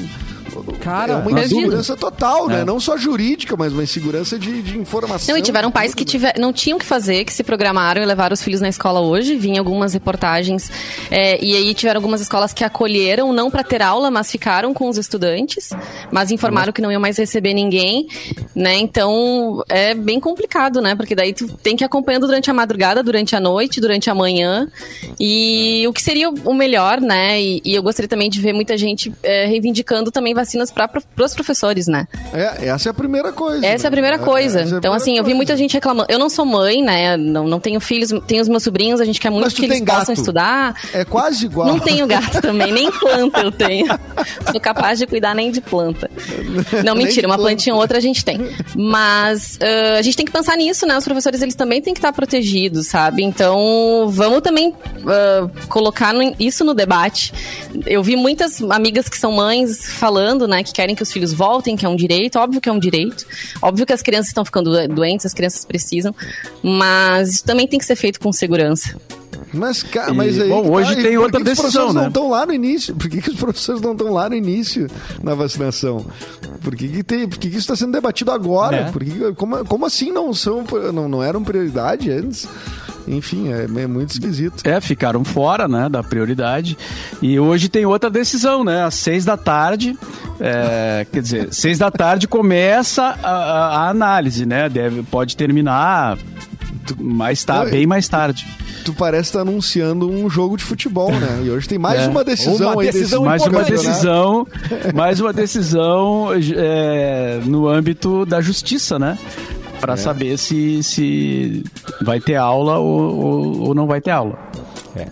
Cara, 0.81 1.15
é 1.15 1.17
uma 1.17 1.31
na 1.31 1.45
insegurança 1.45 1.97
total, 1.97 2.49
né? 2.49 2.61
É. 2.61 2.65
Não 2.65 2.81
só 2.81 2.97
jurídica, 2.97 3.57
mas 3.57 3.73
uma 3.73 3.83
insegurança 3.83 4.39
de, 4.39 4.63
de 4.63 4.79
informação. 4.79 5.33
Não, 5.33 5.39
e 5.39 5.43
tiveram 5.43 5.71
pais 5.71 5.95
que 5.95 6.05
né? 6.05 6.11
tiver, 6.11 6.39
não 6.39 6.53
tinham 6.53 6.77
o 6.77 6.81
que 6.81 6.87
fazer, 6.87 7.25
que 7.25 7.33
se 7.33 7.43
programaram 7.43 8.03
e 8.03 8.07
levaram 8.07 8.35
os 8.35 8.43
filhos 8.43 8.61
na 8.61 8.69
escola 8.69 9.01
hoje. 9.01 9.37
Vinha 9.37 9.61
algumas 9.61 9.95
reportagens. 9.95 10.71
é, 11.11 11.43
e 11.43 11.57
aí 11.57 11.75
tiveram 11.75 11.99
algumas 11.99 12.21
escolas 12.21 12.53
que 12.53 12.65
acolheram, 12.65 13.33
não 13.33 13.51
para 13.51 13.63
ter 13.63 13.83
aula, 13.83 14.11
mas 14.11 14.31
ficaram 14.31 14.73
com 14.75 14.89
os 14.89 14.97
estudantes. 14.97 15.71
Mas 16.11 16.31
informaram 16.31 16.73
que 16.73 16.83
não 16.83 16.91
iam 16.91 17.01
mais 17.01 17.17
receber 17.17 17.55
ninguém. 17.55 18.07
Né? 18.55 18.77
Então 18.77 19.63
é 19.69 19.95
bem 19.95 20.21
complicado, 20.21 20.81
né? 20.81 20.95
Porque 20.95 21.15
daí 21.15 21.33
tu 21.33 21.49
tem 21.49 21.77
que 21.77 21.85
ir 21.85 21.87
acompanhando 21.87 22.27
durante 22.27 22.51
a 22.51 22.55
madrugada, 22.55 23.03
durante 23.03 23.37
a 23.37 23.41
noite, 23.41 23.81
durante 23.81 24.11
a 24.11 24.15
manhã. 24.15 24.69
E 25.19 25.87
o 25.87 25.93
que 25.93 26.03
seria 26.03 26.31
o 26.31 26.55
melhor, 26.55 27.01
né? 27.01 27.41
E, 27.41 27.61
e 27.65 27.75
eu 27.75 27.83
gostaria 27.83 28.09
também 28.09 28.29
de 28.29 28.41
ver 28.41 28.53
muita 28.53 28.77
gente 28.77 29.13
é, 29.23 29.47
reivindicando 29.47 30.11
também 30.11 30.35
vacinas 30.49 30.71
para 30.71 30.91
os 31.23 31.35
professores, 31.35 31.87
né? 31.87 32.07
É, 32.33 32.69
essa 32.69 32.89
é 32.89 32.91
a 32.91 32.95
primeira 32.95 33.33
coisa. 33.33 33.65
Essa 33.67 33.87
é 33.87 33.89
a 33.89 33.91
né? 33.91 33.95
primeira 33.95 34.19
coisa. 34.19 34.61
Essa 34.61 34.71
é 34.71 34.75
a 34.75 34.79
então, 34.79 34.81
primeira 34.81 34.97
assim, 34.97 35.11
eu 35.17 35.23
vi 35.23 35.31
coisa. 35.31 35.37
muita 35.37 35.57
gente 35.57 35.75
reclamando. 35.75 36.11
Eu 36.11 36.19
não 36.19 36.29
sou 36.29 36.45
mãe, 36.47 36.83
né? 36.83 37.17
Não, 37.17 37.47
não 37.47 37.61
tenho 37.61 37.81
filhos, 37.81 38.11
tenho 38.27 38.41
os 38.43 38.49
meus 38.49 38.63
sobrinhos, 38.63 39.01
a 39.01 39.05
gente 39.05 39.21
quer 39.21 39.31
muito 39.31 39.45
Mas 39.45 39.55
que 39.55 39.65
eles 39.65 39.77
tem 39.79 39.85
possam 39.85 40.01
gato. 40.07 40.13
estudar. 40.19 40.75
É 40.93 41.05
quase 41.05 41.45
igual. 41.47 41.69
Não 41.69 41.79
tenho 41.79 42.07
gato 42.07 42.41
também, 42.41 42.73
nem 42.73 42.91
planta 42.91 43.41
eu 43.41 43.53
tenho. 43.53 43.87
Sou 44.51 44.61
capaz 44.61 44.99
de 44.99 45.07
cuidar 45.07 45.35
nem 45.35 45.51
de 45.51 45.61
planta. 45.61 46.11
Não, 46.85 46.95
mentira, 46.97 47.27
uma 47.27 47.37
planta. 47.37 47.51
plantinha 47.51 47.75
ou 47.75 47.81
outra 47.81 47.99
a 47.99 48.01
gente 48.01 48.25
tem. 48.25 48.39
Mas 48.75 49.59
ah, 49.61 49.99
a 49.99 50.03
gente 50.03 50.17
tem 50.17 50.27
que 50.27 50.33
pensar 50.33 50.57
nisso, 50.57 50.87
né? 50.87 50.97
Os 50.97 51.05
professores, 51.05 51.43
eles 51.43 51.55
também 51.55 51.83
têm 51.83 51.93
que 51.93 51.99
estar 51.99 52.13
protegidos, 52.13 52.87
sabe? 52.89 53.23
Então, 53.23 54.07
vamos 54.09 54.41
também 54.41 54.75
ah, 55.07 55.49
colocar 55.69 56.15
no- 56.15 56.35
isso 56.39 56.65
no 56.65 56.75
debate. 56.75 57.33
Eu 57.87 58.03
vi 58.03 58.17
muitas 58.17 58.63
amigas 58.63 59.09
que 59.09 59.17
são 59.19 59.33
mães 59.33 59.89
falando, 59.91 60.28
né, 60.49 60.63
que 60.63 60.73
querem 60.73 60.95
que 60.95 61.03
os 61.03 61.11
filhos 61.13 61.33
voltem, 61.33 61.77
que 61.77 61.87
é 61.87 61.89
um 61.89 61.97
direito. 61.97 62.39
Óbvio 62.39 62.61
que 62.61 62.69
é 62.69 62.73
um 62.73 62.79
direito. 62.79 63.25
Óbvio 63.63 63.87
que 63.87 63.93
as 63.93 64.03
crianças 64.03 64.29
estão 64.29 64.45
ficando 64.45 64.71
doentes, 64.89 65.25
as 65.25 65.33
crianças 65.33 65.65
precisam. 65.65 66.15
Mas 66.63 67.31
isso 67.31 67.45
também 67.45 67.67
tem 67.67 67.79
que 67.79 67.85
ser 67.85 67.97
feito 67.97 68.21
com 68.21 68.33
segurança. 68.33 68.97
Mas, 69.53 69.83
ca- 69.83 70.11
E, 70.11 70.13
mas 70.13 70.39
aí. 70.39 70.49
bom, 70.49 70.71
hoje 70.71 70.93
e 70.93 70.97
tem 71.03 71.15
por 71.15 71.23
outra 71.25 71.39
que 71.41 71.45
que 71.47 71.51
os 71.53 71.57
decisão, 71.59 71.85
professores 71.87 71.95
né? 71.95 72.01
não 72.03 72.09
estão 72.09 72.29
lá 72.31 72.45
no 72.45 72.53
início? 72.53 72.95
Por 72.95 73.09
que, 73.09 73.23
que 73.23 73.31
os 73.31 73.37
professores 73.37 73.81
não 73.81 73.93
estão 73.93 74.13
lá 74.13 74.29
no 74.29 74.35
início 74.35 74.89
na 75.23 75.35
vacinação? 75.35 76.05
Por 76.63 76.77
que, 76.77 76.87
que, 76.89 77.03
tem, 77.03 77.27
por 77.27 77.39
que, 77.39 77.49
que 77.49 77.57
isso 77.57 77.61
está 77.61 77.77
sendo 77.77 77.93
debatido 77.93 78.31
agora? 78.31 78.85
Né? 78.85 78.91
Por 78.93 79.03
que- 79.03 79.33
como, 79.37 79.65
como 79.65 79.87
assim 79.87 80.11
não 80.13 80.35
são 80.35 80.65
não, 80.93 81.09
não 81.09 81.23
eram 81.23 81.43
prioridade 81.43 82.11
antes? 82.11 82.47
Enfim, 83.09 83.53
é, 83.53 83.65
é 83.65 83.87
muito 83.87 84.11
esquisito. 84.11 84.67
É, 84.67 84.81
ficaram 84.81 85.25
fora, 85.25 85.67
né, 85.67 85.89
da 85.89 86.03
prioridade. 86.03 86.77
E 87.23 87.39
hoje 87.41 87.69
tem 87.69 87.87
outra 87.87 88.11
decisão, 88.11 88.63
né? 88.65 88.85
Às 88.85 88.95
seis 88.95 89.25
da 89.25 89.37
tarde, 89.37 89.97
é, 90.39 91.07
quer 91.13 91.23
dizer, 91.23 91.49
seis 91.53 91.79
da 91.79 91.91
tarde 91.91 92.29
começa 92.29 93.03
a, 93.23 93.31
a- 93.31 93.69
a 93.87 93.89
análise, 93.89 94.45
né? 94.47 94.69
Deve, 94.69 95.03
pode 95.05 95.37
terminar 95.37 96.19
mais 96.99 97.45
tarde, 97.45 97.73
bem 97.73 97.87
mais 97.87 98.09
tarde. 98.09 98.47
Tu 98.85 98.95
parece 98.95 99.25
estar 99.31 99.41
anunciando 99.41 100.09
um 100.11 100.31
jogo 100.31 100.57
de 100.57 100.65
futebol, 100.65 101.11
né? 101.13 101.43
E 101.45 101.51
hoje 101.51 101.69
tem 101.69 101.79
mais 101.79 102.03
É. 102.03 102.09
uma 102.09 102.25
decisão 102.25 102.73
Uma 102.73 102.81
aí 102.83 102.87
decisão 102.91 103.19
desse 103.21 103.29
mais 103.29 103.43
uma 103.43 103.49
importante, 103.49 103.73
campeonato. 103.77 103.89
decisão, 103.91 104.47
mais 104.95 105.21
uma 105.21 105.33
decisão 105.33 106.29
é, 106.57 107.41
no 107.45 107.69
âmbito 107.69 108.25
da 108.25 108.41
justiça, 108.41 108.99
né? 108.99 109.19
Para 109.81 109.97
saber 109.97 110.37
se, 110.37 110.83
se 110.83 111.65
vai 112.03 112.21
ter 112.21 112.37
aula 112.37 112.79
ou, 112.79 113.17
ou, 113.17 113.61
ou 113.69 113.75
não 113.75 113.87
vai 113.87 114.01
ter 114.01 114.11
aula. 114.11 114.39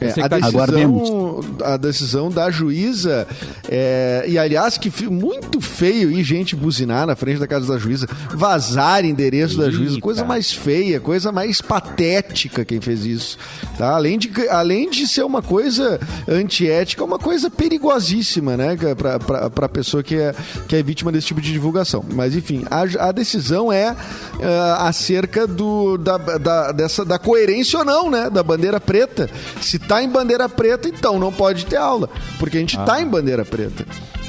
É, 0.01 0.11
sei 0.11 0.23
a, 0.23 0.29
tá- 0.29 0.37
decisão, 0.39 0.61
Aguardemos. 0.61 1.47
a 1.63 1.77
decisão 1.77 2.31
da 2.31 2.51
juíza, 2.51 3.27
é, 3.69 4.25
e 4.29 4.39
aliás, 4.39 4.77
que 4.79 4.91
muito 5.09 5.61
feio 5.61 6.11
ir 6.11 6.23
gente 6.25 6.57
buzinar 6.57 7.07
na 7.07 7.15
frente 7.17 7.39
da 7.39 7.47
casa 7.47 7.67
da 7.73 7.79
juíza, 7.79 8.09
vazar 8.35 9.05
endereço 9.05 9.59
da 9.59 9.71
juíza, 9.71 9.93
Eita. 9.95 10.01
coisa 10.03 10.25
mais 10.25 10.53
feia, 10.53 10.99
coisa 11.01 11.31
mais 11.33 11.61
patética 11.61 12.65
quem 12.65 12.81
fez 12.81 13.05
isso. 13.05 13.39
Tá? 13.79 13.91
Além, 13.95 14.19
de, 14.19 14.29
que- 14.29 14.49
além 14.49 14.91
de 14.91 15.07
ser 15.07 15.23
uma 15.25 15.43
coisa 15.43 16.01
antiética, 16.29 17.05
uma 17.05 17.19
coisa 17.19 17.51
perigosíssima, 17.51 18.57
né, 18.57 18.77
pra, 18.97 19.19
pra, 19.19 19.51
pra 19.51 19.69
pessoa 19.69 20.03
que 20.03 20.17
é, 20.17 20.35
que 20.69 20.77
é 20.77 20.83
vítima 20.83 21.13
desse 21.13 21.27
tipo 21.29 21.41
de 21.41 21.53
divulgação. 21.53 22.05
Mas 22.15 22.35
enfim, 22.35 22.65
a, 22.71 23.09
a 23.09 23.13
decisão 23.13 23.73
é 23.73 23.95
ah, 24.43 24.89
acerca 24.89 25.47
do, 25.47 25.97
da, 25.99 26.17
da, 26.19 26.73
dessa, 26.73 27.05
da 27.05 27.19
coerência 27.19 27.79
ou 27.79 27.85
não, 27.85 28.11
né, 28.11 28.29
da 28.31 28.43
bandeira 28.43 28.81
preta. 28.81 29.29
Se 29.61 29.76
tá 29.79 30.03
em 30.03 30.09
bandeira 30.09 30.49
preta, 30.49 30.89
então 30.89 31.19
não 31.19 31.33
pode 31.33 31.67
ter 31.67 31.77
aula, 31.77 32.09
porque 32.39 32.57
a 32.57 32.61
gente 32.61 32.79
tá 32.85 33.01
em 33.01 33.07
bandeira 33.07 33.45
preta. 33.45 33.85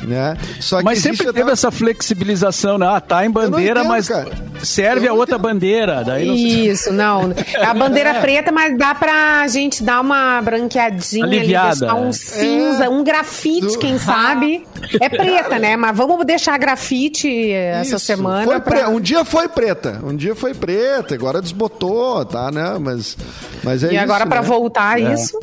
Né? 0.08 0.38
Só 0.62 0.78
que 0.80 0.86
Mas 0.86 1.00
sempre 1.00 1.24
até- 1.28 1.40
teve 1.40 1.52
essa 1.52 1.70
flexibilização, 1.70 2.78
né? 2.78 2.88
Ah, 2.90 3.02
tá 3.02 3.26
em 3.26 3.30
bandeira, 3.30 3.82
entendo, 3.82 3.90
mas 3.90 4.08
cara. 4.08 4.32
serve 4.64 5.06
a 5.08 5.12
outra 5.14 5.36
entendo. 5.36 5.42
bandeira. 5.50 6.04
Daí 6.06 6.26
não 6.26 6.34
Isso, 6.36 6.94
não. 6.94 7.34
É 7.54 7.66
a 7.66 7.74
bandeira 7.74 8.14
preta, 8.22 8.50
mas 8.52 8.78
dá 8.78 8.96
pra 8.96 9.46
gente 9.50 9.84
dar 9.84 10.00
uma 10.00 10.42
branqueadinha 10.42 11.26
Aliviada. 11.26 11.68
ali, 11.72 11.80
deixar 11.80 11.96
um 11.96 12.14
cinza, 12.14 12.90
um 12.90 13.04
grafite, 13.04 13.68
Do- 13.68 13.80
quem 13.80 14.00
sabe. 14.00 14.66
É 15.02 15.10
preta, 15.10 15.60
né? 15.60 15.76
Mas 15.76 15.98
vamos 15.98 16.26
deixar 16.26 16.58
grafite 16.58 17.52
essa 17.52 17.96
Isso, 17.98 18.06
semana. 18.06 18.46
Foi 18.46 18.60
pra- 18.62 18.88
Um 18.88 19.02
dia 19.02 19.26
foi 19.26 19.50
preta, 19.50 20.00
um 20.04 20.16
dia 20.16 20.34
foi 20.36 20.54
preta, 20.54 21.14
agora 21.16 21.42
desbotou, 21.42 22.24
tá, 22.24 22.50
né? 22.52 22.78
Mas, 22.80 23.18
mas 23.64 23.84
é 23.84 23.88
E 23.88 23.96
isso, 23.96 24.04
agora, 24.04 24.26
pra 24.26 24.42
né? 24.42 24.48
voltar 24.48 25.02
isso. 25.02 25.38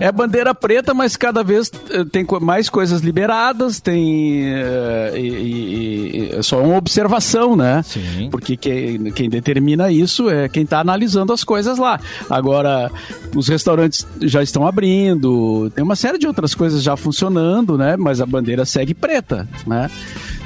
É 0.00 0.10
bandeira 0.10 0.54
preta, 0.54 0.92
mas 0.94 1.16
cada 1.16 1.42
vez 1.44 1.70
eh, 1.90 2.04
tem 2.10 2.26
mais 2.40 2.68
coisas 2.68 3.00
liberadas, 3.02 3.80
tem. 3.80 4.44
eh, 4.54 5.12
e, 5.16 5.20
e- 5.20 6.16
e- 6.32 6.36
é 6.38 6.42
só 6.42 6.62
uma 6.62 6.76
observação, 6.76 7.56
né? 7.56 7.82
Sim. 7.82 8.28
Porque 8.30 8.56
quem, 8.56 9.10
quem 9.12 9.28
determina 9.28 9.90
isso 9.90 10.28
é 10.30 10.48
quem 10.48 10.62
está 10.64 10.80
analisando 10.80 11.32
as 11.32 11.44
coisas 11.44 11.78
lá. 11.78 12.00
Agora, 12.28 12.90
os 13.34 13.48
restaurantes 13.48 14.06
já 14.20 14.42
estão 14.42 14.66
abrindo, 14.66 15.70
tem 15.74 15.84
uma 15.84 15.96
série 15.96 16.18
de 16.18 16.26
outras 16.26 16.54
coisas 16.54 16.82
já 16.82 16.96
funcionando, 16.96 17.76
né? 17.78 17.96
Mas 17.96 18.20
a 18.20 18.26
bandeira 18.26 18.64
segue 18.64 18.94
preta, 18.94 19.48
né? 19.66 19.90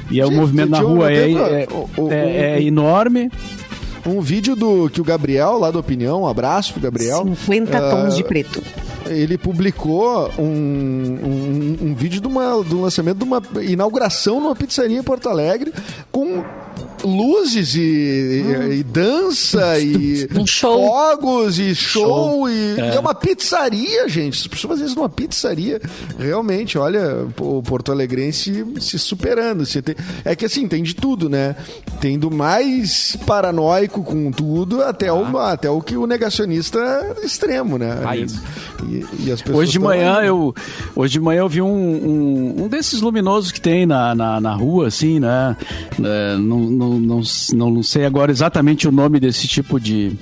E 0.09 0.19
é 0.21 0.25
o 0.25 0.29
Gente, 0.29 0.37
movimento 0.37 0.69
na 0.69 0.79
rua 0.79 1.11
é, 1.11 1.31
é, 1.31 1.67
o- 1.69 2.01
o- 2.03 2.11
é- 2.11 2.55
é 2.55 2.59
o- 2.59 2.61
enorme. 2.61 3.29
Um 4.07 4.21
vídeo 4.21 4.55
do 4.55 4.89
que 4.89 5.01
o 5.01 5.03
Gabriel, 5.03 5.57
lá 5.57 5.69
do 5.69 5.79
Opinião, 5.79 6.21
um 6.21 6.27
abraço 6.27 6.71
pro 6.71 6.81
Gabriel. 6.81 7.25
50 7.25 7.77
ah, 7.77 7.91
tons 7.91 8.15
de 8.15 8.23
preto. 8.23 8.63
Ele 9.05 9.37
publicou 9.37 10.31
um, 10.39 10.43
um, 10.43 11.77
um 11.81 11.93
vídeo 11.93 12.21
de 12.21 12.27
uma, 12.27 12.63
do 12.63 12.81
lançamento 12.81 13.17
de 13.17 13.23
uma 13.25 13.41
inauguração 13.61 14.39
numa 14.39 14.55
pizzaria 14.55 14.97
em 14.97 15.03
Porto 15.03 15.27
Alegre 15.27 15.73
com 16.11 16.43
luzes 17.03 17.75
e, 17.75 17.79
e- 17.81 18.79
e 18.79 18.83
dança 18.83 19.79
e 19.79 20.27
Um 20.35 20.45
show. 20.45 20.87
fogos 20.87 21.59
e 21.59 21.73
show, 21.75 22.49
E, 22.49 22.75
e 22.75 22.79
é 22.79 22.99
uma 22.99 23.13
pizzaria, 23.15 24.07
gente. 24.09 24.39
As 24.41 24.47
pessoas 24.47 24.71
fazem 24.73 24.85
isso 24.87 24.95
numa 24.95 25.09
pizzaria. 25.09 25.81
Realmente, 26.17 26.77
olha, 26.77 27.25
o 27.39 27.61
Porto 27.61 27.91
Alegrense 27.91 28.65
se 28.79 28.97
superando. 28.99 29.65
Você 29.65 29.81
tem- 29.81 29.95
é 30.25 30.35
que 30.35 30.45
assim, 30.45 30.67
tem 30.67 30.83
de 30.83 30.95
tudo, 30.95 31.29
né? 31.29 31.55
Tem 32.01 32.17
do 32.17 32.29
mais 32.31 33.17
paranoico 33.25 34.03
com 34.03 34.31
tudo 34.31 34.81
até, 34.83 35.11
o, 35.11 35.37
até 35.37 35.69
o 35.69 35.81
que 35.81 35.95
o 35.97 36.05
negacionista 36.07 37.15
extremo, 37.23 37.77
né? 37.77 37.99
Ah, 38.05 38.15
isso. 38.17 38.41
Hoje 39.53 39.71
de 39.71 39.79
manhã 39.79 40.17
aí. 40.19 40.27
eu 40.27 40.53
hoje 40.95 41.13
de 41.13 41.19
manhã 41.19 41.39
eu 41.41 41.49
vi 41.49 41.61
um, 41.61 41.67
um, 41.67 42.63
um 42.63 42.67
desses 42.67 43.01
luminosos 43.01 43.51
que 43.51 43.59
tem 43.59 43.85
na, 43.85 44.13
na, 44.13 44.39
na 44.39 44.53
rua, 44.53 44.87
assim, 44.87 45.19
né? 45.19 45.55
É, 46.03 46.37
não, 46.37 46.59
não, 46.89 47.21
não, 47.53 47.71
não 47.71 47.83
sei 47.83 48.05
agora 48.05 48.31
exatamente 48.31 48.87
o 48.87 48.91
nome 48.91 49.19
desse 49.19 49.47
tipo 49.47 49.79
de. 49.79 50.13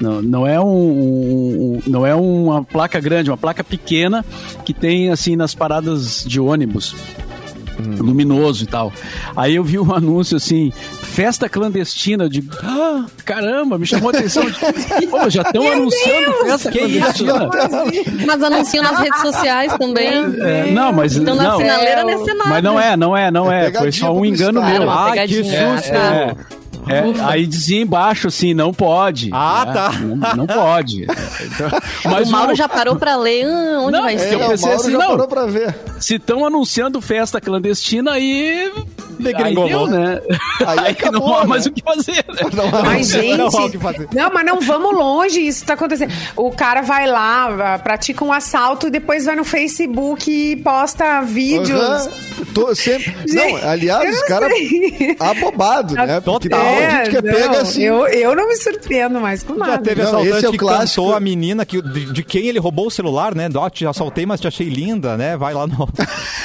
Não, 0.00 0.22
não 0.22 0.46
é 0.46 0.58
um, 0.58 0.64
um- 0.64 1.74
um- 1.86 1.90
não 1.90 2.06
é 2.06 2.14
uma 2.14 2.64
placa 2.64 2.98
grande, 3.00 3.30
uma 3.30 3.36
placa 3.36 3.62
pequena 3.62 4.24
que 4.64 4.72
tem 4.72 5.10
assim 5.10 5.36
nas 5.36 5.54
paradas 5.54 6.24
de 6.26 6.40
ônibus. 6.40 6.94
Luminoso 7.98 8.64
e 8.64 8.66
tal. 8.66 8.92
Aí 9.34 9.54
eu 9.56 9.64
vi 9.64 9.78
um 9.78 9.92
anúncio 9.94 10.36
assim, 10.36 10.70
festa 11.20 11.48
clandestina 11.50 12.30
de. 12.30 12.42
Ah, 12.62 13.04
caramba, 13.26 13.76
me 13.78 13.84
chamou 13.86 14.08
a 14.10 14.12
atenção. 14.16 14.42
Pô, 15.10 15.28
já 15.28 15.42
estão 15.42 15.70
anunciando 15.70 16.32
festa 16.44 16.72
clandestina. 16.72 17.50
Mas 18.26 18.42
anunciam 18.42 18.82
nas 18.84 18.98
redes 18.98 19.20
sociais 19.20 19.72
também. 19.76 20.08
É, 20.40 20.70
não, 20.72 20.92
mas 20.94 21.16
Então 21.16 21.34
na 21.34 21.42
não, 21.42 21.58
finaleira 21.58 22.00
É, 22.00 22.04
não 22.04 22.24
nada. 22.26 22.44
mas 22.48 22.62
não 22.64 22.80
é, 22.80 22.96
não 22.96 23.16
é, 23.16 23.30
não 23.30 23.52
É 23.52 23.66
é. 23.66 23.72
Foi 23.72 23.92
só 23.92 24.14
um 24.14 24.24
engano 24.24 24.62
meu. 24.64 24.90
Ah, 24.90 25.12
que 25.26 25.34
susto! 25.44 25.94
É, 25.94 26.34
é, 26.88 27.04
aí 27.24 27.46
dizia 27.46 27.82
embaixo 27.82 28.28
assim, 28.28 28.54
não 28.54 28.72
pode. 28.72 29.28
Ah, 29.32 29.64
né? 29.66 29.72
tá. 29.74 29.92
Não, 30.00 30.36
não 30.36 30.46
pode. 30.46 31.06
Mas 32.04 32.28
o 32.28 32.32
Mauro 32.32 32.52
o- 32.52 32.56
já 32.56 32.66
parou 32.68 32.96
pra 32.96 33.16
ler 33.16 33.44
ah, 33.44 33.80
onde 33.82 33.92
Não, 33.92 34.02
vai 34.02 34.14
é, 34.14 34.18
ser. 34.18 34.34
eu 34.34 34.40
É, 34.40 34.46
o 34.46 34.50
pensei 34.50 34.66
Mauro 34.68 34.80
assim, 34.82 34.92
já 34.92 34.98
não. 34.98 35.06
parou 35.08 35.28
pra 35.28 35.46
ver. 35.46 35.74
se 36.00 36.14
estão 36.14 36.46
anunciando 36.46 37.00
festa 37.02 37.40
clandestina, 37.40 38.12
aí. 38.12 38.72
Aí 39.26 39.32
Degringolou. 39.32 39.88
deu, 39.88 39.98
né? 39.98 40.20
Aí 40.66 40.78
Aí, 40.80 40.92
acabou, 40.92 41.20
não 41.28 41.36
há 41.38 41.40
né? 41.42 41.46
mais 41.46 41.66
o 41.66 41.72
que 41.72 41.82
fazer. 41.82 42.24
Né? 42.28 42.40
Mas, 42.84 43.08
gente. 43.08 43.36
Não 43.36 43.46
há 43.46 43.64
o 43.66 43.70
que 43.70 43.78
fazer. 43.78 44.08
Não, 44.14 44.30
mas 44.32 44.46
não 44.46 44.60
vamos 44.60 44.94
longe. 44.94 45.40
Isso 45.46 45.64
tá 45.64 45.74
acontecendo. 45.74 46.12
O 46.36 46.50
cara 46.50 46.82
vai 46.82 47.06
lá, 47.06 47.74
ah, 47.74 47.78
pratica 47.78 48.24
um 48.24 48.32
assalto 48.32 48.86
e 48.88 48.90
depois 48.90 49.24
vai 49.24 49.36
no 49.36 49.44
Facebook 49.44 50.30
e 50.30 50.56
posta 50.56 51.20
vídeos. 51.22 51.70
Aham. 51.80 52.08
Tô 52.54 52.74
sempre... 52.74 53.14
Não, 53.30 53.56
aliás, 53.68 54.08
os 54.14 54.20
não 54.20 54.26
caras 54.26 54.52
sei. 54.52 55.16
abobado, 55.20 55.94
né? 55.94 56.20
Porque 56.20 56.48
Total. 56.48 56.64
muita 56.64 56.90
gente 56.90 57.10
que 57.10 57.16
é 57.16 57.22
não, 57.22 57.32
pega 57.34 57.60
assim. 57.62 57.82
Eu, 57.82 58.06
eu 58.08 58.34
não 58.34 58.48
me 58.48 58.56
surpreendo 58.56 59.20
mais 59.20 59.42
com 59.42 59.54
Já 59.56 59.66
nada. 59.66 59.82
teve 59.82 60.02
Não, 60.02 60.08
assaltante 60.08 60.36
esse 60.36 60.46
é 60.46 60.50
que 60.50 60.58
clássico. 60.58 61.02
cantou 61.02 61.14
a 61.16 61.20
menina 61.20 61.64
que, 61.64 61.80
de, 61.82 62.12
de 62.12 62.22
quem 62.24 62.46
ele 62.46 62.58
roubou 62.58 62.86
o 62.86 62.90
celular, 62.90 63.34
né? 63.34 63.48
Ó, 63.54 63.68
te 63.70 63.86
assaltei, 63.86 64.26
mas 64.26 64.40
te 64.40 64.48
achei 64.48 64.68
linda, 64.68 65.16
né? 65.16 65.36
Vai 65.36 65.54
lá 65.54 65.66
no... 65.66 65.76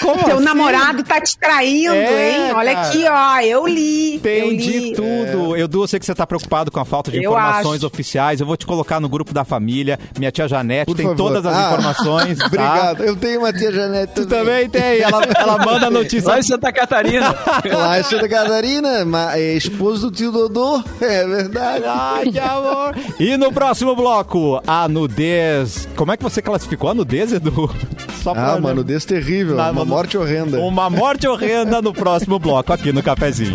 Como 0.02 0.24
Teu 0.26 0.36
assim? 0.36 0.46
namorado 0.46 1.04
tá 1.04 1.20
te 1.22 1.38
traindo, 1.38 1.94
É, 1.96 2.30
hein? 2.32 2.52
Olha 2.54 2.65
cara. 2.74 2.88
aqui, 2.88 3.06
ó. 3.08 3.40
Eu 3.42 3.68
li. 3.68 4.16
eu 4.16 4.20
Tem 4.22 4.50
li. 4.50 4.58
de 4.58 4.94
tudo. 4.96 5.56
Eu, 5.56 5.68
Du, 5.68 5.84
eu 5.84 5.88
sei 5.88 6.00
que 6.00 6.06
você 6.06 6.16
tá 6.16 6.26
preocupado 6.26 6.72
com 6.72 6.80
a 6.80 6.86
falta 6.86 7.12
de 7.12 7.18
Eu 7.18 7.32
informações 7.32 7.78
acho. 7.78 7.88
oficiais. 7.88 8.40
Eu 8.40 8.46
vou 8.46 8.56
te 8.58 8.66
colocar 8.66 9.00
no 9.00 9.10
grupo 9.10 9.34
da 9.34 9.44
família. 9.44 10.00
Minha 10.18 10.32
tia 10.32 10.48
Janete 10.48 10.86
Por 10.86 10.96
tem 10.96 11.06
favor. 11.06 11.18
todas 11.18 11.46
as 11.46 11.56
Ah, 11.56 11.68
informações. 11.68 12.38
tá? 12.40 12.46
Obrigado. 12.46 13.04
Eu 13.04 13.16
tenho 13.16 13.40
uma 13.42 13.52
tia 13.54 13.72
Janete 13.72 14.14
Tu 14.14 14.26
também 14.26 14.70
tem. 14.70 15.00
Ela, 15.02 15.22
ela 15.38 15.58
manda 15.66 15.90
notícia. 15.90 16.30
Lá 16.30 16.40
em 16.40 16.44
Santa 16.44 16.72
Catarina. 16.72 17.36
Lá 17.74 18.00
em 18.00 18.04
Santa 18.04 18.28
Catarina, 18.30 19.06
é 19.34 19.54
esposo 19.54 20.10
do 20.10 20.16
tio 20.16 20.32
Dodô. 20.32 20.82
É 21.02 21.26
verdade. 21.28 21.84
Ai, 21.88 22.32
que 22.32 22.40
amor. 22.40 22.96
E 23.20 23.38
no 23.38 23.52
próximo 23.52 23.96
bloco, 23.96 24.62
a 24.66 24.88
nudez. 24.88 25.88
Como 25.96 26.12
é 26.12 26.18
que 26.18 26.24
você 26.24 26.42
classificou 26.42 26.90
a 26.90 26.94
nudez, 26.94 27.34
Edu? 27.34 27.70
Só 28.24 28.34
Ah, 28.36 28.60
mano, 28.60 28.84
desse 28.84 29.06
terrível. 29.06 29.56
Na- 29.56 29.70
uma 29.70 29.82
no- 29.82 29.86
morte 29.86 30.18
horrenda. 30.18 30.58
Uma 30.60 30.90
morte 30.90 31.28
horrenda 31.28 31.80
no 31.82 31.94
próximo 31.94 32.40
bloco 32.40 32.55
aqui 32.60 32.92
no 32.92 33.04
Cafezinho. 33.04 33.54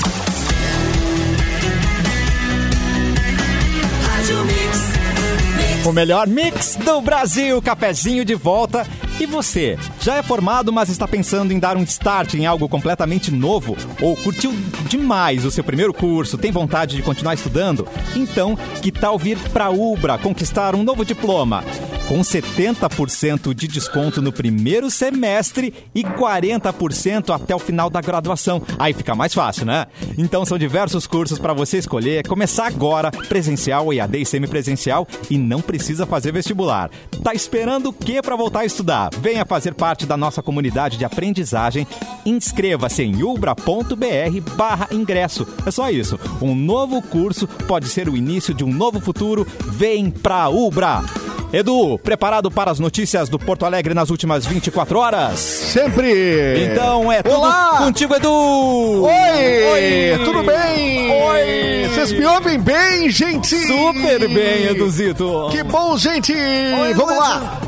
O 5.84 5.92
melhor 5.92 6.26
mix 6.26 6.76
do 6.76 7.00
Brasil, 7.00 7.60
cafezinho 7.62 8.24
de 8.24 8.34
volta. 8.34 8.86
E 9.20 9.26
você, 9.26 9.76
já 10.00 10.16
é 10.16 10.22
formado, 10.22 10.72
mas 10.72 10.88
está 10.88 11.06
pensando 11.06 11.52
em 11.52 11.58
dar 11.58 11.76
um 11.76 11.82
start 11.82 12.32
em 12.32 12.46
algo 12.46 12.66
completamente 12.66 13.30
novo? 13.30 13.76
Ou 14.00 14.16
curtiu 14.16 14.50
demais 14.88 15.44
o 15.44 15.50
seu 15.50 15.62
primeiro 15.62 15.92
curso, 15.92 16.38
tem 16.38 16.50
vontade 16.50 16.96
de 16.96 17.02
continuar 17.02 17.34
estudando? 17.34 17.86
Então, 18.16 18.56
que 18.80 18.90
tal 18.90 19.18
vir 19.18 19.36
para 19.50 19.66
a 19.66 19.70
Ubra 19.70 20.16
conquistar 20.16 20.74
um 20.74 20.82
novo 20.82 21.04
diploma? 21.04 21.62
Com 22.08 22.22
70% 22.22 23.54
de 23.54 23.68
desconto 23.68 24.22
no 24.22 24.32
primeiro 24.32 24.90
semestre 24.90 25.72
e 25.94 26.02
40% 26.02 27.32
até 27.32 27.54
o 27.54 27.58
final 27.58 27.88
da 27.88 28.00
graduação. 28.00 28.62
Aí 28.78 28.92
fica 28.92 29.14
mais 29.14 29.32
fácil, 29.32 29.66
né? 29.66 29.86
Então 30.18 30.44
são 30.44 30.58
diversos 30.58 31.06
cursos 31.06 31.38
para 31.38 31.52
você 31.52 31.78
escolher. 31.78 32.26
Começar 32.26 32.66
agora, 32.66 33.12
presencial, 33.12 33.92
EAD 33.92 34.22
e 34.22 34.26
semipresencial, 34.26 35.06
e 35.30 35.38
não 35.38 35.60
precisa 35.60 36.04
fazer 36.04 36.32
vestibular. 36.32 36.90
Tá 37.22 37.32
esperando 37.32 37.90
o 37.90 37.92
que 37.92 38.20
para 38.20 38.34
voltar 38.34 38.60
a 38.60 38.64
estudar? 38.64 39.09
Venha 39.18 39.44
fazer 39.44 39.74
parte 39.74 40.06
da 40.06 40.16
nossa 40.16 40.42
comunidade 40.42 40.96
de 40.96 41.04
aprendizagem. 41.04 41.86
Inscreva-se 42.24 43.02
em 43.02 43.22
ubra.br 43.22 44.54
barra 44.56 44.88
ingresso. 44.90 45.46
É 45.66 45.70
só 45.70 45.90
isso. 45.90 46.18
Um 46.40 46.54
novo 46.54 47.02
curso 47.02 47.46
pode 47.66 47.88
ser 47.88 48.08
o 48.08 48.16
início 48.16 48.54
de 48.54 48.64
um 48.64 48.72
novo 48.72 49.00
futuro. 49.00 49.46
Vem 49.66 50.10
pra 50.10 50.48
Ubra! 50.48 51.02
Edu, 51.52 51.98
preparado 51.98 52.48
para 52.48 52.70
as 52.70 52.78
notícias 52.78 53.28
do 53.28 53.36
Porto 53.36 53.66
Alegre 53.66 53.92
nas 53.92 54.08
últimas 54.08 54.46
24 54.46 54.96
horas? 54.96 55.40
Sempre. 55.40 56.64
Então 56.64 57.10
é 57.10 57.24
tudo 57.24 57.38
Olá! 57.38 57.78
contigo, 57.78 58.14
Edu! 58.14 59.02
Oi! 59.02 60.24
Tudo 60.24 60.44
bem? 60.44 61.10
Oi! 61.10 61.88
Vocês 61.88 62.12
me 62.12 62.24
ouvem 62.24 62.58
bem, 62.60 63.10
gente? 63.10 63.56
Super 63.66 64.28
bem, 64.28 64.66
Eduzito! 64.68 65.48
Que 65.50 65.64
bom, 65.64 65.96
gente! 65.98 66.32
Vamos 66.94 67.16
lá! 67.16 67.60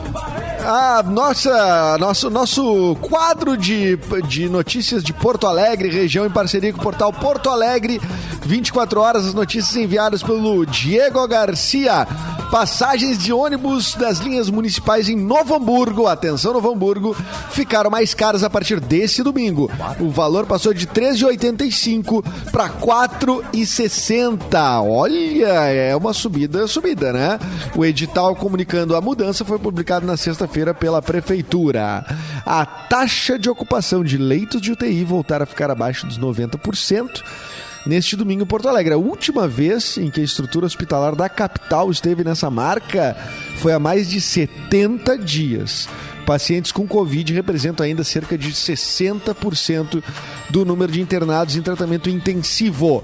A 0.64 1.02
nossa, 1.02 1.98
nosso, 1.98 2.30
nosso 2.30 2.96
quadro 3.00 3.56
de, 3.56 3.98
de 4.28 4.48
notícias 4.48 5.02
de 5.02 5.12
Porto 5.12 5.48
Alegre, 5.48 5.90
região 5.90 6.24
em 6.24 6.30
parceria 6.30 6.72
com 6.72 6.78
o 6.78 6.82
portal 6.82 7.12
Porto 7.12 7.50
Alegre. 7.50 8.00
24 8.44 9.00
horas, 9.00 9.26
as 9.26 9.34
notícias 9.34 9.74
enviadas 9.76 10.22
pelo 10.22 10.64
Diego 10.64 11.26
Garcia. 11.26 12.06
Passagens 12.50 13.18
de 13.18 13.32
ônibus 13.32 13.94
das 13.94 14.18
linhas 14.18 14.50
municipais 14.50 15.08
em 15.08 15.16
Novo 15.16 15.54
Hamburgo, 15.54 16.06
atenção 16.06 16.52
Novo 16.52 16.70
Hamburgo, 16.70 17.16
ficaram 17.50 17.90
mais 17.90 18.12
caras 18.12 18.44
a 18.44 18.50
partir 18.50 18.78
desse 18.78 19.22
domingo. 19.22 19.70
O 19.98 20.10
valor 20.10 20.44
passou 20.44 20.74
de 20.74 20.84
R$ 20.84 20.92
13,85 20.92 22.22
para 22.50 22.66
R$ 22.66 22.72
4,60. 22.80 24.84
Olha, 24.84 25.46
é 25.46 25.96
uma 25.96 26.12
subida, 26.12 26.66
subida, 26.66 27.10
né? 27.12 27.38
O 27.74 27.86
edital 27.86 28.36
comunicando 28.36 28.94
a 28.94 29.00
mudança 29.00 29.46
foi 29.46 29.58
publicado 29.58 30.04
na 30.04 30.16
sexta-feira 30.16 30.51
pela 30.74 31.00
prefeitura. 31.00 32.04
A 32.44 32.66
taxa 32.66 33.38
de 33.38 33.48
ocupação 33.48 34.04
de 34.04 34.18
leitos 34.18 34.60
de 34.60 34.72
UTI 34.72 35.02
voltar 35.04 35.40
a 35.40 35.46
ficar 35.46 35.70
abaixo 35.70 36.06
dos 36.06 36.18
90% 36.18 37.22
neste 37.86 38.16
domingo 38.16 38.42
em 38.42 38.46
Porto 38.46 38.68
Alegre. 38.68 38.94
A 38.94 38.98
última 38.98 39.48
vez 39.48 39.96
em 39.96 40.10
que 40.10 40.20
a 40.20 40.24
estrutura 40.24 40.66
hospitalar 40.66 41.16
da 41.16 41.28
capital 41.28 41.90
esteve 41.90 42.22
nessa 42.22 42.50
marca 42.50 43.16
foi 43.58 43.72
há 43.72 43.78
mais 43.78 44.08
de 44.08 44.20
70 44.20 45.18
dias. 45.18 45.88
Pacientes 46.24 46.72
com 46.72 46.86
Covid 46.86 47.32
representam 47.32 47.84
ainda 47.84 48.04
cerca 48.04 48.38
de 48.38 48.50
60% 48.52 50.02
do 50.50 50.64
número 50.64 50.92
de 50.92 51.00
internados 51.00 51.56
em 51.56 51.62
tratamento 51.62 52.08
intensivo. 52.08 53.02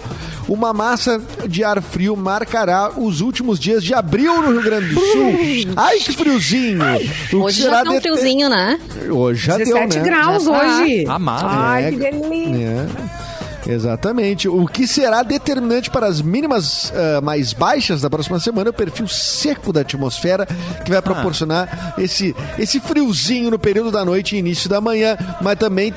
Uma 0.49 0.73
massa 0.73 1.21
de 1.49 1.64
ar 1.64 1.83
frio 1.83 2.16
marcará 2.16 2.93
os 2.97 3.21
últimos 3.21 3.59
dias 3.59 3.83
de 3.83 3.95
abril 3.95 4.41
no 4.43 4.53
Rio 4.53 4.62
Grande 4.62 4.95
do 4.95 5.01
Sul. 5.01 5.35
Ai, 5.77 5.99
que 5.99 6.12
friozinho! 6.12 6.81
O 6.83 7.29
que 7.29 7.37
Hoje 7.37 7.62
será 7.62 7.79
já 7.79 7.85
tá 7.85 7.91
um 7.91 8.01
friozinho, 8.01 8.49
né? 8.49 8.79
Hoje 9.11 9.47
já 9.47 9.57
17 9.57 9.89
deu, 9.89 10.03
né? 10.03 10.09
graus 10.09 10.45
Já 10.45 10.51
tá. 10.51 10.81
hoje. 10.83 11.07
Amado. 11.07 11.47
Ai, 11.49 11.85
É, 11.85 11.91
que 11.91 11.97
delícia. 11.97 12.64
É. 12.64 13.38
Exatamente. 13.69 14.49
O 14.49 14.66
que 14.66 14.87
será 14.87 15.23
determinante 15.23 15.91
para 15.91 16.07
as 16.07 16.21
mínimas 16.23 16.93
ah, 16.95 17.21
mais 17.21 17.53
baixas 17.53 18.01
da 18.01 18.09
próxima 18.11 18.41
semana 18.41 18.69
é 18.69 18.71
o 18.71 18.75
perfil 18.75 19.07
seco 19.07 19.73
da 19.73 19.83
atmosfera, 19.83 20.47
que 20.85 20.91
vai 20.91 21.03
proporcionar 21.03 21.95
esse, 21.99 22.35
esse 22.59 22.81
friozinho 22.81 23.51
no 23.51 23.59
período 23.59 23.91
da 23.91 24.05
noite 24.05 24.35
e 24.37 24.39
início 24.39 24.69
da 24.69 24.81
manhã, 24.81 25.16
mas 25.41 25.59
também 25.59 25.93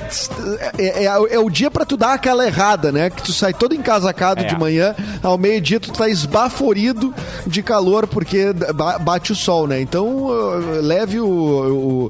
é, 0.78 1.06
é- 1.06 1.34
é 1.36 1.40
o 1.40 1.50
dia 1.50 1.72
para 1.72 1.86
tu 1.86 1.96
dar 1.96 2.14
aquela 2.14 2.46
errada, 2.46 2.92
né? 2.92 3.10
Que 3.10 3.22
tu 3.24 3.32
sai 3.34 3.54
todo 3.54 3.74
encasacado 3.74 4.42
É. 4.42 4.46
de 4.46 4.58
manhã, 4.60 4.94
ao 5.24 5.38
meio-dia 5.38 5.80
tu 5.80 5.92
tá 5.94 6.10
esbaforido 6.10 7.14
de 7.48 7.64
calor 7.64 8.06
porque 8.08 8.52
ba- 8.76 9.00
bate 9.00 9.32
o 9.32 9.36
sol, 9.36 9.68
né? 9.68 9.80
Então 9.80 10.28
ah, 10.32 10.80
leve 10.82 11.20
o, 11.20 11.28
o- 11.28 12.10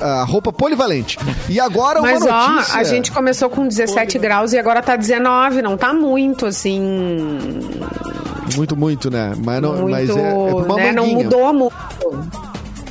a 0.00 0.24
roupa 0.24 0.52
polivalente. 0.52 1.18
E 1.48 1.60
agora 1.60 2.00
uma 2.00 2.10
Mas 2.10 2.22
ó, 2.22 2.48
notícia. 2.50 2.74
a 2.78 2.82
gente 2.84 3.12
começou 3.12 3.48
com 3.48 3.66
17 3.68 4.18
graus 4.18 4.52
e 4.52 4.58
agora 4.58 4.82
tá 4.82 4.95
19, 4.96 5.62
não 5.62 5.76
tá 5.76 5.92
muito 5.92 6.46
assim. 6.46 6.80
Muito, 8.56 8.76
muito, 8.76 9.10
né? 9.10 9.34
Mas, 9.36 9.60
não, 9.60 9.72
muito, 9.72 9.90
mas 9.90 10.10
é, 10.10 10.12
é 10.12 10.34
uma 10.34 10.76
né? 10.76 10.92
Não 10.92 11.06
manguinha. 11.06 11.24
mudou 11.24 11.52
muito. 11.52 11.76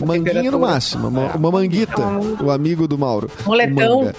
manguinha 0.06 0.52
no 0.52 0.60
máximo. 0.60 1.08
Uma, 1.08 1.28
uma 1.36 1.52
manguita, 1.52 2.02
o 2.42 2.52
amigo 2.52 2.88
do 2.88 2.98
Mauro. 2.98 3.30
Moletão. 3.46 4.12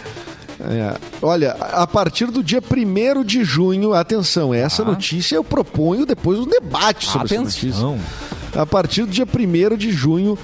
É. 0.59 0.95
Olha, 1.21 1.53
a 1.53 1.87
partir 1.87 2.27
do 2.27 2.43
dia 2.43 2.61
1 2.61 3.23
de 3.23 3.45
junho, 3.45 3.93
atenção, 3.93 4.55
essa 4.55 4.83
notícia 4.83 5.37
eu 5.37 5.45
proponho 5.45 6.07
depois 6.07 6.39
um 6.39 6.47
debate 6.47 7.07
sobre 7.07 7.35
essa 7.35 7.43
notícia. 7.43 7.69
Atenção. 7.69 7.99
A 8.55 8.65
partir 8.65 9.03
do 9.03 9.11
dia 9.11 9.27
1 9.27 9.77
de 9.77 9.93
junho, 9.93 10.39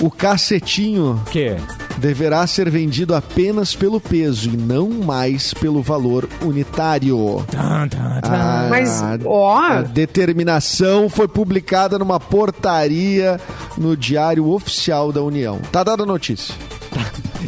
o 0.00 0.10
cacetinho 0.10 1.20
Que? 1.30 1.56
deverá 1.98 2.46
ser 2.46 2.70
vendido 2.70 3.14
apenas 3.14 3.74
pelo 3.74 4.00
peso 4.00 4.48
e 4.48 4.56
não 4.56 4.88
mais 4.88 5.52
pelo 5.52 5.82
valor 5.82 6.28
unitário. 6.42 7.44
Ah, 7.56 8.66
Mas, 8.70 9.02
ó. 9.24 9.58
A 9.58 9.82
determinação 9.82 11.08
foi 11.10 11.28
publicada 11.28 11.98
numa 11.98 12.18
portaria 12.18 13.38
no 13.76 13.96
Diário 13.96 14.48
Oficial 14.48 15.12
da 15.12 15.22
União. 15.22 15.58
Tá 15.70 15.84
dada 15.84 16.02
a 16.04 16.06
notícia. 16.06 16.54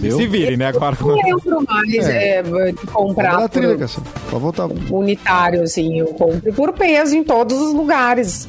Se 0.01 0.27
vire, 0.27 0.57
né? 0.57 0.69
Agora. 0.69 0.97
Eu 1.01 1.07
não 1.07 1.15
lembro 1.17 1.65
mais 1.67 1.95
é, 2.09 2.43
de 2.43 2.51
Vamos 2.51 2.81
comprar 2.93 3.49
trilha, 3.49 3.77
por. 3.77 4.03
Pode 4.31 4.43
voltar. 4.43 4.69
unitário, 4.91 5.63
assim. 5.63 5.99
Eu 5.99 6.07
compro 6.09 6.53
por 6.53 6.73
peso 6.73 7.15
em 7.15 7.23
todos 7.23 7.57
os 7.59 7.73
lugares. 7.75 8.49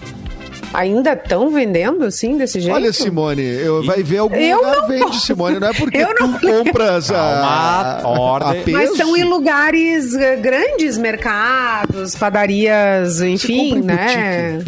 Ainda 0.73 1.13
estão 1.13 1.49
vendendo 1.51 2.03
assim, 2.05 2.37
desse 2.37 2.59
jeito? 2.59 2.73
Olha, 2.75 2.91
Simone, 2.91 3.43
eu, 3.43 3.83
vai 3.83 4.01
ver 4.01 4.17
algum 4.17 4.35
Eu 4.35 4.57
lugar 4.57 4.75
não 4.77 4.87
vende, 4.87 5.03
posso. 5.03 5.19
Simone. 5.19 5.59
Não 5.59 5.67
é 5.67 5.73
porque 5.73 5.97
Eu 5.97 6.15
tu 6.15 6.39
compras 6.39 7.11
a, 7.11 7.99
Calma, 8.01 8.19
ordem. 8.19 8.61
a 8.61 8.63
peso. 8.63 8.77
Mas 8.77 8.97
são 8.97 9.15
em 9.15 9.23
lugares 9.23 10.15
eh, 10.15 10.35
grandes, 10.37 10.97
mercados, 10.97 12.15
padarias, 12.15 13.21
enfim, 13.21 13.81
né? 13.81 14.59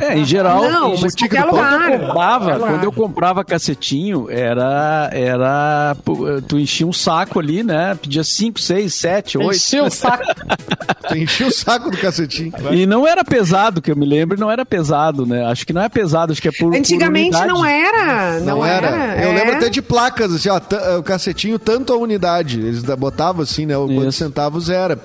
É, 0.00 0.18
em 0.18 0.24
geral, 0.24 0.62
Não, 0.70 0.94
em 0.94 1.00
mas 1.00 1.14
qualquer 1.14 1.44
lugar. 1.44 1.92
eu 1.92 1.98
comprava, 2.00 2.58
quando 2.58 2.84
eu 2.84 2.92
comprava 2.92 3.44
cacetinho, 3.44 4.26
era, 4.30 5.10
era. 5.12 5.96
Tu 6.48 6.58
enchia 6.58 6.86
um 6.86 6.92
saco 6.92 7.38
ali, 7.38 7.62
né? 7.62 7.96
Pedia 8.00 8.24
5, 8.24 8.58
6, 8.58 8.94
7, 8.94 9.38
8. 9.38 9.50
Encheu 9.52 9.84
o 9.84 9.90
saco. 9.90 10.24
Tu 11.08 11.16
encheu 11.18 11.48
o 11.48 11.52
saco 11.52 11.90
do 11.90 11.96
cacetinho. 11.98 12.52
E 12.70 12.86
não 12.86 13.06
era 13.06 13.24
pesado, 13.24 13.82
que 13.82 13.90
eu 13.90 13.96
me 13.96 14.06
lembro, 14.06 14.38
não 14.38 14.50
era 14.50 14.64
pesado, 14.64 15.26
né? 15.26 15.44
Acho 15.52 15.66
que 15.66 15.72
não 15.72 15.82
é 15.82 15.88
pesado, 15.88 16.32
acho 16.32 16.40
que 16.42 16.48
é 16.48 16.52
por. 16.52 16.74
Antigamente 16.74 17.36
por 17.36 17.46
não 17.46 17.64
era. 17.64 18.40
Não, 18.40 18.56
Não 18.58 18.66
era. 18.66 18.88
Eu 19.22 19.30
é. 19.30 19.34
lembro 19.34 19.56
até 19.56 19.68
de 19.68 19.80
placas, 19.82 20.32
assim, 20.34 20.48
ó, 20.48 20.58
t- 20.58 20.76
o 20.98 21.02
cacetinho, 21.02 21.58
tanto 21.58 21.92
a 21.92 21.96
unidade. 21.96 22.58
Eles 22.60 22.82
botavam 22.82 23.42
assim, 23.42 23.66
né? 23.66 23.76
o 23.76 23.86
Quantos 23.86 24.14
Isso. 24.14 24.24
centavos 24.24 24.68
era. 24.70 24.98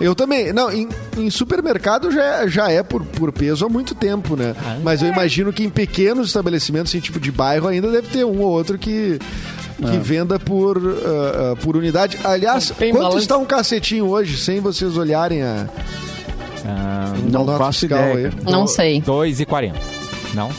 Eu 0.00 0.14
também. 0.14 0.52
Não, 0.52 0.70
em, 0.72 0.88
em 1.16 1.30
supermercado 1.30 2.10
já, 2.10 2.22
é- 2.42 2.48
já 2.48 2.70
é 2.70 2.82
por, 2.82 3.04
por 3.04 3.32
peso 3.32 3.64
há 3.64 3.68
muito 3.68 3.94
tempo, 3.94 4.36
né? 4.36 4.54
Mas 4.82 5.00
eu 5.02 5.08
imagino 5.08 5.52
que 5.52 5.62
em 5.64 5.70
pequenos 5.70 6.26
estabelecimentos, 6.28 6.90
assim, 6.90 7.00
tipo 7.00 7.20
de 7.20 7.30
bairro, 7.32 7.68
ainda 7.68 7.90
deve 7.90 8.08
ter 8.08 8.24
um 8.24 8.40
ou 8.40 8.50
outro 8.50 8.76
que. 8.78 9.18
Que 9.78 9.98
venda 9.98 10.38
por, 10.38 10.78
ah, 10.78 11.52
ah, 11.52 11.56
por 11.56 11.76
unidade. 11.76 12.16
Aliás, 12.22 12.70
Bem 12.78 12.92
quanto 12.92 13.02
balanço. 13.02 13.18
está 13.18 13.36
um 13.36 13.44
cacetinho 13.44 14.06
hoje, 14.06 14.36
sem 14.36 14.60
vocês 14.60 14.96
olharem 14.96 15.42
a. 15.42 15.66
Ah, 16.66 17.12
Não 17.30 17.46
faço 17.58 17.84
ideia. 17.86 18.28
aí? 18.28 18.50
Não 18.52 18.66
sei. 18.66 19.00
2,40. 19.02 19.72
Não? 20.34 20.50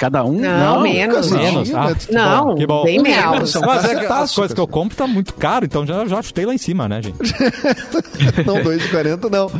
Cada 0.00 0.24
um? 0.24 0.32
Não, 0.40 0.80
menos. 0.80 1.14
cacetinho, 1.30 1.52
menos, 1.52 1.74
ah. 1.74 1.88
né? 1.90 1.94
Não, 2.10 2.54
Que 2.54 2.66
bom. 2.66 2.82
bem 2.84 2.98
Um 2.98 3.02
menos. 3.02 3.54
Mas 3.54 3.84
é 3.84 3.94
que 3.96 4.06
as 4.06 4.34
coisas 4.34 4.54
que 4.54 4.60
eu 4.60 4.66
compro 4.66 4.96
tá 4.96 5.06
muito 5.06 5.34
caro, 5.34 5.66
então 5.66 5.86
já, 5.86 6.06
já 6.06 6.22
chutei 6.22 6.46
lá 6.46 6.54
em 6.54 6.58
cima, 6.58 6.88
né, 6.88 7.02
gente? 7.02 7.18
Não, 8.46 8.56
2,40 8.56 9.30
não. 9.30 9.50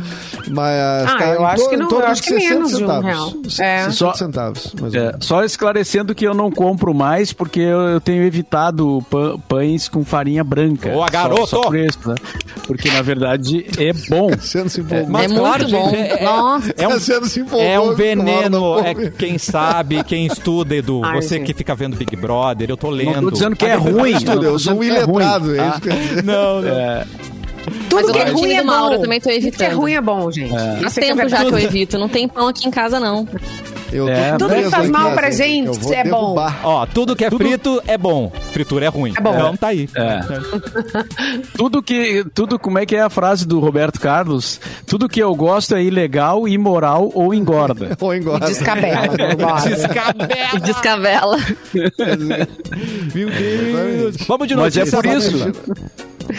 Mas 0.49 1.07
Ah, 1.07 1.15
tá 1.17 1.27
eu 1.29 1.45
acho 1.45 1.69
que 1.69 1.77
não- 1.77 1.89
eu 1.91 2.05
acho 2.05 2.23
que 2.23 2.29
60 2.29 2.53
menos 2.53 2.69
de 2.69 2.75
um 2.75 2.79
centavos. 2.79 3.05
real. 3.05 3.29
Se- 3.49 3.63
É. 3.63 3.77
60 3.83 3.91
Só- 3.91 4.13
centavos. 4.13 4.73
É, 4.93 4.99
menos. 4.99 5.25
só 5.25 5.43
esclarecendo 5.43 6.15
que 6.15 6.25
eu 6.25 6.33
não 6.33 6.51
compro 6.51 6.93
mais 6.93 7.31
porque 7.33 7.59
eu, 7.59 7.79
eu 7.81 8.01
tenho 8.01 8.23
evitado 8.23 9.05
pã- 9.09 9.37
pães 9.47 9.87
com 9.87 10.03
farinha 10.03 10.43
branca. 10.43 10.89
Boa, 10.89 11.05
Só- 11.07 11.11
garoto! 11.11 11.47
Só, 11.47 11.61
por 11.61 11.75
isso, 11.77 11.99
né? 12.07 12.15
Porque 12.65 12.89
na 12.89 13.01
verdade 13.03 13.65
é 13.77 13.93
bom. 14.09 14.29
Empolgou. 14.81 15.07
Mas 15.09 15.25
é 15.25 15.27
muito 15.27 15.39
claro, 15.41 15.69
bom. 15.69 15.89
gente, 15.89 15.95
é- 15.95 16.23
é-. 16.23 16.83
É 16.83 16.87
um, 16.87 16.91
Cassiano 16.91 17.25
se 17.27 17.39
empolgou. 17.41 17.67
é 17.67 17.79
um 17.79 17.93
veneno, 17.93 18.79
é 18.79 18.93
quem 19.11 19.37
sabe, 19.37 20.03
quem 20.03 20.29
estuda, 20.33 20.75
Edu. 20.75 21.01
Ai, 21.03 21.21
Você 21.21 21.35
gente. 21.37 21.47
que 21.47 21.53
fica 21.53 21.73
vendo 21.75 21.95
Big 21.95 22.15
Brother, 22.15 22.69
eu 22.69 22.77
tô 22.77 22.89
lendo. 22.89 23.13
Não 23.15 23.23
tô 23.23 23.31
dizendo 23.31 23.55
que 23.55 23.65
é 23.65 23.73
Ah, 23.73 23.77
ruim. 23.77 24.13
Eu 24.43 24.59
sou 24.59 24.73
um 24.75 24.79
que 24.79 24.85
é 24.85 24.87
iletrado. 25.03 25.55
é 25.55 25.69
isso 25.69 25.81
que 25.81 25.89
eu 25.89 25.93
ia 25.93 25.99
dizer. 26.07 26.23
Não, 26.23 26.61
não. 26.61 26.69
É, 26.69 27.05
Tudo 27.89 27.95
Mas 27.95 28.11
que 28.11 28.17
o 28.17 28.21
é 28.21 28.29
ruim 28.31 28.51
é 28.53 28.63
Mauro 28.63 28.89
bom. 28.89 28.95
eu 28.95 29.01
também 29.01 29.19
tô 29.19 29.29
Tudo 29.29 29.39
que 29.39 29.45
é 29.45 29.47
evitando. 29.47 29.75
ruim 29.79 29.93
é 29.93 30.01
bom, 30.01 30.31
gente. 30.31 30.53
É 30.55 30.77
que 30.79 30.85
é 30.85 30.89
tempo 30.89 31.29
já 31.29 31.45
que 31.45 31.53
eu 31.53 31.59
evito. 31.59 31.97
Não 31.99 32.09
tem 32.09 32.27
pão 32.27 32.47
aqui 32.47 32.67
em 32.67 32.71
casa, 32.71 32.99
não. 32.99 33.27
Eu 33.91 34.07
É, 34.07 34.37
Tudo 34.37 34.53
que 34.53 34.69
faz 34.69 34.89
mal 34.89 35.11
pra 35.13 35.29
gente 35.31 35.93
é 35.93 36.03
bom. 36.03 36.35
Ó, 36.63 36.85
tudo 36.85 37.15
que 37.15 37.25
é 37.25 37.29
frito 37.29 37.81
é 37.85 37.97
bom. 37.97 38.31
Fritura 38.51 38.85
é 38.85 38.87
ruim. 38.87 39.13
É 39.15 39.21
bom. 39.21 39.33
Então 39.33 39.57
tá 39.57 39.67
aí. 39.67 39.89
É. 39.95 40.19
tudo 41.57 41.83
que. 41.83 42.23
Tudo, 42.33 42.57
como 42.57 42.79
é 42.79 42.85
que 42.85 42.95
é 42.95 43.01
a 43.01 43.09
frase 43.09 43.45
do 43.45 43.59
Roberto 43.59 43.99
Carlos? 43.99 44.59
Tudo 44.85 45.09
que 45.09 45.21
eu 45.21 45.33
gosto 45.35 45.75
é 45.75 45.83
ilegal, 45.83 46.47
imoral 46.47 47.11
ou 47.13 47.33
engorda. 47.33 47.91
Ou 48.01 48.15
engorda. 48.15 48.47
Descabela. 48.47 49.01
agora. 49.31 49.69
E 50.55 50.59
descavela. 50.59 51.37
Meu 53.13 53.29
Deus. 53.29 54.15
Vamos 54.27 54.47
de 54.47 54.55
Mas 54.55 54.77
é 54.77 54.85
por 54.85 55.05
isso. 55.05 55.51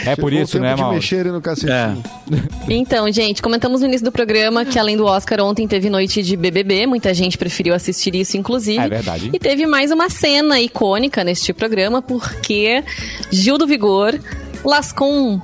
É 0.05 0.15
por 0.15 0.33
isso, 0.33 0.59
né, 0.59 0.75
Mauro? 0.75 0.95
mexerem 0.95 1.31
no 1.31 1.41
cacetinho. 1.41 2.03
Então, 2.69 3.11
gente, 3.11 3.41
comentamos 3.41 3.81
no 3.81 3.87
início 3.87 4.05
do 4.05 4.11
programa 4.11 4.65
que 4.65 4.79
além 4.79 4.97
do 4.97 5.05
Oscar, 5.05 5.41
ontem 5.41 5.67
teve 5.67 5.89
noite 5.89 6.23
de 6.23 6.35
BBB. 6.35 6.87
Muita 6.87 7.13
gente 7.13 7.37
preferiu 7.37 7.73
assistir 7.73 8.15
isso, 8.15 8.37
inclusive. 8.37 8.79
É 8.79 8.87
verdade. 8.87 9.29
E 9.33 9.39
teve 9.39 9.65
mais 9.65 9.91
uma 9.91 10.09
cena 10.09 10.59
icônica 10.59 11.23
neste 11.23 11.53
programa, 11.53 12.01
porque 12.01 12.83
Gil 13.31 13.57
do 13.57 13.67
Vigor 13.67 14.17
lascou 14.63 15.11
um 15.11 15.41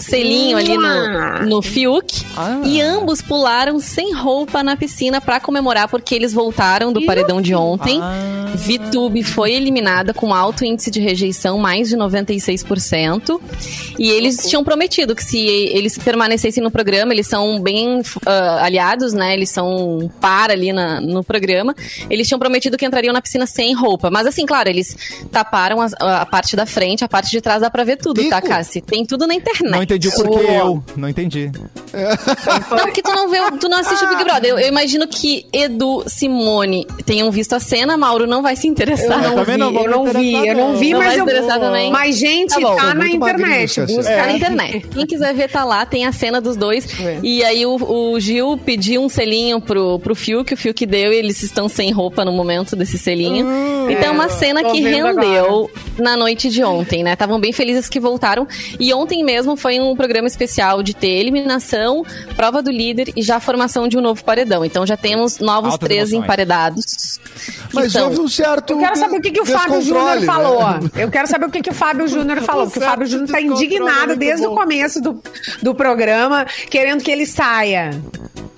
selinho 0.00 0.56
ali 0.56 0.76
no, 0.76 1.46
no 1.46 1.62
Fiuk. 1.62 2.24
Ah. 2.36 2.60
E 2.64 2.80
ambos 2.80 3.20
pularam 3.22 3.78
sem 3.78 4.14
roupa 4.14 4.62
na 4.62 4.76
piscina 4.76 5.20
pra 5.20 5.40
comemorar, 5.40 5.88
porque 5.88 6.14
eles 6.14 6.32
voltaram 6.32 6.92
do 6.92 7.04
paredão 7.04 7.40
de 7.40 7.54
ontem. 7.54 8.00
Ah. 8.02 8.50
VTube 8.54 9.22
foi 9.22 9.52
eliminada 9.52 10.12
com 10.12 10.34
alto 10.34 10.64
índice 10.64 10.90
de 10.90 11.00
rejeição, 11.00 11.56
mais 11.58 11.88
de 11.88 11.96
96%. 11.96 13.40
E 13.98 14.08
eles 14.10 14.48
tinham 14.48 14.64
prometido 14.64 15.14
que 15.14 15.22
se 15.24 15.38
eles 15.38 15.96
permanecessem 15.98 16.62
no 16.62 16.70
programa, 16.70 17.12
eles 17.12 17.26
são 17.26 17.60
bem 17.60 18.02
ah, 18.26 18.64
aliados, 18.64 19.12
né? 19.12 19.34
Eles 19.34 19.50
são 19.50 20.10
par 20.20 20.50
ali 20.50 20.72
na- 20.72 21.00
no 21.00 21.22
programa. 21.22 21.74
Eles 22.08 22.26
tinham 22.26 22.38
prometido 22.38 22.76
que 22.76 22.84
entrariam 22.84 23.12
na 23.12 23.20
piscina 23.22 23.46
sem 23.46 23.74
roupa. 23.74 24.10
Mas 24.10 24.26
assim, 24.26 24.44
claro, 24.46 24.68
eles 24.68 24.96
taparam 25.30 25.80
as- 25.80 25.94
a, 25.98 26.24
parte 26.26 26.56
da 26.56 26.66
frente, 26.66 27.04
a 27.04 27.08
parte 27.08 27.30
de 27.30 27.40
trás 27.40 27.60
dá 27.60 27.70
pra 27.70 27.84
ver 27.84 27.96
tudo, 27.96 28.22
tá, 28.28 28.36
Tico. 28.40 28.48
Cassi? 28.48 28.80
Tem 28.80 29.04
tudo 29.04 29.26
na 29.26 29.34
internet. 29.34 29.89
Não 29.90 29.96
entendi 29.96 30.10
por 30.10 30.30
que 30.30 30.46
eu. 30.46 30.82
Não 30.96 31.08
entendi. 31.08 31.50
Porque 32.68 33.02
tu 33.02 33.10
não 33.10 33.28
vê, 33.28 33.38
tu 33.58 33.68
não 33.68 33.78
assiste 33.78 34.04
o 34.04 34.08
Big 34.08 34.24
Brother. 34.24 34.50
Eu, 34.50 34.58
eu 34.58 34.68
imagino 34.68 35.06
que 35.08 35.46
Edu, 35.52 36.04
Simone 36.06 36.86
tenham 37.04 37.30
visto 37.30 37.54
a 37.54 37.60
cena, 37.60 37.96
Mauro 37.96 38.26
não 38.26 38.42
vai 38.42 38.54
se 38.54 38.68
interessar. 38.68 39.24
Eu 39.24 39.30
não 39.30 39.36
também 39.36 39.54
vi, 39.54 39.60
não 39.60 39.72
vou 39.72 39.84
eu 39.84 39.90
não 39.90 40.04
vi, 40.04 40.32
eu 40.46 40.54
não 40.54 40.76
vi, 40.76 40.92
não. 40.92 41.00
Não 41.00 41.06
mas 41.06 41.18
vai 41.18 41.38
eu 41.38 41.46
também? 41.60 41.90
Mas 41.90 42.18
gente, 42.18 42.50
Tá 42.50 42.74
tá 42.76 42.84
na 42.84 42.94
magrinho, 42.94 43.16
internet, 43.16 43.80
Cassi. 43.80 43.96
busca 43.96 44.16
Tá 44.16 44.26
na 44.26 44.32
internet. 44.32 44.86
Quem 44.88 45.06
quiser 45.06 45.34
ver, 45.34 45.50
tá 45.50 45.64
lá, 45.64 45.84
tem 45.84 46.06
a 46.06 46.12
cena 46.12 46.40
dos 46.40 46.56
dois. 46.56 46.86
É. 47.00 47.18
E 47.22 47.42
aí 47.42 47.66
o, 47.66 47.76
o 48.12 48.20
Gil 48.20 48.58
pediu 48.58 49.02
um 49.02 49.08
selinho 49.08 49.60
pro, 49.60 49.98
pro 49.98 50.14
Fiuk, 50.14 50.54
o 50.54 50.56
Fiuk 50.56 50.86
deu 50.86 51.12
e 51.12 51.16
eles 51.16 51.42
estão 51.42 51.68
sem 51.68 51.90
roupa 51.90 52.24
no 52.24 52.32
momento 52.32 52.76
desse 52.76 52.98
selinho. 52.98 53.46
então 53.90 54.08
é 54.08 54.10
uma 54.10 54.28
cena 54.28 54.62
tô 54.62 54.72
que 54.72 54.80
rendeu 54.80 55.70
na 55.98 56.16
noite 56.16 56.48
de 56.48 56.62
ontem, 56.62 57.02
né? 57.02 57.14
Estavam 57.14 57.40
bem 57.40 57.52
felizes 57.52 57.88
que 57.88 57.98
voltaram. 57.98 58.46
E 58.78 58.92
ontem 58.94 59.24
mesmo 59.24 59.56
foi 59.56 59.79
um 59.80 59.96
programa 59.96 60.26
especial 60.28 60.82
de 60.82 60.94
ter 60.94 61.08
eliminação, 61.08 62.04
prova 62.36 62.62
do 62.62 62.70
líder 62.70 63.12
e 63.16 63.22
já 63.22 63.36
a 63.36 63.40
formação 63.40 63.88
de 63.88 63.96
um 63.96 64.00
novo 64.00 64.24
paredão. 64.24 64.64
Então 64.64 64.86
já 64.86 64.96
temos 64.96 65.38
novos 65.38 65.72
Altas 65.72 65.78
três 65.88 66.00
emoções. 66.10 66.24
emparedados. 66.24 67.20
Mas 67.72 67.92
são- 67.92 68.08
houve 68.08 68.20
um 68.20 68.28
certo. 68.28 68.72
Eu 68.72 68.78
quero 68.78 68.96
saber 68.98 69.16
o 69.16 69.20
que, 69.20 69.30
que 69.30 69.40
o 69.40 69.46
Fábio 69.46 69.80
Júnior 69.82 70.20
né? 70.20 70.26
falou. 70.26 70.60
Eu 70.96 71.10
quero 71.10 71.28
saber 71.28 71.46
o 71.46 71.50
que, 71.50 71.62
que 71.62 71.70
o 71.70 71.74
Fábio 71.74 72.08
Júnior 72.08 72.40
falou. 72.42 72.64
Porque 72.64 72.78
o 72.78 72.82
Fábio 72.82 73.06
Júnior 73.06 73.28
tá 73.28 73.38
é 73.38 73.42
indignado 73.42 74.16
desde 74.16 74.46
bom. 74.46 74.52
o 74.52 74.56
começo 74.56 75.00
do, 75.00 75.22
do 75.62 75.74
programa, 75.74 76.44
querendo 76.68 77.02
que 77.02 77.10
ele 77.10 77.26
saia. 77.26 77.90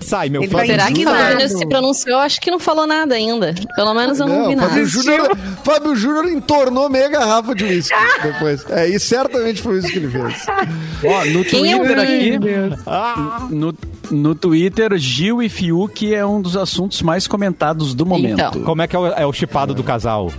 Sai, 0.03 0.29
meu 0.29 0.47
vai 0.47 0.67
Será 0.67 0.91
que 0.91 1.01
o 1.01 1.03
Fábio 1.03 1.11
indignado. 1.11 1.31
Júnior 1.31 1.49
se 1.49 1.67
pronunciou? 1.67 2.19
Acho 2.19 2.41
que 2.41 2.51
não 2.51 2.59
falou 2.59 2.85
nada 2.85 3.15
ainda. 3.15 3.53
Pelo 3.75 3.93
menos 3.93 4.19
eu 4.19 4.27
não, 4.27 4.49
vi 4.49 4.55
nada. 4.55 4.69
Fábio 4.69 4.85
Júnior, 4.85 5.37
Fábio 5.63 5.95
Júnior 5.95 6.29
entornou 6.29 6.89
meia 6.89 7.09
garrafa 7.09 7.55
de 7.55 7.63
uísque 7.63 7.95
depois. 8.21 8.65
É, 8.69 8.87
e 8.87 8.99
certamente 8.99 9.61
foi 9.61 9.79
isso 9.79 9.87
que 9.87 9.97
ele 9.97 10.09
fez. 10.09 10.45
Ó, 11.05 11.25
no 11.25 11.43
Quem 11.43 11.71
é 11.71 11.75
o 11.75 11.79
Twitter 11.79 11.99
aqui, 11.99 12.39
Ah, 12.85 13.47
no, 13.49 13.73
no 14.11 14.35
Twitter, 14.35 14.97
Gil 14.97 15.41
e 15.41 15.49
Fiuk 15.49 16.13
é 16.13 16.25
um 16.25 16.41
dos 16.41 16.55
assuntos 16.55 17.01
mais 17.01 17.27
comentados 17.27 17.93
do 17.93 18.05
momento. 18.05 18.33
Então. 18.33 18.63
como 18.63 18.81
é 18.81 18.87
que 18.87 18.95
é 18.95 18.99
o, 18.99 19.07
é 19.07 19.25
o 19.25 19.33
chipado 19.33 19.73
do 19.73 19.83
casal? 19.83 20.31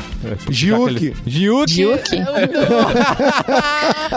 Giuki. 0.49 1.15
Giuki. 1.27 1.75
Fiuk. 1.75 2.11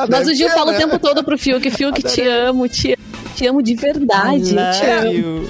Mas 0.10 0.28
o 0.28 0.36
Gil 0.36 0.50
fala 0.50 0.74
o 0.74 0.78
tempo 0.78 1.00
todo 1.00 1.24
pro 1.24 1.38
Fiuk, 1.38 1.70
Fiuk, 1.72 2.04
te 2.04 2.22
amo, 2.28 2.68
te 2.68 2.93
amo. 2.93 2.98
Te 3.38 3.45
amo 3.45 3.61
de 3.61 3.75
verdade. 3.75 4.55
Te 4.55 4.83
amo. 4.83 5.47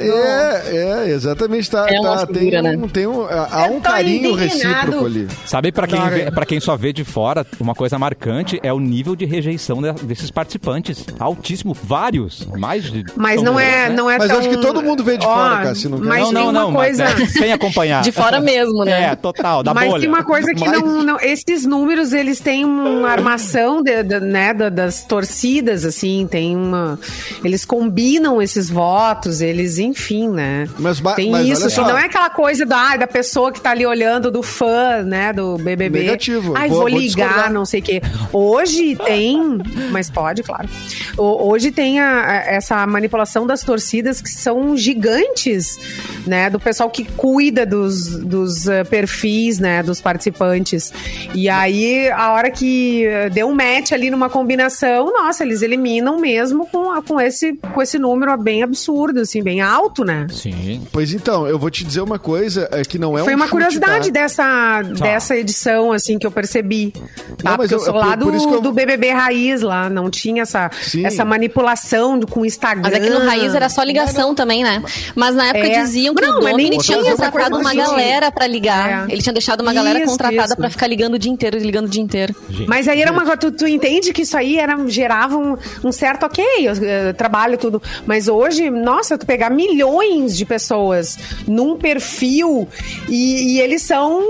É, 0.00 1.04
é, 1.04 1.10
exatamente. 1.10 1.70
Tá, 1.70 1.86
É 1.86 2.00
tá- 2.00 2.26
figura, 2.26 2.62
tem, 2.62 2.76
um, 2.76 2.80
né? 2.80 2.88
tem 2.90 3.06
um, 3.06 3.26
há 3.28 3.66
um 3.70 3.78
carinho 3.78 4.30
indignado. 4.32 4.80
recíproco 4.80 5.04
ali. 5.04 5.28
Sabe, 5.44 5.70
pra 5.70 5.86
quem, 5.86 6.00
vê, 6.08 6.30
pra 6.30 6.46
quem 6.46 6.58
só 6.60 6.76
vê 6.78 6.94
de 6.94 7.04
fora, 7.04 7.46
uma 7.60 7.74
coisa 7.74 7.98
marcante 7.98 8.58
é 8.62 8.72
o 8.72 8.80
nível 8.80 9.14
de 9.14 9.26
rejeição 9.26 9.82
de- 9.82 9.92
desses 10.06 10.30
participantes. 10.30 11.04
Altíssimo, 11.20 11.74
vários. 11.74 12.46
Mais 12.56 12.84
de. 12.90 13.04
Mas 13.14 13.42
não 13.42 13.60
é, 13.60 13.88
né? 13.90 13.94
não 13.94 14.10
é 14.10 14.16
Mas 14.16 14.28
tão... 14.28 14.38
acho 14.38 14.48
que 14.48 14.56
todo 14.56 14.82
mundo 14.82 15.04
vê 15.04 15.18
de 15.18 15.26
Ó, 15.26 15.34
fora, 15.34 15.62
Cassi, 15.62 15.88
não 15.90 16.00
quer? 16.00 16.06
Mas 16.08 16.20
Não, 16.22 16.26
tem 16.32 16.34
não, 16.34 16.44
uma 16.44 16.52
não, 16.52 16.70
mas, 16.70 16.96
coisa... 16.96 17.04
é, 17.22 17.26
sem 17.26 17.52
acompanhar. 17.52 18.02
De 18.02 18.12
fora 18.12 18.40
mesmo, 18.40 18.82
né? 18.82 19.10
É, 19.12 19.14
total, 19.14 19.62
da 19.62 19.74
Mas 19.74 19.90
bolha. 19.90 20.00
tem 20.00 20.08
uma 20.08 20.24
coisa 20.24 20.54
que 20.54 20.60
Mas- 20.66 20.80
não, 20.80 21.02
não- 21.02 21.20
Esses 21.20 21.66
números, 21.66 22.12
eles 22.14 22.40
têm 22.40 22.64
uma 22.64 23.10
armação 23.10 23.82
de- 23.82 24.02
de- 24.02 24.20
né, 24.20 24.54
da- 24.54 24.68
das 24.70 25.02
torcidas, 25.04 25.84
assim, 25.84 26.26
tem 26.30 26.56
uma. 26.56 26.98
Eles 27.44 27.64
combinam 27.64 28.40
esses 28.40 28.68
votos, 28.70 29.40
eles, 29.40 29.78
enfim, 29.78 30.28
né? 30.28 30.68
Mas 30.78 31.00
tem 31.16 31.30
mas 31.30 31.46
isso, 31.48 31.66
assim, 31.66 31.80
não 31.80 31.96
é 31.98 32.04
aquela 32.06 32.30
coisa 32.30 32.64
da, 32.66 32.96
da 32.96 33.06
pessoa 33.06 33.52
que 33.52 33.60
tá 33.60 33.70
ali 33.70 33.84
olhando, 33.86 34.30
do 34.30 34.42
fã, 34.42 35.02
né, 35.02 35.32
do 35.32 35.56
BBB. 35.58 36.00
Negativo, 36.00 36.52
Ai, 36.56 36.68
vou- 36.68 36.80
vou, 36.82 36.90
vou 36.90 36.98
ligar, 36.98 37.26
discordar. 37.28 37.52
não 37.52 37.64
sei 37.64 37.80
o 37.80 37.82
quê. 37.82 38.02
Hoje 38.32 38.96
tem, 38.96 39.58
mas 39.90 40.10
pode, 40.10 40.42
claro. 40.42 40.68
Hoje 41.16 41.70
tem 41.70 42.00
a- 42.00 42.20
a- 42.26 42.34
essa 42.54 42.86
manipulação 42.86 43.46
das 43.46 43.62
torcidas 43.62 44.20
que 44.20 44.28
são 44.30 44.76
gigantes, 44.76 45.78
né? 46.26 46.50
Do 46.50 46.58
pessoal 46.60 46.90
que 46.90 47.04
cuida 47.04 47.64
dos, 47.64 48.08
dos 48.18 48.66
eh, 48.68 48.84
perfis, 48.84 49.58
né? 49.58 49.82
Dos 49.82 50.00
participantes. 50.00 50.92
E 51.34 51.48
aí, 51.48 52.08
a 52.10 52.32
hora 52.32 52.50
que 52.50 53.04
eh, 53.06 53.30
deu 53.30 53.48
um 53.48 53.54
match 53.54 53.92
ali 53.92 54.10
numa 54.10 54.28
combinação, 54.28 55.12
nossa, 55.12 55.44
eles 55.44 55.62
eliminam 55.62 56.18
mesmo 56.18 56.66
com, 56.66 56.90
a- 56.90 57.02
com, 57.02 57.15
esse, 57.20 57.54
com 57.72 57.82
esse 57.82 57.98
número 57.98 58.36
bem 58.36 58.62
absurdo, 58.62 59.20
assim, 59.20 59.42
bem 59.42 59.60
alto, 59.60 60.04
né? 60.04 60.26
Sim. 60.30 60.86
Pois 60.92 61.12
então, 61.12 61.46
eu 61.46 61.58
vou 61.58 61.70
te 61.70 61.84
dizer 61.84 62.00
uma 62.00 62.18
coisa 62.18 62.68
é 62.72 62.82
que 62.82 62.98
não 62.98 63.16
é 63.18 63.24
Foi 63.24 63.32
um 63.32 63.36
uma 63.36 63.46
chute, 63.46 63.52
curiosidade 63.52 64.06
tá? 64.12 64.20
dessa, 64.20 64.82
dessa 64.82 65.36
edição, 65.36 65.92
assim, 65.92 66.18
que 66.18 66.26
eu 66.26 66.30
percebi. 66.30 66.92
Tá? 66.92 67.50
Não, 67.50 67.56
mas 67.56 67.70
Porque 67.70 67.74
eu, 67.74 67.78
eu- 67.78 67.84
sou 67.84 67.94
lá 67.94 68.14
do, 68.14 68.32
eu- 68.34 68.60
do 68.60 68.72
BBB 68.72 69.10
Raiz 69.10 69.62
lá, 69.62 69.88
não 69.88 70.10
tinha 70.10 70.42
essa, 70.42 70.70
Sim. 70.82 71.04
essa 71.06 71.24
manipulação 71.24 72.18
do- 72.18 72.26
com 72.26 72.40
o 72.40 72.46
Instagram. 72.46 72.82
Mas 72.84 72.92
é 72.94 73.00
que 73.00 73.10
no 73.10 73.24
Raiz 73.24 73.54
era 73.54 73.68
só 73.68 73.82
ligação 73.82 74.34
também, 74.34 74.62
né? 74.62 74.82
Mas 75.14 75.34
na 75.34 75.46
época 75.48 75.66
É. 75.66 75.82
diziam 75.82 76.14
que 76.14 76.22
Não, 76.24 76.40
o 76.40 76.48
ele 76.58 76.78
tinha 76.78 76.98
contratado 77.02 77.56
uma 77.58 77.74
galera 77.74 78.30
pra 78.30 78.46
ligar. 78.46 79.08
É. 79.08 79.12
Ele 79.12 79.22
tinha 79.22 79.32
deixado 79.32 79.60
uma 79.60 79.72
galera 79.72 79.98
Isso, 80.00 80.10
contratada 80.10 80.46
isso. 80.48 80.56
pra 80.56 80.70
ficar 80.70 80.86
ligando 80.86 81.14
o 81.14 81.18
dia 81.18 81.30
inteiro, 81.32 81.58
ligando 81.58 81.86
o 81.86 81.88
dia 81.88 82.02
inteiro. 82.02 82.34
Gente. 82.48 82.68
Mas 82.68 82.88
aí 82.88 83.00
era 83.00 83.12
uma 83.12 83.22
coisa, 83.22 83.36
tu, 83.36 83.52
tu 83.52 83.66
entende 83.66 84.12
que 84.12 84.22
isso 84.22 84.36
aí 84.36 84.58
era, 84.58 84.76
gerava 84.88 85.36
um, 85.36 85.56
um 85.84 85.92
certo 85.92 86.24
ok, 86.26 86.44
eu, 86.60 86.74
trabalho, 87.14 87.58
tudo. 87.58 87.82
Mas 88.06 88.28
hoje, 88.28 88.70
nossa, 88.70 89.18
tu 89.18 89.26
pegar 89.26 89.50
milhões 89.50 90.36
de 90.36 90.44
pessoas 90.44 91.18
num 91.46 91.76
perfil 91.76 92.68
e, 93.08 93.54
e 93.54 93.60
eles 93.60 93.82
são, 93.82 94.22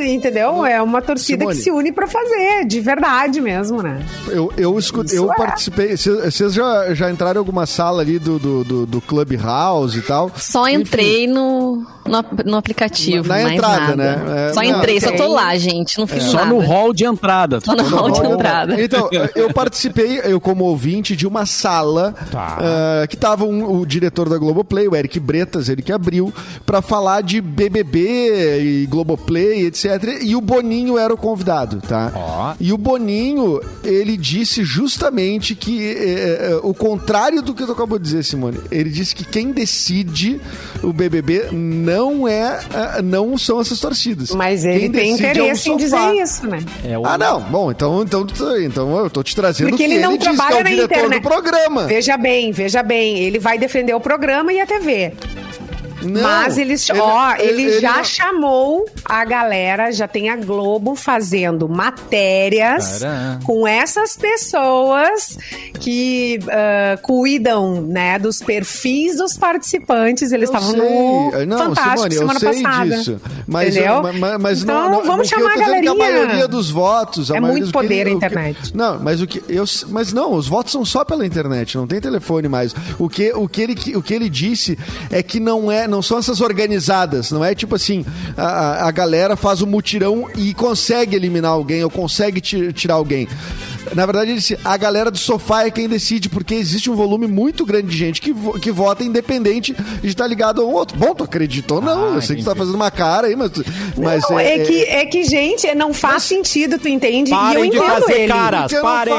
entendeu? 0.00 0.64
É 0.64 0.80
uma 0.82 1.02
torcida 1.02 1.40
Simone. 1.40 1.56
que 1.56 1.62
se 1.62 1.70
une 1.70 1.92
pra 1.92 2.06
fazer, 2.06 2.64
de 2.66 2.80
verdade 2.80 3.40
mesmo, 3.40 3.82
né? 3.82 4.00
Eu, 4.28 4.52
eu, 4.56 4.78
escutei, 4.78 5.18
eu 5.18 5.32
é. 5.32 5.36
participei. 5.36 5.96
Vocês 5.96 6.54
já, 6.54 6.94
já 6.94 7.10
entraram 7.10 7.36
em 7.36 7.38
alguma 7.38 7.66
sala 7.66 8.02
ali 8.02 8.18
do, 8.18 8.38
do, 8.38 8.64
do, 8.64 8.86
do 8.86 9.00
Clubhouse 9.00 9.98
e 9.98 10.02
tal? 10.02 10.30
Só 10.36 10.68
Enfim, 10.68 10.80
entrei 10.82 11.26
no, 11.26 11.86
no, 12.10 12.24
no 12.44 12.56
aplicativo. 12.56 13.26
Na 13.28 13.34
mais 13.34 13.52
entrada, 13.52 13.96
nada. 13.96 14.16
né? 14.16 14.48
É, 14.50 14.52
só 14.52 14.62
não, 14.62 14.70
entrei, 14.78 15.00
só 15.00 15.12
tô 15.12 15.28
lá, 15.28 15.56
gente. 15.56 15.98
Não 15.98 16.06
fiz 16.06 16.24
Só 16.24 16.38
nada. 16.38 16.50
no 16.50 16.58
hall 16.60 16.92
de 16.92 17.04
entrada. 17.04 17.60
Só 17.60 17.74
no 17.74 17.82
Não, 17.82 17.98
hall 17.98 18.10
de 18.10 18.20
entrada. 18.26 18.80
Então, 18.82 19.08
eu 19.34 19.52
participei, 19.52 20.20
eu 20.24 20.40
como 20.40 20.64
ouvinte, 20.64 21.14
de 21.16 21.26
uma 21.26 21.46
sala 21.46 22.14
Tá. 22.30 22.58
ah, 22.60 23.06
que 23.06 23.16
tava 23.16 23.44
um- 23.44 23.78
o 23.80 23.86
diretor 23.86 24.28
da 24.28 24.36
Globoplay, 24.38 24.88
o 24.88 24.96
Eric 24.96 25.18
Bretas, 25.20 25.68
ele 25.68 25.82
que 25.82 25.92
abriu, 25.92 26.32
pra 26.66 26.80
falar 26.82 27.22
de 27.22 27.40
BBB 27.40 28.60
e 28.82 28.86
Globoplay, 28.86 29.66
etc. 29.66 30.18
E 30.22 30.34
o 30.34 30.40
Boninho 30.40 30.96
era 30.98 31.12
o 31.12 31.16
convidado, 31.16 31.80
tá? 31.86 32.12
Ó. 32.14 32.54
E 32.60 32.72
o 32.72 32.78
Boninho, 32.78 33.60
ele 33.84 34.16
disse 34.16 34.64
justamente 34.64 35.54
que 35.54 35.90
eh, 35.90 36.38
eh, 36.52 36.60
o 36.62 36.72
contrário 36.74 37.42
do 37.42 37.54
que 37.54 37.64
tu 37.66 37.72
acabou 37.72 37.98
de 37.98 38.04
dizer, 38.04 38.24
Simone. 38.24 38.58
Ele 38.70 38.90
disse 38.90 39.14
que 39.14 39.24
quem 39.24 39.52
decide 39.52 40.40
o 40.82 40.92
BBB 40.92 41.48
não 41.52 41.99
é, 42.28 42.58
ah, 42.74 43.00
não 43.02 43.36
são 43.38 43.60
essas 43.60 43.78
torcidas. 43.80 44.30
Mas 44.30 44.64
ele 44.64 44.80
Quem 44.80 44.92
tem 44.92 45.10
decide 45.16 45.26
é 45.26 45.30
interesse 45.30 45.70
em 45.70 45.76
dizer 45.76 46.14
isso, 46.22 46.46
né? 46.46 46.58
É 46.84 46.98
o- 46.98 47.04
Ah, 47.06 47.16
não. 47.18 47.40
Bom, 47.42 47.70
então, 47.70 48.02
então, 48.02 48.26
então 48.60 48.98
eu 48.98 49.10
tô 49.10 49.22
te 49.22 49.34
trazendo 49.34 49.70
Porque 49.70 49.84
o 49.84 49.86
que 49.86 49.92
ele 49.94 50.00
não 50.02 50.16
diz 50.16 50.22
que 50.28 50.28
é 50.28 50.36
trabalha 50.36 50.60
o 50.60 50.64
na 50.64 50.70
diretor 50.70 50.94
internet. 50.96 51.22
do 51.22 51.28
programa. 51.28 51.86
Veja 51.86 52.16
bem, 52.16 52.52
veja 52.52 52.82
bem, 52.82 53.18
ele 53.18 53.38
vai 53.38 53.58
defender 53.58 53.94
o 53.94 54.00
programa 54.00 54.52
e 54.52 54.60
a 54.60 54.66
TV. 54.66 55.12
Não, 56.02 56.22
Mas 56.22 56.56
eles, 56.58 56.88
ó, 56.90 57.34
ele, 57.38 57.80
já 57.80 57.98
não- 57.98 58.04
chamou 58.04 58.86
a 59.04 59.24
galera, 59.24 59.90
já 59.92 60.08
tem 60.08 60.30
a 60.30 60.36
Globo 60.36 60.94
fazendo 60.94 61.68
matérias 61.68 62.98
Caramba. 63.00 63.44
com 63.44 63.66
essas 63.66 64.16
pessoas 64.16 65.36
que 65.80 66.38
ah, 66.48 66.98
cuidam, 67.02 67.82
né, 67.82 68.18
dos 68.18 68.40
perfis 68.42 69.16
dos 69.16 69.36
participantes. 69.36 70.32
Eles 70.32 70.48
estavam 70.48 70.72
no 70.72 71.46
Não, 71.46 71.58
Fantástico 71.74 72.10
Simone, 72.12 72.14
semana 72.14 72.40
passada. 72.40 72.96
disso. 72.96 73.20
Mas, 73.46 73.76
Entendeu? 73.76 74.02
mas- 74.02 74.38
mas- 74.40 74.62
então, 74.62 74.82
não, 74.84 74.90
não, 74.98 75.04
vamos 75.04 75.28
chamar 75.28 75.52
a 75.52 75.56
galerinha. 75.56 75.92
a 75.92 75.94
maioria 75.94 76.48
dos 76.48 76.70
votos... 76.70 77.30
É 77.30 77.40
muito 77.40 77.70
poder 77.72 78.06
a 78.06 78.10
o 78.10 78.10
que- 78.10 78.16
internet. 78.26 78.74
não, 78.74 78.98
mas 78.98 79.20
o 79.20 79.26
que... 79.26 79.42
Eu, 79.48 79.64
mas 79.88 80.12
não, 80.12 80.34
os 80.34 80.46
votos 80.48 80.72
são 80.72 80.84
só 80.84 81.04
pela 81.04 81.26
internet, 81.26 81.76
não 81.76 81.86
tem 81.86 82.00
telefone 82.00 82.48
mais. 82.48 82.74
O 82.98 83.08
que, 83.08 83.32
o 83.32 83.48
que, 83.48 83.60
ele, 83.62 83.96
o 83.96 84.02
que 84.02 84.14
ele 84.14 84.28
disse 84.28 84.78
é 85.10 85.22
que 85.22 85.40
não, 85.40 85.70
é, 85.70 85.86
não 85.90 86.00
são 86.00 86.18
essas 86.18 86.40
organizadas, 86.40 87.30
não 87.30 87.44
é 87.44 87.54
tipo 87.54 87.74
assim, 87.74 88.04
a, 88.36 88.44
a- 88.46 88.88
a 88.88 88.90
galera 88.90 89.36
faz 89.36 89.60
o 89.60 89.66
mutirão 89.66 90.28
e 90.36 90.54
consegue 90.54 91.16
eliminar 91.16 91.50
alguém 91.50 91.82
ou 91.84 91.90
consegue 91.90 92.40
ti- 92.40 92.72
tirar 92.72 92.94
alguém. 92.94 93.28
Na 93.94 94.04
verdade, 94.06 94.34
disse, 94.34 94.58
a 94.64 94.76
galera 94.76 95.10
do 95.10 95.18
sofá 95.18 95.64
é 95.66 95.70
quem 95.70 95.88
decide, 95.88 96.28
porque 96.28 96.54
existe 96.54 96.90
um 96.90 96.94
volume 96.94 97.26
muito 97.26 97.64
grande 97.66 97.88
de 97.88 97.96
gente 97.96 98.20
que, 98.20 98.32
vo- 98.32 98.52
que 98.60 98.70
vota 98.70 99.02
independente 99.02 99.74
de 100.02 100.08
estar 100.08 100.26
ligado 100.26 100.60
ao 100.60 100.68
outro. 100.70 100.96
Bom, 100.98 101.14
tu 101.14 101.24
acreditou 101.24 101.78
ou 101.78 101.82
não? 101.82 102.12
Ah, 102.12 102.14
eu 102.16 102.22
sei 102.22 102.36
que 102.36 102.42
tu 102.42 102.48
tá 102.48 102.54
fazendo 102.54 102.74
uma 102.76 102.90
cara 102.90 103.26
aí, 103.26 103.34
mas... 103.34 103.50
mas 103.96 104.22
Não, 104.30 104.38
é, 104.38 104.58
que, 104.60 104.82
é 104.84 105.06
que, 105.06 105.24
gente, 105.24 105.74
não 105.74 105.92
faz 105.94 106.22
sentido, 106.24 106.78
tu 106.78 106.88
entende? 106.88 107.30
e 107.30 107.34
eu 107.34 107.38
Parem 107.38 107.70
de 107.70 107.76
entendo 107.78 107.90
fazer 108.00 108.12
ele. 108.20 108.32
cara. 108.32 108.60
Por 108.62 108.68
que 108.68 108.74
não 108.76 108.82
parem. 108.82 109.14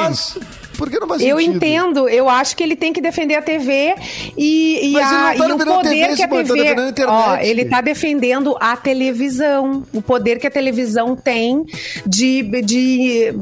Faz- 0.81 0.89
Por 0.89 0.89
que 0.89 0.99
não 0.99 1.07
faz 1.07 1.21
Eu 1.21 1.37
sentido? 1.37 1.55
entendo, 1.55 2.09
eu 2.09 2.27
acho 2.29 2.55
que 2.55 2.63
ele 2.63 2.75
tem 2.75 2.91
que 2.91 3.01
defender 3.01 3.35
a 3.35 3.41
TV 3.41 3.93
e, 4.37 4.91
e, 4.93 4.99
a, 4.99 5.07
tá 5.07 5.35
e 5.35 5.37
o 5.37 5.41
defendendo 5.43 5.71
a 5.71 5.75
poder 5.75 5.89
TV, 5.89 6.15
que 6.15 6.23
a 6.23 6.27
tá 6.27 6.35
TV. 6.35 6.59
internet. 6.71 7.03
ó, 7.07 7.37
ele 7.37 7.65
tá 7.65 7.81
defendendo 7.81 8.57
a 8.59 8.75
televisão, 8.75 9.83
o 9.93 10.01
poder 10.01 10.39
que 10.39 10.47
a 10.47 10.51
televisão 10.51 11.15
tem 11.15 11.65
de, 12.05 12.41
de, 12.43 12.61
de, 12.63 13.33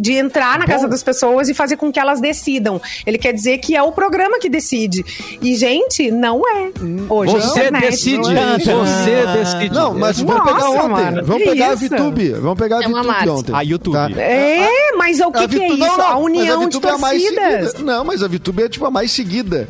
de 0.00 0.12
entrar 0.14 0.58
na 0.58 0.66
casa 0.66 0.88
das 0.88 1.02
pessoas 1.02 1.48
e 1.48 1.54
fazer 1.54 1.76
com 1.76 1.92
que 1.92 1.98
elas 2.00 2.20
decidam. 2.20 2.80
Ele 3.06 3.18
quer 3.18 3.32
dizer 3.32 3.58
que 3.58 3.76
é 3.76 3.82
o 3.82 3.92
programa 3.92 4.38
que 4.38 4.48
decide. 4.48 5.04
E, 5.40 5.54
gente, 5.56 6.10
não 6.10 6.42
é. 6.48 6.70
Hoje 7.08 7.36
a 7.36 7.40
Você 7.40 7.60
internet 7.60 7.90
decide. 7.90 8.18
não 8.18 8.30
é. 8.32 8.58
Você 8.58 9.26
decide. 9.38 9.74
Não, 9.74 9.94
mas 9.94 10.20
vamos 10.20 10.34
Nossa, 10.36 10.54
pegar 10.54 10.70
ontem. 10.70 10.88
mano, 11.04 11.24
vamos 11.24 11.44
pegar 11.44 11.74
isso? 11.74 11.84
a 11.84 11.96
VTube. 11.98 12.28
Vamos 12.32 12.58
pegar 12.58 12.78
a 12.78 12.82
É 12.82 12.88
VTube 12.88 13.30
ontem. 13.30 13.54
A 13.54 13.60
YouTube. 13.62 13.92
Tá? 13.94 14.10
É, 14.20 14.68
mas 14.96 15.20
o 15.20 15.30
que, 15.30 15.44
A 15.44 15.48
que 15.48 15.62
é 15.62 15.68
isso? 15.68 15.76
não, 15.76 15.96
não, 15.98 16.15
a 16.16 16.20
mas 16.20 16.40
união 16.40 16.68
de 16.68 16.76
VTube 16.76 16.86
é 16.86 16.90
a 16.90 16.98
mais 16.98 17.22
torcidas. 17.22 17.70
seguida. 17.70 17.92
Não, 17.92 18.04
mas 18.04 18.22
a 18.22 18.28
VTube 18.28 18.62
é 18.62 18.68
tipo 18.68 18.84
a 18.84 18.90
mais 18.90 19.10
seguida. 19.12 19.68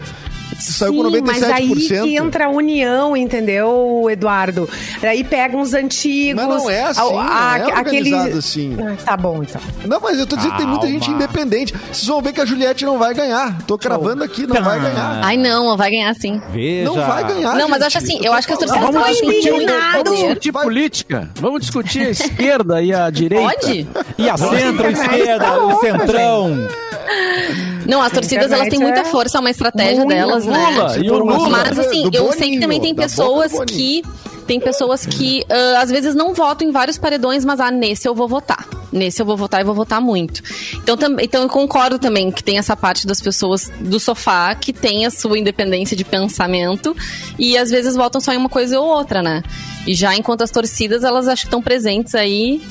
Saiu 0.59 0.95
com 0.95 1.11
Sim, 1.11 1.21
mas 1.27 1.43
aí 1.43 1.69
97%. 1.69 2.03
que 2.05 2.17
entra 2.17 2.47
a 2.47 2.49
união, 2.49 3.17
entendeu, 3.17 4.07
Eduardo? 4.11 4.69
Aí 5.03 5.23
pegam 5.23 5.61
os 5.61 5.75
antigos. 5.75 6.43
Mas 6.43 6.49
não 6.63 6.71
é 6.71 6.83
assim, 6.85 7.01
a- 7.01 7.05
não 7.05 7.19
a- 7.21 7.59
é 7.59 7.73
aquele- 7.75 8.15
assim. 8.15 8.77
Ah, 8.81 8.97
Tá 9.05 9.17
bom, 9.17 9.43
então. 9.43 9.61
Não, 9.85 10.01
mas 10.01 10.19
eu 10.19 10.27
tô 10.27 10.35
dizendo 10.37 10.53
que 10.53 10.59
tem 10.59 10.67
muita 10.67 10.87
gente 10.87 11.11
independente. 11.11 11.75
Vocês 11.93 12.07
vão 12.07 12.23
ver 12.23 12.33
que 12.33 12.41
a 12.41 12.45
Juliette 12.47 12.85
não 12.85 12.99
vai 12.99 13.13
ganhar. 13.13 13.59
Tô 13.67 13.77
cravando 13.77 14.25
aqui, 14.25 14.47
não 14.47 14.63
vai 14.63 14.81
ganhar. 14.81 15.21
Ai, 15.23 15.37
não, 15.37 15.77
vai 15.77 15.91
ganhar 15.91 16.15
sim. 16.15 16.41
Veja. 16.51 16.85
Não 16.85 16.95
vai 16.95 17.25
ganhar. 17.25 17.55
Não, 17.55 17.69
mas 17.69 17.79
gente. 17.83 17.87
acho 17.89 17.99
assim, 17.99 18.19
tô 18.19 18.25
eu 18.25 18.33
acho 18.33 18.47
que 18.47 18.53
as 18.55 18.59
torcidas 18.59 18.83
Vamos 18.91 19.09
estão 19.11 19.31
discutir, 19.31 19.67
nada. 19.67 19.99
poder. 20.05 20.17
discutir 20.17 20.53
política. 20.53 21.31
Vamos 21.37 21.61
discutir 21.61 22.07
a 22.07 22.11
esquerda 22.11 22.83
e 22.83 22.95
a 22.95 23.11
direita. 23.11 23.45
Pode? 23.61 23.87
E 24.19 24.29
a 24.29 24.37
centro-esquerda, 24.37 25.63
o 25.65 25.81
centrão. 25.81 26.69
Não, 27.89 28.03
as 28.03 28.13
torcidas 28.13 28.51
elas 28.51 28.69
têm 28.69 28.79
muita 28.79 29.01
é 29.01 29.05
força, 29.05 29.39
é 29.39 29.41
uma 29.41 29.51
estratégia 29.51 29.97
muito 29.97 30.09
delas, 30.09 30.45
né? 30.47 30.71
Lula, 30.71 30.99
e 30.99 31.11
o 31.11 31.19
Lula? 31.19 31.49
Mas 31.49 31.79
assim, 31.79 32.09
Do 32.09 32.17
eu 32.17 32.33
sei 32.33 32.53
que 32.53 32.61
também 32.61 32.81
tem 32.81 32.95
pessoas 32.95 33.53
que. 33.67 34.03
Tem 34.47 34.61
pessoas 34.61 35.05
que 35.05 35.45
ah, 35.51 35.81
às 35.81 35.91
vezes 35.91 36.15
não 36.15 36.33
votam 36.33 36.69
em 36.69 36.71
vários 36.71 36.97
paredões, 36.97 37.45
mas 37.45 37.59
ah, 37.59 37.69
nesse 37.69 38.07
eu 38.07 38.15
vou 38.15 38.29
votar. 38.29 38.65
Nesse 38.93 39.21
eu 39.21 39.27
vou 39.27 39.37
votar 39.37 39.61
e 39.61 39.65
vou 39.65 39.75
votar 39.75 40.01
muito. 40.01 40.41
Então, 40.75 40.97
tam, 40.97 41.17
então 41.21 41.43
eu 41.43 41.49
concordo 41.49 41.99
também 41.99 42.31
que 42.31 42.45
tem 42.45 42.57
essa 42.57 42.77
parte 42.77 43.09
das 43.09 43.21
pessoas 43.21 43.69
do 43.81 43.99
sofá 43.99 44.55
que 44.55 44.73
tem 44.73 45.05
a 45.05 45.11
sua 45.11 45.37
independência 45.37 45.97
de 45.97 46.05
pensamento 46.05 46.97
e 47.37 47.59
às 47.59 47.71
vezes 47.71 47.97
votam 47.97 48.21
só 48.21 48.33
em 48.33 48.37
uma 48.37 48.49
coisa 48.49 48.79
ou 48.79 48.87
outra, 48.87 49.21
né? 49.21 49.43
E 49.85 49.95
já 49.95 50.15
enquanto 50.15 50.43
as 50.43 50.51
torcidas, 50.53 51.03
elas 51.03 51.27
acho 51.27 51.43
que 51.43 51.49
estão 51.49 51.61
presentes 51.61 52.15
aí 52.15 52.63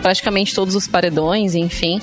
praticamente 0.00 0.54
todos 0.54 0.74
os 0.74 0.86
paredões, 0.86 1.54
enfim. 1.54 2.00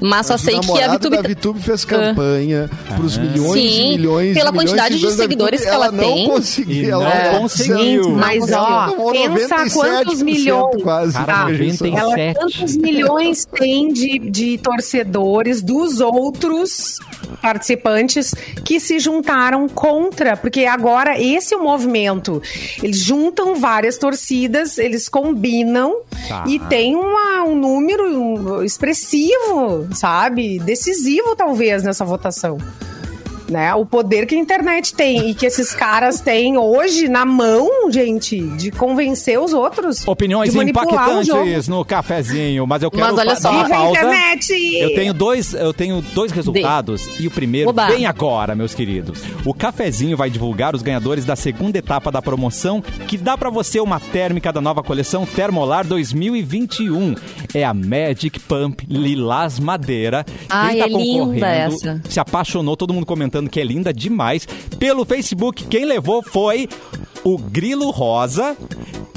Mas 0.00 0.26
só 0.26 0.34
Mas 0.34 0.42
sei 0.42 0.58
que 0.58 0.82
a 0.82 0.88
VTube 0.96 1.16
da 1.16 1.28
VTube 1.28 1.60
fez 1.60 1.84
campanha 1.84 2.70
pros 2.96 3.18
milhões 3.18 3.50
Ah. 3.50 3.52
Sim, 3.54 3.86
e 3.94 3.98
milhões 3.98 4.34
pela 4.34 4.50
milhões 4.50 4.68
quantidade 4.70 4.94
de 4.98 5.04
VTube, 5.06 5.16
seguidores 5.16 5.60
que 5.62 5.68
ela 5.68 5.90
não 5.92 6.04
tem. 6.04 6.26
Conseguiu, 6.28 6.84
E 6.84 6.90
ela 6.90 7.32
não 7.32 7.40
conseguiu. 7.40 8.10
Mas, 8.10 8.46
Não 8.48 8.58
ó, 8.62 9.12
pensa 9.12 9.56
97% 9.56 9.72
quantos 9.72 10.22
milhões. 10.22 10.82
Quase. 10.82 11.12
Cara, 11.12 11.44
Veja 11.46 11.64
97. 11.64 11.90
só. 12.00 12.16
Ela, 12.16 12.34
quantos 12.34 12.76
milhões 12.76 13.44
tem 13.44 13.92
de, 13.92 14.18
de 14.18 14.58
torcedores 14.58 15.62
dos 15.62 16.00
outros 16.00 16.98
participantes 17.40 18.34
que 18.64 18.78
se 18.80 18.98
juntaram 18.98 19.68
contra? 19.68 20.36
Porque 20.36 20.64
agora 20.64 21.20
esse 21.20 21.54
é 21.54 21.56
o 21.56 21.62
movimento. 21.62 22.42
Eles 22.82 22.98
juntam 22.98 23.54
várias 23.56 23.98
torcidas, 23.98 24.78
eles 24.78 25.08
combinam 25.08 26.00
Tá. 26.28 26.44
e 26.46 26.58
tem 26.58 26.94
uma- 26.96 27.44
um 27.44 27.56
número 27.56 28.62
expressivo, 28.64 29.88
sabe? 29.94 30.58
Decisivo, 30.58 31.34
talvez, 31.36 31.82
nessa 31.82 32.04
votação. 32.04 32.58
Né? 33.50 33.74
O 33.74 33.84
poder 33.84 34.26
que 34.26 34.34
a 34.36 34.38
internet 34.38 34.94
tem 34.94 35.30
e 35.30 35.34
que 35.34 35.44
esses 35.44 35.74
caras 35.74 36.20
têm 36.20 36.56
hoje 36.56 37.08
na 37.08 37.24
mão, 37.26 37.90
gente, 37.90 38.40
de 38.56 38.70
convencer 38.70 39.40
os 39.40 39.52
outros. 39.52 40.06
Opiniões 40.06 40.52
de 40.52 40.56
manipular 40.56 41.18
o 41.18 41.24
jogo. 41.24 41.40
impactantes 41.40 41.66
no 41.68 41.84
cafezinho, 41.84 42.64
mas 42.64 42.82
eu 42.84 42.90
quero 42.92 43.06
Mas 43.06 43.18
olha 43.18 43.34
só. 43.36 43.50
dar 43.50 43.56
uma 43.56 43.64
Viva 43.64 43.74
a 43.74 43.78
pausa. 43.80 43.98
internet! 43.98 44.52
Eu 44.80 44.94
tenho 44.94 45.12
dois, 45.12 45.52
eu 45.54 45.74
tenho 45.74 46.00
dois 46.00 46.30
resultados 46.30 47.08
e 47.18 47.26
o 47.26 47.30
primeiro 47.30 47.70
Oba. 47.70 47.88
vem 47.88 48.06
agora, 48.06 48.54
meus 48.54 48.72
queridos. 48.72 49.20
O 49.44 49.52
cafezinho 49.52 50.16
vai 50.16 50.30
divulgar 50.30 50.76
os 50.76 50.82
ganhadores 50.82 51.24
da 51.24 51.34
segunda 51.34 51.76
etapa 51.76 52.12
da 52.12 52.22
promoção 52.22 52.80
que 53.08 53.18
dá 53.18 53.36
pra 53.36 53.50
você 53.50 53.80
uma 53.80 53.98
térmica 53.98 54.52
da 54.52 54.60
nova 54.60 54.80
coleção 54.82 55.26
Termolar 55.26 55.84
2021. 55.86 57.14
É 57.54 57.64
a 57.64 57.74
Magic 57.74 58.38
Pump 58.40 58.86
Lilás 58.88 59.58
Madeira. 59.58 60.24
Ai, 60.48 60.74
Quem 60.74 60.78
tá 60.80 60.84
é 60.84 60.88
linda 60.88 61.18
concorrendo 61.24 61.44
essa. 61.46 62.02
se 62.08 62.20
apaixonou, 62.20 62.76
todo 62.76 62.94
mundo 62.94 63.06
comentando 63.06 63.39
que 63.48 63.60
é 63.60 63.64
linda 63.64 63.92
demais. 63.92 64.46
Pelo 64.78 65.04
Facebook, 65.04 65.66
quem 65.66 65.84
levou 65.84 66.22
foi 66.22 66.68
o 67.34 67.38
Grilo 67.38 67.90
Rosa. 67.90 68.56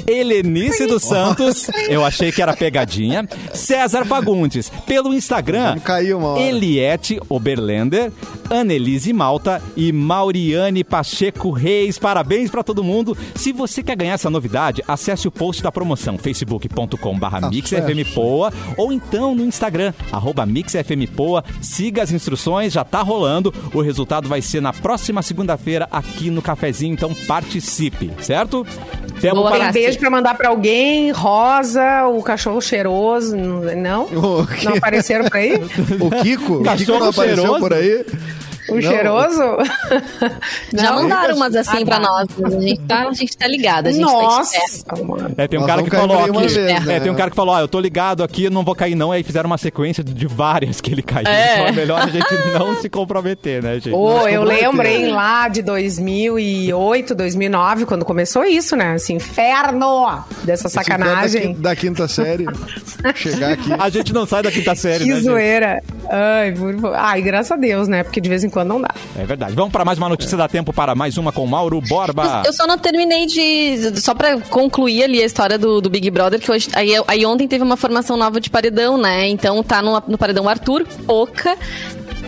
Helenice 0.06 0.86
dos 0.86 1.02
Santos, 1.02 1.68
eu 1.88 2.04
achei 2.04 2.30
que 2.30 2.42
era 2.42 2.54
pegadinha. 2.54 3.26
César 3.54 4.04
Fagundes, 4.04 4.70
pelo 4.86 5.14
Instagram, 5.14 5.76
uma 6.14 6.28
hora. 6.28 6.42
Eliette 6.42 7.18
Oberländer, 7.26 8.12
Annelise 8.50 9.12
Malta 9.12 9.62
e 9.74 9.92
Mauriane 9.92 10.84
Pacheco 10.84 11.50
Reis. 11.50 11.98
Parabéns 11.98 12.50
pra 12.50 12.62
todo 12.62 12.84
mundo. 12.84 13.16
Se 13.34 13.50
você 13.50 13.82
quer 13.82 13.96
ganhar 13.96 14.12
essa 14.12 14.28
novidade, 14.28 14.84
acesse 14.86 15.26
o 15.26 15.30
post 15.30 15.62
da 15.62 15.72
promoção 15.72 16.18
facebook.com.br 16.18 17.48
mixfmpoa 17.50 18.52
ou 18.76 18.92
então 18.92 19.34
no 19.34 19.44
Instagram, 19.44 19.94
arroba 20.12 20.44
mixfmpoa. 20.44 21.42
Siga 21.62 22.02
as 22.02 22.12
instruções, 22.12 22.74
já 22.74 22.84
tá 22.84 23.00
rolando. 23.00 23.54
O 23.72 23.80
resultado 23.80 24.28
vai 24.28 24.42
ser 24.42 24.60
na 24.60 24.72
próxima 24.72 25.22
segunda-feira 25.22 25.88
aqui 25.90 26.28
no 26.28 26.42
Cafezinho, 26.42 26.92
então 26.92 27.14
participe, 27.26 28.03
certo? 28.20 28.66
Temos 29.20 29.38
Boa, 29.40 29.52
Tem 29.52 29.60
Cassi. 29.60 29.72
beijo 29.78 29.98
pra 29.98 30.10
mandar 30.10 30.34
pra 30.34 30.48
alguém, 30.48 31.10
rosa, 31.12 32.06
o 32.08 32.22
cachorro 32.22 32.60
cheiroso, 32.60 33.36
não? 33.36 34.08
Não 34.10 34.74
apareceram 34.76 35.24
por 35.26 35.36
aí? 35.36 35.54
O 36.00 36.10
Kiko? 36.22 36.54
O 36.54 36.58
Kiko 36.58 36.64
Cachorro 36.64 36.98
não 37.00 37.08
apareceu 37.08 37.36
cheiroso? 37.36 37.60
por 37.60 37.72
aí? 37.72 38.04
O 38.68 38.74
Não. 38.76 38.82
cheiroso? 38.82 39.40
Já 40.72 40.90
Não? 40.90 41.02
mandaram 41.02 41.36
umas 41.36 41.54
assim 41.54 41.82
Ah, 41.82 41.86
pra 41.86 41.96
tá. 41.96 42.00
nós. 42.00 42.28
mas 42.38 42.54
A 42.54 42.60
gente 42.60 42.80
tá, 42.82 43.08
a 43.08 43.12
gente 43.12 43.36
tá 43.36 43.46
ligada, 43.46 43.88
a 43.88 43.92
gente 43.92 44.04
tá 44.06 44.12
Nossa, 44.12 44.58
mano. 45.04 45.34
É, 45.36 45.46
tem 45.46 45.58
um 45.58 45.62
Nós 45.62 45.70
cara 45.70 45.82
que 45.82 45.90
falou 45.90 46.18
aqui. 46.24 46.38
vez, 46.38 46.56
é, 46.56 46.80
né? 46.80 47.00
tem 47.00 47.12
um 47.12 47.14
cara 47.14 47.30
que 47.30 47.36
falou, 47.36 47.54
ah, 47.54 47.60
eu 47.60 47.68
tô 47.68 47.78
ligado 47.80 48.22
aqui, 48.24 48.48
não 48.48 48.64
vou 48.64 48.74
cair 48.74 48.94
não. 48.94 49.12
Aí 49.12 49.22
fizeram 49.22 49.46
uma 49.48 49.58
sequência 49.58 50.02
de 50.02 50.26
várias 50.26 50.80
que 50.80 50.90
ele 50.92 51.02
caiu. 51.02 51.26
É. 51.28 51.54
Então 51.54 51.66
é 51.66 51.72
melhor 51.72 52.00
a 52.02 52.06
gente 52.06 52.26
não 52.58 52.74
se 52.80 52.88
comprometer, 52.88 53.62
né, 53.62 53.74
gente? 53.74 53.90
Nós 53.90 54.32
eu 54.32 54.44
hein, 54.82 55.08
lá 55.12 55.48
de 55.48 55.62
2008, 55.62 57.14
2009, 57.14 57.84
quando 57.86 58.04
começou 58.04 58.44
isso, 58.44 58.76
né? 58.76 58.96
Esse 58.96 59.12
inferno 59.12 60.22
dessa 60.42 60.68
Esse 60.68 60.78
inferno 60.80 61.04
sacanagem. 61.04 61.54
Da, 61.54 61.70
da 61.70 61.76
quinta 61.76 62.08
série. 62.08 62.46
Chegar 63.14 63.52
aqui. 63.52 63.72
A 63.78 63.88
gente 63.90 64.12
não 64.12 64.26
sai 64.26 64.42
da 64.42 64.50
quinta 64.50 64.74
série, 64.74 65.04
Que 65.04 65.10
né, 65.10 65.16
gente? 65.16 65.24
zoeira. 65.24 65.82
Ai, 66.08 66.52
por. 66.52 66.94
Ai, 66.94 67.20
graças 67.22 67.52
a 67.52 67.56
Deus, 67.56 67.88
né? 67.88 68.02
Porque 68.02 68.20
de 68.20 68.28
vez 68.28 68.44
em 68.44 68.50
quando 68.54 68.68
não 68.68 68.80
dá. 68.80 68.94
É 69.18 69.26
verdade. 69.26 69.54
Vamos 69.54 69.72
para 69.72 69.84
mais 69.84 69.98
uma 69.98 70.08
notícia, 70.08 70.38
dá 70.38 70.48
tempo 70.48 70.72
para 70.72 70.94
mais 70.94 71.18
uma 71.18 71.32
com 71.32 71.44
Mauro 71.46 71.80
Borba. 71.80 72.44
Eu 72.46 72.52
só 72.52 72.66
não 72.66 72.78
terminei 72.78 73.26
de. 73.26 74.00
Só 74.00 74.14
pra 74.14 74.40
concluir 74.40 75.02
ali 75.02 75.20
a 75.20 75.26
história 75.26 75.58
do, 75.58 75.80
do 75.80 75.90
Big 75.90 76.08
Brother, 76.10 76.40
que 76.40 76.50
hoje. 76.50 76.68
Aí, 76.72 76.92
aí 77.06 77.26
ontem 77.26 77.48
teve 77.48 77.64
uma 77.64 77.76
formação 77.76 78.16
nova 78.16 78.40
de 78.40 78.48
paredão, 78.48 78.96
né? 78.96 79.28
Então 79.28 79.62
tá 79.62 79.82
no, 79.82 80.02
no 80.06 80.16
paredão 80.16 80.48
Arthur, 80.48 80.86
Oca 81.08 81.58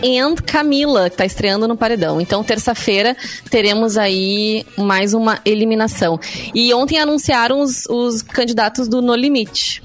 and 0.03 0.35
Camila, 0.45 1.09
que 1.09 1.17
tá 1.17 1.25
estreando 1.25 1.67
no 1.67 1.77
paredão. 1.77 2.19
Então, 2.21 2.43
terça-feira, 2.43 3.15
teremos 3.49 3.97
aí 3.97 4.65
mais 4.77 5.13
uma 5.13 5.39
eliminação. 5.45 6.19
E 6.53 6.73
ontem 6.73 6.99
anunciaram 6.99 7.61
os, 7.61 7.85
os 7.89 8.21
candidatos 8.21 8.87
do 8.87 9.01
No 9.01 9.15
Limite. 9.15 9.81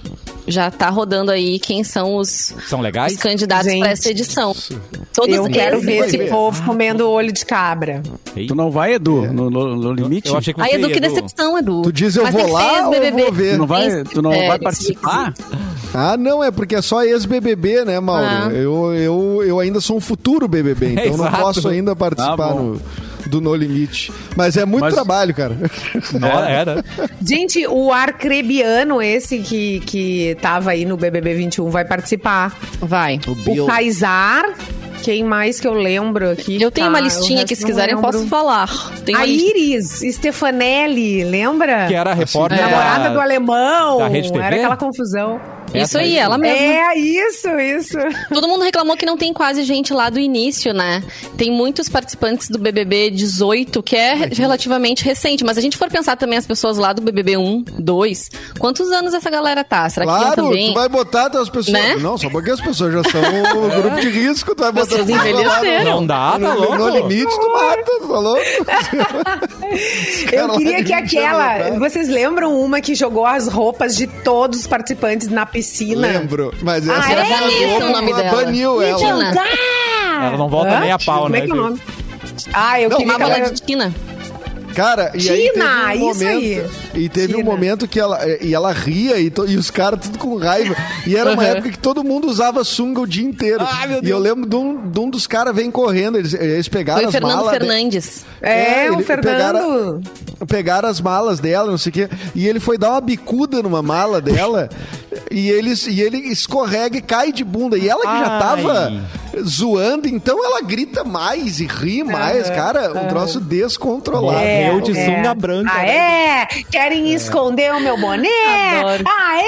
Já 0.46 0.70
tá 0.72 0.88
rodando 0.90 1.30
aí 1.30 1.58
quem 1.60 1.84
são 1.84 2.16
os, 2.16 2.52
São 2.66 2.80
legais? 2.80 3.12
os 3.12 3.18
candidatos 3.18 3.72
para 3.78 3.90
essa 3.90 4.10
edição. 4.10 4.54
Todos 5.14 5.36
eu 5.36 5.44
quero 5.44 5.80
ver 5.80 6.06
esse 6.06 6.16
ver. 6.18 6.28
povo 6.30 6.60
comendo 6.64 7.08
olho 7.08 7.30
de 7.32 7.44
cabra. 7.46 8.02
Ei, 8.34 8.46
Tu 8.48 8.54
não 8.54 8.70
vai, 8.70 8.94
Edu, 8.94 9.22
no, 9.32 9.48
no- 9.48 9.76
no 9.76 9.92
limite? 9.92 10.28
Eu 10.30 10.36
achei 10.38 10.52
que 10.52 10.60
Ai, 10.60 10.72
Edu, 10.72 10.88
ia, 10.88 10.94
que 10.94 11.00
decepção, 11.00 11.56
Edu. 11.56 11.82
Tu 11.82 11.92
diz 11.92 12.16
eu 12.16 12.24
Mas 12.24 12.34
vou 12.34 12.50
lá 12.50 12.88
ou 12.88 12.94
eu 12.94 13.12
vou 13.12 13.32
ver? 13.32 13.52
Tu 13.52 13.58
não 13.58 13.66
vai, 13.66 14.04
tu 14.04 14.20
não 14.22 14.32
É, 14.32 14.48
vai 14.48 14.58
participar? 14.58 15.32
Ah, 15.94 16.16
não, 16.16 16.42
é 16.42 16.50
porque 16.50 16.74
é 16.74 16.82
só 16.82 17.04
ex-BBB, 17.04 17.84
né, 17.84 18.00
Mauro? 18.00 18.24
Ah. 18.26 18.48
Eu, 18.52 18.94
eu, 18.94 19.42
eu 19.46 19.60
ainda 19.60 19.80
sou 19.80 19.96
um 19.98 20.00
futuro 20.00 20.48
BBB, 20.48 20.92
então 20.94 21.04
não 21.18 21.26
Exato. 21.26 21.36
posso 21.42 21.68
ainda 21.68 21.92
Tá 21.92 21.96
participar 21.96 22.54
no, 22.54 22.80
do 23.26 23.40
No 23.40 23.54
Limite. 23.54 24.12
Mas 24.36 24.56
é 24.56 24.64
muito 24.64 24.82
Mas- 24.82 24.94
trabalho, 24.94 25.34
cara. 25.34 25.56
Não, 26.18 26.44
era. 26.44 26.84
Gente, 27.26 27.66
o 27.66 27.92
arcrebiano, 27.92 29.00
esse 29.02 29.38
que, 29.38 29.80
que 29.80 30.36
tava 30.40 30.70
aí 30.72 30.84
no 30.84 30.96
BBB 30.96 31.34
21, 31.34 31.68
vai 31.70 31.84
participar. 31.84 32.56
Vai. 32.80 33.20
O 33.46 33.66
Kaysar, 33.66 34.54
quem 35.02 35.24
mais 35.24 35.58
que 35.60 35.66
eu 35.66 35.72
lembro 35.74 36.30
aqui? 36.30 36.60
Eu 36.60 36.70
tenho 36.70 36.86
Tá, 36.86 36.92
uma 36.92 37.00
o 37.00 37.04
listinha 37.04 37.44
que, 37.44 37.54
se 37.56 37.64
quiserem, 37.64 37.94
eu 37.94 38.00
posso 38.00 38.26
falar. 38.26 38.68
Tem 39.04 39.14
A 39.14 39.26
Iris 39.26 40.00
Stefanelli, 40.14 41.24
lembra? 41.24 41.86
Que 41.86 41.94
era 41.94 42.10
a 42.10 42.14
repórter 42.14 42.58
É. 42.58 42.62
Namorada 42.62 43.04
da- 43.04 43.10
do 43.14 43.20
alemão. 43.20 43.98
da 43.98 44.08
Rede 44.08 44.32
TV? 44.32 44.44
Era 44.44 44.56
aquela 44.56 44.76
confusão. 44.76 45.40
Isso 45.74 45.98
aí, 45.98 46.16
ela 46.16 46.36
mesma. 46.38 46.58
É, 46.64 46.98
isso, 46.98 47.48
isso. 47.58 47.98
Todo 48.32 48.46
mundo 48.48 48.62
reclamou 48.64 48.96
que 48.96 49.06
não 49.06 49.16
tem 49.16 49.32
quase 49.32 49.62
gente 49.64 49.92
lá 49.92 50.10
do 50.10 50.18
início, 50.18 50.72
né? 50.74 51.02
Tem 51.36 51.50
muitos 51.50 51.88
participantes 51.88 52.48
do 52.48 52.58
BBB 52.58 53.10
18, 53.10 53.82
que 53.82 53.96
é 53.96 54.14
relativamente 54.32 55.04
recente. 55.04 55.44
Mas 55.44 55.54
se 55.54 55.60
a 55.60 55.62
gente 55.62 55.76
for 55.76 55.88
pensar 55.90 56.16
também 56.16 56.38
as 56.38 56.46
pessoas 56.46 56.76
lá 56.76 56.92
do 56.92 57.00
BBB 57.02 57.36
1, 57.36 57.64
2, 57.78 58.30
quantos 58.58 58.90
anos 58.92 59.14
essa 59.14 59.30
galera 59.30 59.64
tá? 59.64 59.88
Será 59.88 60.04
que 60.06 60.12
Claro, 60.12 60.34
tem 60.34 60.44
também? 60.44 60.68
tu 60.68 60.74
vai 60.74 60.88
botar 60.88 61.26
as 61.26 61.48
pessoas. 61.48 61.68
Né? 61.68 61.96
Não, 61.96 62.18
só 62.18 62.28
porque 62.28 62.50
as 62.50 62.60
pessoas 62.60 62.92
já 62.92 63.02
são 63.04 63.20
o 63.22 63.70
grupo 63.82 64.00
de 64.00 64.08
risco, 64.10 64.54
tu 64.54 64.60
vai 64.62 64.72
botar 64.72 64.86
Vocês 64.96 65.00
as 65.00 65.06
pessoas 65.06 65.32
lá 65.46 65.58
envelheceram. 65.60 65.84
Não 65.84 66.06
dá, 66.06 66.32
tá 66.32 66.38
no, 66.38 66.54
louco? 66.58 66.76
no 66.76 66.88
limite, 66.90 67.40
tu 67.40 67.52
mata, 67.52 67.82
tu 67.84 68.08
tá 68.08 68.18
louco? 68.18 68.42
Eu 70.32 70.50
queria 70.58 70.76
que 70.76 70.82
20 70.84 70.92
anos 70.94 71.02
aquela. 71.14 71.52
atrás. 71.54 71.78
Vocês 71.78 72.08
lembram 72.08 72.60
uma 72.60 72.80
que 72.80 72.94
jogou 72.94 73.24
as 73.26 73.48
roupas 73.48 73.96
de 73.96 74.06
todos 74.06 74.60
os 74.60 74.66
participantes 74.66 75.28
na 75.28 75.46
piscina? 75.46 75.61
Lembro, 75.96 76.52
mas 76.62 76.88
Ah, 76.88 76.94
essa 76.98 77.12
é? 77.12 77.40
Vanessa 77.40 77.84
o 77.86 77.92
nome 77.92 78.14
dela. 78.14 78.36
baniu 78.44 78.82
ela. 78.82 78.98
Mentira. 79.24 79.44
Ela 80.22 80.36
não 80.36 80.48
volta 80.48 80.70
Hã? 80.76 80.80
nem 80.80 80.92
a 80.92 80.98
pau, 80.98 81.22
Como 81.22 81.28
né? 81.30 81.38
é 81.38 81.40
que 81.42 81.50
é 81.50 81.54
o 81.54 81.56
nome? 81.56 81.80
Ah, 82.52 82.80
eu 82.80 82.88
Não, 82.88 82.96
queria 82.98 83.12
Uma 83.12 83.18
que 83.18 83.24
bola 83.30 83.38
ela... 83.44 83.50
de 83.52 83.60
Tina. 83.62 83.94
Cara, 84.74 85.12
e 85.14 85.28
aí 85.30 85.50
Tina, 85.52 85.64
teve 85.64 86.04
um 86.04 86.10
isso 86.10 86.24
momento, 86.24 86.38
aí. 86.94 87.02
e 87.02 87.08
teve 87.08 87.34
um 87.34 87.38
Tina. 87.38 87.50
momento 87.50 87.88
que 87.88 88.00
ela 88.00 88.18
e 88.40 88.54
ela 88.54 88.72
ria 88.72 89.18
e, 89.18 89.30
to- 89.30 89.46
e 89.48 89.56
os 89.56 89.70
caras 89.70 90.00
tudo 90.00 90.18
com 90.18 90.36
raiva. 90.36 90.74
E 91.06 91.16
era 91.16 91.32
uma 91.32 91.42
Uhum. 91.42 91.48
época 91.48 91.70
que 91.70 91.78
todo 91.78 92.02
mundo 92.04 92.28
usava 92.28 92.64
sunga 92.64 93.00
o 93.00 93.06
dia 93.06 93.24
inteiro. 93.24 93.64
Meu 93.88 94.02
e 94.02 94.10
eu 94.10 94.18
lembro 94.18 94.48
de 94.48 94.56
um, 94.56 94.90
de 94.90 94.98
um 95.00 95.08
dos 95.10 95.26
caras 95.26 95.54
vem 95.54 95.70
correndo, 95.70 96.18
eles, 96.18 96.32
eles 96.34 96.68
pegaram 96.68 96.98
Foi 97.00 97.06
o 97.06 97.08
as 97.08 97.12
Fernando 97.14 97.36
malas. 97.36 97.52
de- 97.52 97.58
Fernandes. 97.58 98.24
É, 98.40 98.90
o 98.90 98.94
ele- 98.94 99.02
Fernando. 99.04 99.22
Pegaram, 99.32 100.00
pegaram 100.48 100.88
as 100.88 101.00
malas 101.00 101.38
dela, 101.40 101.70
não 101.70 101.78
sei 101.78 101.90
o 101.90 101.92
quê. 101.92 102.08
E 102.34 102.46
ele 102.48 102.60
foi 102.60 102.76
dar 102.78 102.90
uma 102.90 103.00
bicuda 103.00 103.62
numa 103.62 103.82
mala 103.82 104.20
dela. 104.20 104.68
e, 105.30 105.48
eles, 105.50 105.86
e 105.86 106.00
ele 106.00 106.18
escorrega 106.18 106.96
e 106.96 107.02
cai 107.02 107.32
de 107.32 107.44
bunda. 107.44 107.78
E 107.78 107.88
ela 107.88 108.00
que 108.00 108.06
já 108.18 108.32
Ai. 108.32 108.38
tava 108.40 109.02
zoando, 109.44 110.08
então 110.08 110.44
ela 110.44 110.60
grita 110.60 111.04
mais 111.04 111.60
e 111.60 111.66
ri 111.66 112.02
mais. 112.04 112.50
Cara, 112.50 112.92
um 112.92 113.08
troço 113.08 113.40
descontrolado. 113.40 114.38
É. 114.40 114.61
Morreu 114.66 114.80
de 114.80 114.98
é. 114.98 115.04
sunga 115.04 115.34
branca. 115.34 115.70
Ah, 115.74 115.82
né? 115.82 115.96
é? 116.42 116.46
Querem 116.70 117.12
esconder 117.14 117.72
o 117.72 117.80
meu 117.80 117.96
boné? 117.98 118.28
Adoro. 118.80 119.04
Ah, 119.06 119.40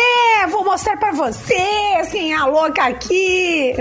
é? 0.42 0.46
Vou 0.48 0.64
mostrar 0.64 0.96
pra 0.96 1.12
vocês 1.12 2.08
quem 2.10 2.32
é 2.32 2.36
a 2.36 2.46
louca 2.46 2.84
aqui. 2.84 3.74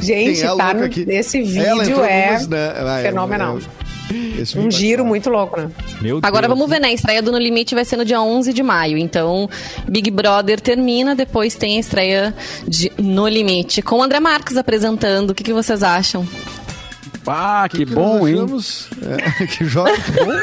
Gente, 0.00 0.40
Quem 0.40 0.42
é 0.50 0.56
tá 0.56 0.74
no- 0.74 0.84
aqui? 0.84 1.04
nesse 1.06 1.38
Ela 1.58 1.82
vídeo 1.82 1.92
entrou 1.92 2.04
é 2.04 2.38
né? 2.48 2.72
Ah, 2.76 3.00
é, 3.00 3.02
fenomenal. 3.04 3.58
é, 3.58 4.40
esse 4.42 4.58
Um 4.58 4.62
vídeo 4.64 4.78
giro 4.78 5.02
é- 5.02 5.06
muito 5.06 5.30
louco, 5.30 5.58
né? 5.60 5.70
Meu 6.00 6.20
Agora 6.22 6.46
Deus. 6.46 6.58
vamos 6.58 6.70
ver, 6.70 6.80
né? 6.80 6.88
A 6.88 6.92
estreia 6.92 7.22
do 7.22 7.32
No 7.32 7.38
Limite 7.38 7.74
vai 7.74 7.84
ser 7.84 7.96
no 7.96 8.04
dia 8.04 8.20
11 8.20 8.52
de 8.52 8.62
maio. 8.62 8.98
Então, 8.98 9.48
Big 9.88 10.10
Brother 10.10 10.60
termina, 10.60 11.14
depois 11.14 11.54
tem 11.54 11.76
a 11.78 11.80
estreia 11.80 12.34
de 12.68 12.92
No 12.98 13.26
Limite. 13.26 13.80
Com 13.80 13.96
o 13.98 14.02
André 14.02 14.20
Marques 14.20 14.56
apresentando. 14.56 15.30
O 15.30 15.34
que, 15.34 15.42
que 15.42 15.52
vocês 15.52 15.82
acham? 15.82 16.26
Ah, 17.26 17.66
que, 17.70 17.78
que 17.78 17.84
bom, 17.86 18.18
nós 18.28 18.88
hein? 19.00 19.08
É, 19.40 19.46
que 19.48 19.64
joga, 19.64 19.92
que 19.98 20.10
bom. 20.12 20.38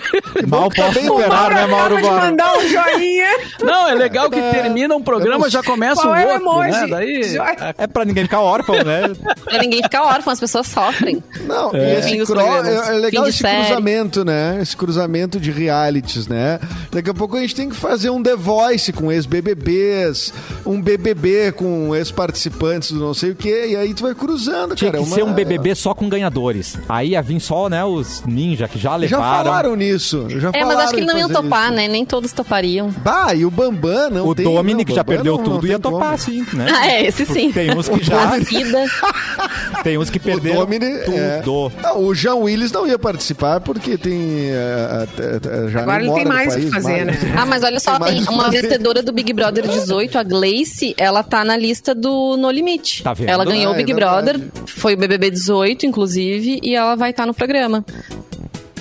Mal 0.46 0.68
posso 0.70 0.98
esperar, 0.98 1.50
né, 1.50 1.66
Mauro 1.66 1.96
Acaba 1.96 1.96
de 1.96 2.02
Borba? 2.02 2.20
mandar 2.26 2.56
um 2.58 2.68
joinha. 2.68 3.26
Não, 3.62 3.88
é 3.88 3.94
legal 3.94 4.30
que 4.30 4.40
termina 4.40 4.94
um 4.94 5.02
programa, 5.02 5.48
já 5.50 5.62
começa 5.62 6.02
Qual 6.02 6.14
é 6.14 6.24
o 6.26 6.28
outro, 6.30 6.42
emoji? 6.42 6.80
né? 6.80 6.86
Daí, 6.88 7.22
Joia. 7.24 7.74
É 7.78 7.86
pra 7.86 8.04
ninguém 8.04 8.24
ficar 8.24 8.40
órfão, 8.40 8.76
né? 8.76 9.10
Pra 9.46 9.58
ninguém 9.58 9.82
ficar 9.82 10.02
órfão, 10.04 10.32
as 10.32 10.40
pessoas 10.40 10.66
sofrem. 10.66 11.22
Não, 11.46 11.72
e 11.74 11.98
esse 11.98 12.26
cro... 12.26 12.40
é, 12.40 12.88
é 12.88 12.90
legal 12.92 13.26
esse 13.28 13.38
série. 13.38 13.64
cruzamento, 13.64 14.24
né? 14.24 14.58
Esse 14.60 14.76
cruzamento 14.76 15.38
de 15.40 15.50
realities, 15.50 16.26
né? 16.26 16.58
Daqui 16.90 17.10
a 17.10 17.14
pouco 17.14 17.36
a 17.36 17.40
gente 17.40 17.54
tem 17.54 17.68
que 17.68 17.76
fazer 17.76 18.10
um 18.10 18.22
The 18.22 18.34
Voice 18.36 18.92
com 18.92 19.10
ex-BBBs, 19.12 20.32
um 20.64 20.80
BBB 20.80 21.52
com 21.52 21.94
ex-participantes 21.94 22.90
do 22.92 22.98
não 23.00 23.14
sei 23.14 23.30
o 23.30 23.34
quê, 23.36 23.66
e 23.70 23.76
aí 23.76 23.94
tu 23.94 24.02
vai 24.02 24.14
cruzando, 24.14 24.74
Tinha 24.74 24.90
cara. 24.90 25.02
que 25.02 25.10
é 25.10 25.14
ser 25.14 25.22
uma- 25.22 25.32
um 25.32 25.34
BBB 25.34 25.74
só 25.74 25.94
com 25.94 26.08
ganhadores. 26.08 26.76
Aí 26.88 27.10
ia 27.10 27.22
vir 27.22 27.40
só, 27.40 27.68
né, 27.68 27.84
os 27.84 28.22
ninja 28.26 28.66
que 28.68 28.78
já 28.78 28.90
Já 28.90 28.96
levaram. 28.96 29.44
falaram 29.44 29.76
nisso. 29.76 29.85
Já 30.28 30.50
É, 30.52 30.64
mas 30.64 30.78
acho 30.78 30.90
que 30.94 31.00
eles 31.00 31.06
não 31.12 31.20
fazer 31.22 31.32
topar, 31.34 31.64
isso. 31.66 31.74
né? 31.74 31.88
Nem 31.88 32.04
todos 32.04 32.32
topariam. 32.32 32.90
Bah, 32.98 33.34
e 33.34 33.44
o 33.44 33.50
Bambam 33.50 34.10
não 34.10 34.26
O 34.28 34.34
tem... 34.34 34.44
Dominic 34.44 34.88
não, 34.90 34.96
já 34.96 35.02
Bambam 35.02 35.16
perdeu 35.16 35.36
não- 35.36 35.44
tudo 35.44 35.56
não 35.58 35.64
e 35.64 35.68
ia 35.68 35.78
tem 35.78 35.82
como. 35.82 35.98
topar, 36.02 36.18
sim, 36.18 36.44
né? 36.52 36.66
Ah, 36.76 36.86
é, 36.88 37.06
esse 37.06 37.24
sim. 37.26 37.50
Tem 37.52 37.70
uns 37.76 37.88
que 37.88 38.02
já. 38.04 38.36
Tem 39.82 39.98
uns 39.98 40.10
que 40.10 40.18
O 40.18 40.20
perderam 40.20 40.60
Domini, 40.60 40.86
é. 40.86 41.40
tudo. 41.42 41.72
Não, 41.82 42.02
o 42.04 42.14
Jean 42.14 42.34
Willis 42.36 42.72
não 42.72 42.86
ia 42.86 42.98
participar 42.98 43.60
porque 43.60 43.96
tem... 43.96 44.50
é, 44.50 45.06
é, 45.18 45.66
é, 45.66 45.70
já 45.70 45.82
Agora 45.82 46.02
ele 46.02 46.12
tem 46.12 46.24
mais 46.24 46.54
o 46.54 46.58
que 46.58 46.70
fazer, 46.70 47.04
mais. 47.04 47.22
né? 47.22 47.34
Ah, 47.36 47.46
mas 47.46 47.62
olha 47.62 47.78
só, 47.78 47.98
Tem 47.98 48.24
tem 48.24 48.34
uma 48.34 48.48
vencedora 48.50 49.02
do 49.02 49.12
Big 49.12 49.32
Brother 49.32 49.66
18, 49.66 50.18
a 50.18 50.22
Gleice, 50.22 50.94
ela 50.98 51.22
tá 51.22 51.44
na 51.44 51.56
lista 51.56 51.94
do 51.94 52.36
No 52.36 52.50
Limite. 52.50 53.02
Tá 53.02 53.12
vendo? 53.12 53.28
Ela 53.28 53.44
ganhou 53.44 53.68
Ah, 53.68 53.70
o 53.72 53.74
é 53.74 53.76
Big. 53.76 53.94
Brother, 53.94 54.40
foi 54.66 54.94
o 54.94 54.96
BBB 54.96 55.30
18, 55.30 55.86
inclusive, 55.86 56.58
e 56.62 56.74
ela 56.74 56.94
vai 56.96 57.10
estar 57.10 57.26
no 57.26 57.34
programa. 57.34 57.84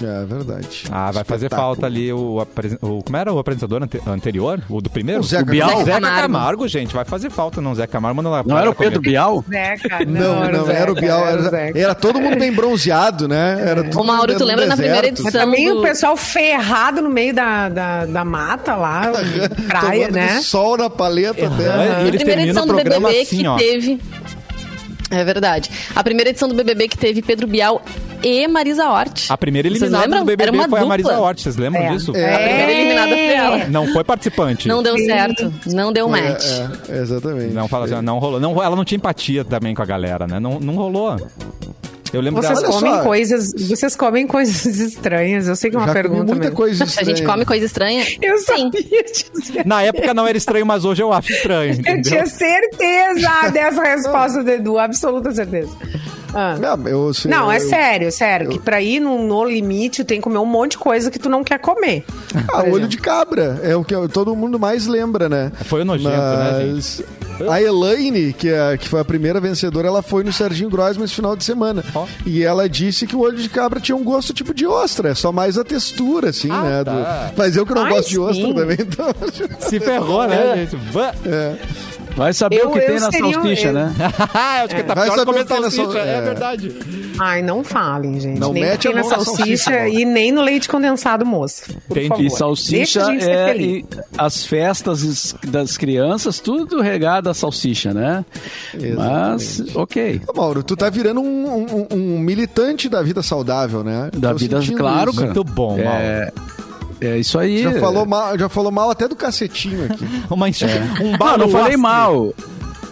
É 0.05 0.25
verdade. 0.25 0.83
Ah, 0.91 1.11
vai 1.11 1.23
fazer 1.23 1.49
falta 1.49 1.85
ali 1.85 2.11
o, 2.13 2.45
o. 2.81 3.03
Como 3.03 3.17
era 3.17 3.33
o 3.33 3.39
apresentador 3.39 3.83
ante- 3.83 4.01
anterior? 4.07 4.61
O 4.69 4.81
do 4.81 4.89
primeiro? 4.89 5.21
O 5.21 5.23
Zeca 5.23 5.43
o 5.43 5.45
Bial. 5.45 5.69
Camargo. 5.69 5.85
Zeca 5.85 6.01
Camargo. 6.01 6.21
Camargo, 6.21 6.67
gente. 6.67 6.93
Vai 6.93 7.05
fazer 7.05 7.29
falta, 7.29 7.61
não. 7.61 7.73
Zeca 7.75 7.91
Camargo 7.93 8.17
manda 8.17 8.29
lá. 8.29 8.43
Não 8.45 8.57
era 8.57 8.69
o 8.69 8.75
Pedro 8.75 9.01
Bial? 9.01 9.43
Zeca, 9.49 10.05
Não, 10.05 10.35
não, 10.35 10.43
era 10.43 10.61
o 10.61 10.65
Zeca, 10.65 10.93
Bial. 11.01 11.19
era 11.27 11.35
o 11.35 11.39
Era, 11.45 11.49
Zeca. 11.49 11.79
era 11.79 11.95
todo 11.95 12.19
mundo 12.21 12.37
bem 12.37 12.51
bronzeado, 12.51 13.27
né? 13.27 13.57
Era 13.65 13.83
tudo 13.83 13.99
Ô, 14.01 14.03
Mauro, 14.03 14.37
tu 14.37 14.43
lembra 14.43 14.65
na 14.65 14.75
primeira. 14.77 15.01
Mas 15.09 15.19
edição 15.19 15.31
também 15.31 15.69
do- 15.73 15.79
o 15.79 15.81
pessoal 15.81 16.15
ferrado 16.17 17.01
no 17.01 17.09
meio 17.09 17.33
da, 17.33 17.69
da, 17.69 18.05
da 18.05 18.25
mata 18.25 18.75
lá, 18.75 19.11
praia, 19.67 20.07
Tomando 20.07 20.13
né? 20.15 20.41
sol 20.41 20.77
na 20.77 20.89
paleta 20.89 21.49
dela. 21.49 22.01
E 22.03 22.07
eles 22.07 22.21
primeira 22.21 22.25
terminam 22.25 22.43
edição 22.45 22.63
o 22.63 22.67
do 22.67 22.73
programa 22.73 23.07
BBB 23.09 23.21
assim, 23.23 23.37
que 23.37 23.47
ó. 23.47 23.55
teve. 23.57 24.01
É 25.11 25.23
verdade. 25.23 25.69
A 25.95 26.03
primeira 26.03 26.29
edição 26.31 26.49
do 26.49 26.55
BBB 26.55 26.87
que 26.87 26.97
teve 26.97 27.21
Pedro 27.21 27.45
Bial 27.47 27.81
e 28.24 28.47
Marisa 28.47 28.89
Hort. 28.89 29.26
A 29.30 29.38
primeira 29.38 29.68
eliminada 29.68 30.07
do 30.20 30.26
BBB 30.26 30.43
Era 30.43 30.51
uma 30.51 30.70
foi 30.70 30.80
a 30.80 30.82
dupla. 30.82 30.88
Marisa 30.88 31.20
Hort. 31.20 31.41
Vocês 31.41 31.55
lembram 31.55 31.82
É. 31.84 31.89
disso? 31.91 32.16
É. 32.16 32.34
A 32.36 32.39
primeira 32.39 32.72
eliminada 32.72 33.09
foi 33.16 33.34
ela. 33.34 33.57
Não 33.68 33.88
foi 33.93 34.03
participante. 34.03 34.68
Não 34.68 34.82
deu 34.84 34.97
certo. 34.97 35.53
Não 35.68 35.91
deu 35.93 36.07
match. 36.07 36.43
É, 36.89 36.97
é, 36.97 37.01
exatamente. 37.01 37.53
Não, 37.53 37.68
fala 37.68 37.86
assim, 37.86 38.01
não 38.01 38.20
rolou. 38.20 38.39
Não, 38.39 38.61
ela 38.63 38.76
não 38.76 38.86
tinha 38.86 38.97
empatia 38.97 39.43
também 39.43 39.74
com 39.76 39.82
a 39.82 39.86
galera, 39.86 40.28
né? 40.28 40.39
Não, 40.39 40.59
não 40.59 40.76
rolou. 40.76 41.16
Eu 42.13 42.22
lembro 42.22 42.41
Vocês 42.41 42.61
dela. 42.61 42.72
Comem 42.72 42.93
só. 42.93 43.03
coisas, 43.03 43.51
vocês 43.68 43.95
comem 43.95 44.26
coisas 44.28 44.66
estranhas. 44.80 45.47
Eu 45.49 45.55
sei 45.55 45.70
que 45.70 45.76
é 45.76 45.80
uma 45.80 45.88
Já 45.88 45.91
comi 45.93 46.03
pergunta 46.03 46.26
muita 46.32 46.39
mesmo. 46.45 46.55
coisa 46.55 46.84
A 46.84 46.88
gente 46.88 46.99
estranha. 47.09 47.26
come 47.30 47.45
coisa 47.45 47.66
estranha? 47.66 48.05
Eu 48.22 48.38
Sim. 48.38 48.70
dizer. 48.70 49.66
Na 49.66 49.82
época 49.82 50.13
não 50.13 50.26
era 50.26 50.38
estranho, 50.38 50.66
mas 50.66 50.86
hoje 50.86 51.01
eu 51.03 51.11
acho 51.11 51.34
estranho, 51.34 51.74
Eu 51.74 51.80
entendeu? 51.80 52.03
tinha 52.03 52.26
certeza 52.26 53.49
dessa 53.51 53.84
resposta 53.84 54.43
do 54.43 54.49
Edu, 54.49 54.78
absoluta 54.80 55.32
certeza. 55.34 55.70
Ah. 56.36 56.57
Não, 56.59 56.88
eu, 56.88 57.13
sei, 57.13 57.31
Não, 57.31 57.49
é 57.51 57.55
eu- 57.57 57.69
sério, 57.69 58.11
sério. 58.11 58.49
Que 58.49 58.59
pra 58.59 58.81
ir 58.81 58.99
no, 58.99 59.25
no 59.25 59.45
limite, 59.45 60.03
tu 60.03 60.07
tem 60.07 60.17
que 60.17 60.23
comer 60.23 60.38
um 60.38 60.45
monte 60.45 60.71
de 60.71 60.77
coisa 60.79 61.09
que 61.09 61.17
tu 61.17 61.29
não 61.29 61.43
quer 61.43 61.57
comer. 61.59 62.03
Ah, 62.51 62.63
olho 62.69 62.88
de 62.88 62.97
cabra. 62.97 63.59
É 63.63 63.75
o 63.75 63.83
que 63.86 63.95
todo 64.09 64.36
mundo 64.36 64.59
mais 64.59 64.86
lembra, 64.86 65.29
né? 65.29 65.51
Foi 65.65 65.81
o 65.81 65.86
nojento, 65.86 66.09
né, 66.09 66.73
Mas 66.75 67.01
A 67.49 67.61
Elaine, 67.61 68.31
que, 68.33 68.49
é, 68.49 68.77
que 68.77 68.88
foi 68.88 68.99
a 69.01 69.05
primeira 69.05 69.39
vencedora, 69.41 69.88
ela 69.88 70.01
foi 70.01 70.23
no 70.23 70.31
Serginho 70.31 70.69
Grossman 70.69 71.05
esse 71.05 71.13
final 71.15 71.36
de 71.36 71.43
semana. 71.43 71.83
Ó. 71.93 72.05
E 72.25 72.43
ela 72.43 72.67
disse 72.69 73.05
que 73.07 73.15
o 73.15 73.19
olho 73.19 73.38
de 73.38 73.49
cabra 73.49 73.79
tinha 73.79 73.95
um 73.95 74.03
gosto 74.03 74.33
tipo 74.33 74.53
de 74.53 74.65
ostra, 74.65 75.09
é 75.09 75.15
só 75.15 75.31
mais 75.31 75.57
a 75.57 75.63
textura, 75.63 76.29
assim, 76.29 76.49
Ah, 76.51 76.61
né? 76.63 76.83
tá. 76.83 76.91
do- 76.93 77.33
Mas 77.38 77.55
eu 77.57 77.65
que 77.65 77.73
não 77.73 77.83
Ai, 77.83 77.91
gosto 77.93 78.09
de 78.09 78.19
ostra 78.19 78.45
sim. 78.45 78.53
também, 78.53 78.77
então. 78.79 79.07
Se 79.59 79.79
ferrou, 79.79 80.25
né, 80.27 80.55
gente? 80.55 80.75
Vã. 80.91 81.11
É. 81.25 81.55
Vai 82.16 82.34
saber 82.34 82.57
Eu- 82.61 82.70
o 82.70 82.74
que 82.74 82.80
tem 82.80 82.99
na 82.99 83.11
seria 83.11 83.34
salsicha, 83.34 83.68
eu- 83.68 83.74
né? 83.74 83.93
Acho 84.63 84.76
que 84.76 84.84
tá 84.84 84.93
Vai 84.93 85.05
pior 85.05 85.16
saber 85.18 85.26
comer 85.26 85.39
o 85.41 85.43
que 85.45 85.53
tem 85.53 85.61
na 85.61 85.70
salsicha. 85.72 85.91
sal- 85.91 86.07
É 86.07 86.16
é. 86.18 86.22
verdade. 86.22 86.76
Ai, 87.20 87.41
não 87.41 87.63
falem, 87.63 88.20
gente. 88.20 88.39
Não 88.39 88.51
nem 88.53 88.63
mete 88.63 88.84
tem 88.84 88.91
a 88.91 88.95
na 88.95 89.01
mão 89.01 89.09
na 89.09 89.16
salsicha, 89.18 89.38
salsicha, 89.38 89.72
Mauro. 89.72 89.88
e 89.89 90.05
nem 90.05 90.32
no 90.32 90.41
leite 90.41 90.68
condensado, 90.70 91.26
favor. 92.09 92.24
E 92.26 92.30
salsicha 92.30 93.01
é 93.22 93.57
e 93.57 93.86
as 94.18 94.45
festas 94.45 95.01
es- 95.01 95.36
das 95.47 95.78
crianças, 95.78 96.39
tudo 96.39 96.82
regado 96.82 97.30
a 97.30 97.34
salsicha, 97.34 97.93
né? 97.93 98.24
Mas, 98.95 99.63
ok. 99.76 100.22
Ô, 100.28 100.34
Mauro, 100.38 100.63
tu 100.63 100.76
tá 100.76 100.89
virando 100.89 101.22
um, 101.22 101.66
um- 101.66 101.88
um 101.91 102.20
militante 102.20 102.88
da 102.89 103.01
vida 103.01 103.22
saudável, 103.22 103.84
né? 103.84 104.09
Da 104.16 104.32
Tô 104.32 104.38
vida, 104.38 104.59
claro, 104.78 105.09
isso. 105.11 105.20
cara. 105.20 105.34
Muito 105.34 105.43
bom, 105.43 105.78
é, 105.80 106.32
é 107.01 107.17
isso 107.17 107.37
aí. 107.37 107.63
Já 107.63 107.73
falou, 107.79 108.05
mal, 108.05 108.37
já 108.37 108.49
falou 108.49 108.71
mal 108.71 108.89
até 108.89 109.07
do 109.07 109.15
cacetinho 109.15 109.85
aqui. 109.85 110.05
Uma 110.29 110.49
enxu... 110.49 110.65
Um 111.01 111.17
Não, 111.17 111.37
não 111.37 111.49
falei 111.49 111.77
mal. 111.77 112.33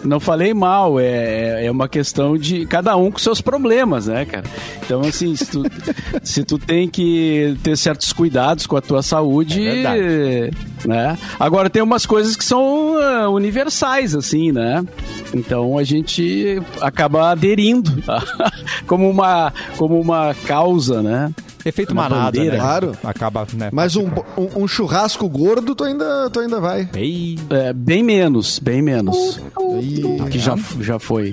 não 0.04 0.20
falei 0.20 0.52
mal, 0.52 1.00
é, 1.00 1.64
é 1.64 1.70
uma 1.70 1.88
questão 1.88 2.36
de 2.36 2.66
cada 2.66 2.96
um 2.96 3.10
com 3.10 3.18
seus 3.18 3.40
problemas, 3.40 4.06
né, 4.06 4.24
cara? 4.26 4.44
Então, 4.84 5.00
assim, 5.00 5.34
se 5.34 5.46
tu, 5.46 5.62
se 6.22 6.44
tu 6.44 6.58
tem 6.58 6.88
que 6.88 7.56
ter 7.62 7.76
certos 7.76 8.12
cuidados 8.12 8.66
com 8.66 8.76
a 8.76 8.80
tua 8.82 9.02
saúde, 9.02 9.66
É 9.66 10.50
né? 10.86 11.18
Agora, 11.40 11.70
tem 11.70 11.82
umas 11.82 12.04
coisas 12.04 12.36
que 12.36 12.44
são 12.44 12.98
ah, 12.98 13.30
universais, 13.30 14.14
assim, 14.14 14.52
né? 14.52 14.84
Então, 15.32 15.78
a 15.78 15.82
gente 15.84 16.60
acaba 16.80 17.30
aderindo 17.30 17.90
como, 18.86 19.08
uma, 19.08 19.52
como 19.78 19.98
uma 19.98 20.34
causa, 20.46 21.02
né? 21.02 21.32
Efeito 21.64 21.92
Uma 21.92 22.02
manada, 22.08 22.24
bandeira. 22.38 22.52
né? 22.56 22.58
Claro. 22.60 22.92
Acaba, 23.02 23.46
né? 23.54 23.70
Mas 23.72 23.96
um, 23.96 24.06
um, 24.36 24.62
um 24.64 24.68
churrasco 24.68 25.28
gordo, 25.28 25.74
tu 25.74 25.84
ainda, 25.84 26.28
tu 26.30 26.40
ainda 26.40 26.60
vai. 26.60 26.88
Ei, 26.94 27.38
É, 27.50 27.72
bem 27.72 28.02
menos, 28.02 28.58
bem 28.58 28.82
menos. 28.82 29.40
Que 30.30 30.38
já, 30.38 30.56
já 30.80 30.98
foi. 30.98 31.32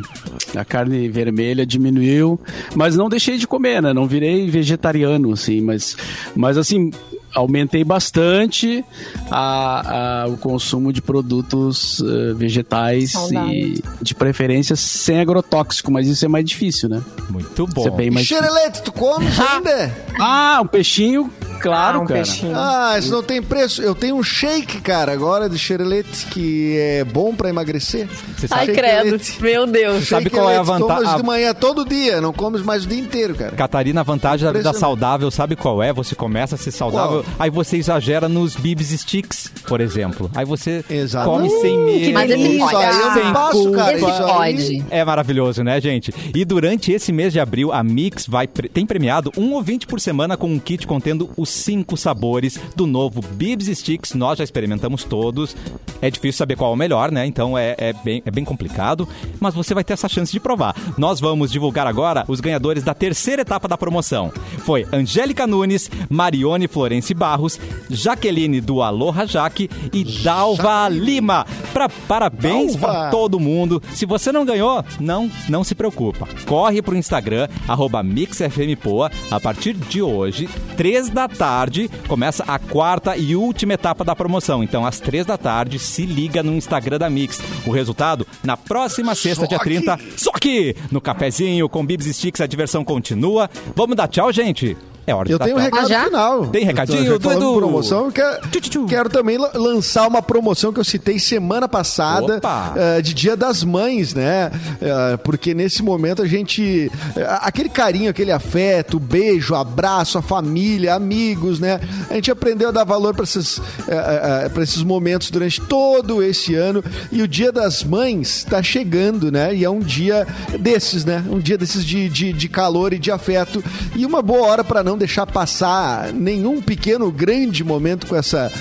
A 0.56 0.66
carne 0.66 1.08
vermelha 1.10 1.66
diminuiu, 1.66 2.40
mas 2.76 2.96
não 2.96 3.10
deixei 3.10 3.38
de 3.38 3.48
comer, 3.48 3.82
né? 3.82 3.94
Não 3.94 4.08
virei 4.08 4.50
vegetariano, 4.50 5.32
assim, 5.32 5.62
mas, 5.62 5.96
mas 6.36 6.58
assim, 6.58 6.92
aumentei 7.34 7.84
bastante 7.84 8.84
a, 9.30 10.24
a- 10.24 10.28
o 10.28 10.38
consumo 10.38 10.92
de 10.94 11.02
produtos 11.02 12.02
eh, 12.02 12.34
vegetais 12.34 13.14
e 13.32 13.82
de 14.02 14.14
preferência 14.16 14.76
sem 14.76 15.20
agrotóxico, 15.20 15.92
mas 15.92 16.08
isso 16.08 16.26
é 16.26 16.28
mais 16.28 16.46
difícil, 16.46 16.90
né? 16.90 17.02
muito 17.30 17.64
Isso 17.64 17.88
é 17.88 17.90
bom. 17.92 17.96
bem 17.98 18.12
mais 18.12 18.28
xerelete, 18.28 18.82
tu 18.82 18.92
comes 18.92 19.38
ainda? 19.40 19.96
Ah, 20.20 20.60
um 20.64 20.68
peixinho, 20.68 21.32
claro, 21.62 22.00
Ah, 22.00 22.02
um 22.02 22.06
cara. 22.06 22.20
peixinho. 22.22 22.54
Ah, 22.56 22.96
isso 22.98 23.12
não 23.12 23.24
tem 23.24 23.42
preço. 23.42 23.82
Eu 23.82 23.94
tenho 23.96 24.16
um 24.16 24.24
shake, 24.24 24.82
cara, 24.82 25.12
agora 25.12 25.50
de 25.50 25.58
xerelete, 25.58 26.26
que 26.28 26.76
é 26.78 27.04
bom 27.04 27.34
pra 27.36 27.50
emagrecer. 27.50 28.08
Você 28.38 28.48
Ai, 28.52 28.66
sabe, 28.66 28.74
credo. 28.78 29.22
Meu 29.40 29.68
Deus. 29.68 30.08
Sabe 30.08 30.30
qual 30.30 30.50
é 30.50 30.58
a 30.58 30.62
vantagem? 30.64 31.04
Tomas 31.04 31.18
de 31.18 31.24
manhã 31.24 31.54
todo 31.54 31.86
dia, 31.86 32.20
não 32.22 32.34
comes 32.34 32.62
mais 32.62 32.86
o 32.86 32.88
dia 32.88 33.00
inteiro, 33.00 33.36
cara. 33.36 33.52
Catarina, 33.52 34.02
a 34.02 34.04
vantagem 34.04 34.46
da 34.46 34.52
vida 34.52 34.74
saudável, 34.74 35.30
sabe 35.32 35.56
qual 35.56 35.82
é? 35.82 35.94
Você 35.94 36.16
começa 36.16 36.56
a 36.56 36.58
ser 36.58 36.72
saudável, 36.72 37.24
aí 37.40 37.50
você 37.50 37.78
exagera 37.78 38.28
nos 38.28 38.56
bibs 38.56 38.90
sticks, 38.90 39.52
por 39.72 39.80
exemplo. 39.80 40.30
Aí 40.36 40.44
você 40.44 40.84
Exatamente. 40.90 41.50
come 41.50 41.62
sem 41.62 41.78
medo. 41.80 42.14
Mas 42.14 42.30
esse 42.30 42.42
Isso 42.58 42.60
pode. 42.60 42.76
aí 42.76 43.00
eu 43.00 43.14
Sem 43.14 43.24
não 43.24 43.34
passo, 43.34 43.72
cara. 43.72 43.94
Esse 43.96 44.06
isso 44.06 44.24
aí- 44.24 44.56
pode. 44.58 44.86
É 44.90 45.06
maravilhoso, 45.06 45.64
né, 45.64 45.80
gente? 45.80 46.14
E 46.36 46.44
durante 46.44 46.92
esse 46.92 47.14
mês 47.14 47.32
de 47.32 47.40
abril, 47.40 47.72
a 47.72 47.82
Mix 47.82 48.28
vai 48.28 48.48
pre- 48.50 48.68
tem 48.68 48.86
premiado 48.86 49.32
um 49.38 49.54
ouvinte 49.54 49.88
por 49.88 50.02
semana 50.02 50.36
com 50.36 50.48
um 50.52 50.60
kit 50.60 50.86
contendo 50.86 51.30
os 51.38 51.48
cinco 51.48 51.96
sabores 51.96 52.60
do 52.76 52.86
novo 52.86 53.22
Bibs 53.22 53.68
Sticks. 53.68 54.14
Nós 54.14 54.40
já 54.40 54.44
experimentamos 54.44 55.06
todos. 55.06 55.56
É 56.02 56.10
difícil 56.12 56.40
saber 56.40 56.58
qual 56.58 56.72
é 56.72 56.74
o 56.74 56.78
melhor, 56.78 57.10
né? 57.10 57.26
Então 57.26 57.58
é, 57.58 57.74
é 57.78 57.94
bem, 57.94 58.22
é 58.26 58.30
bem 58.32 58.44
complicado. 58.44 59.08
Mas 59.40 59.54
você 59.54 59.74
vai 59.74 59.86
ter 59.86 59.94
essa 59.94 60.10
chance 60.10 60.34
de 60.34 60.40
provar. 60.42 60.76
Nós 60.98 61.22
vamos 61.22 61.50
divulgar 61.50 61.88
agora 61.88 62.26
os 62.28 62.42
ganhadores 62.42 62.84
da 62.84 62.94
terceira 62.94 63.44
etapa 63.44 63.70
da 63.70 63.78
promoção. 63.78 64.34
Foi 64.66 64.86
Angélica 64.92 65.48
Nunes, 65.48 65.90
Marione 66.10 66.68
Florence 66.68 67.14
Barros, 67.14 67.58
Jaqueline 67.90 68.60
do 68.60 68.82
Aloha 68.82 69.26
Jaque 69.26 69.61
e 69.94 70.04
Dalva 70.24 70.88
Lima. 70.90 71.46
Pra, 71.74 71.90
parabéns 71.90 72.76
Dalva. 72.76 72.88
para 72.88 73.10
todo 73.10 73.40
mundo. 73.40 73.82
Se 73.94 74.06
você 74.06 74.32
não 74.32 74.46
ganhou, 74.46 74.84
não, 75.00 75.30
não 75.50 75.64
se 75.64 75.76
preocupa. 75.76 76.28
Corre 76.46 76.82
pro 76.82 76.96
Instagram, 76.96 77.48
arroba 77.68 78.04
MixFMPoa. 78.04 79.12
A 79.30 79.40
partir 79.40 79.74
de 79.74 80.02
hoje, 80.02 80.50
três 80.76 81.10
da 81.10 81.28
tarde, 81.28 81.90
começa 82.08 82.44
a 82.48 82.60
quarta 82.60 83.16
e 83.18 83.36
última 83.36 83.74
etapa 83.74 84.04
da 84.04 84.16
promoção. 84.16 84.64
Então, 84.64 84.86
às 84.86 85.00
três 85.00 85.26
da 85.26 85.38
tarde, 85.38 85.80
se 85.80 86.06
liga 86.06 86.44
no 86.44 86.54
Instagram 86.54 86.98
da 86.98 87.10
Mix. 87.10 87.42
O 87.66 87.72
resultado, 87.72 88.26
na 88.44 88.58
próxima 88.58 89.16
sexta, 89.16 89.42
Só 89.46 89.48
dia 89.48 89.60
30, 89.60 89.98
só 90.18 90.32
aqui, 90.34 90.76
no 90.92 91.02
cafezinho, 91.02 91.70
com 91.70 91.86
Bibs 91.86 92.06
e 92.06 92.14
Sticks, 92.14 92.42
a 92.42 92.48
diversão 92.48 92.84
continua. 92.84 93.50
Vamos 93.76 93.96
dar 93.96 94.08
tchau, 94.08 94.32
gente? 94.32 94.78
É 95.08 95.16
hora 95.16 95.26
de 95.28 95.34
Eu 95.34 95.40
tenho 95.40 95.56
um 95.56 95.60
recado 95.60 95.86
Ah, 95.86 95.90
já? 95.90 96.04
final. 96.06 96.48
Tem 96.48 96.64
recadinho, 96.64 97.20
tô 97.20 97.30
de 97.34 97.40
promoção. 97.58 98.06
eu 98.06 98.12
Quero, 98.12 98.42
Tchu, 98.50 98.62
tchu, 98.62 98.86
quero 98.86 99.10
também 99.10 99.38
la- 99.38 99.52
lançar 99.56 100.08
uma 100.08 100.22
promoção 100.22 100.72
que 100.72 100.80
eu 100.80 100.84
citei 100.84 101.18
semana 101.18 101.68
passada 101.68 102.40
eh, 102.76 103.02
de 103.02 103.14
Dia 103.14 103.36
das 103.36 103.64
Mães, 103.64 104.14
né? 104.14 104.52
Eh, 104.80 105.18
porque 105.24 105.54
nesse 105.56 105.82
momento 105.82 106.22
a 106.22 106.28
gente. 106.28 106.92
eh, 107.16 107.28
aquele 107.42 107.68
carinho, 107.70 108.12
aquele 108.12 108.32
afeto, 108.32 109.00
beijo, 109.00 109.56
abraço, 109.56 110.20
a 110.20 110.22
família, 110.22 110.94
amigos, 110.94 111.60
né? 111.60 111.80
A 112.10 112.14
gente 112.14 112.30
aprendeu 112.30 112.70
a 112.70 112.72
dar 112.72 112.84
valor 112.84 113.16
para 113.16 113.24
esses, 113.24 113.60
eh, 113.88 114.50
pra 114.54 114.62
esses 114.64 114.84
momentos 114.84 115.32
durante 115.32 115.60
todo 115.62 116.22
esse 116.22 116.54
ano. 116.54 116.84
E 117.12 117.24
o 117.24 117.28
Dia 117.28 117.52
das 117.52 117.84
Mães 117.84 118.38
está 118.38 118.62
chegando, 118.62 119.32
né? 119.32 119.54
E 119.56 119.66
é 119.66 119.70
um 119.70 119.80
dia 119.80 120.28
desses, 120.60 121.04
né? 121.04 121.24
Um 121.30 121.40
dia 121.40 121.58
desses 121.58 121.84
de, 121.84 122.08
de, 122.08 122.32
de 122.34 122.48
calor 122.48 122.94
e 122.94 123.00
de 123.00 123.10
afeto. 123.12 123.64
E 123.96 124.06
uma 124.06 124.22
boa 124.22 124.48
hora 124.48 124.64
para 124.64 124.84
não 124.84 124.91
deixar 124.98 125.26
passar 125.26 126.12
nenhum 126.14 126.62
pequeno, 126.62 127.12
grande 127.12 127.64
momento 127.64 128.08
com 128.08 128.16
essa 128.16 128.52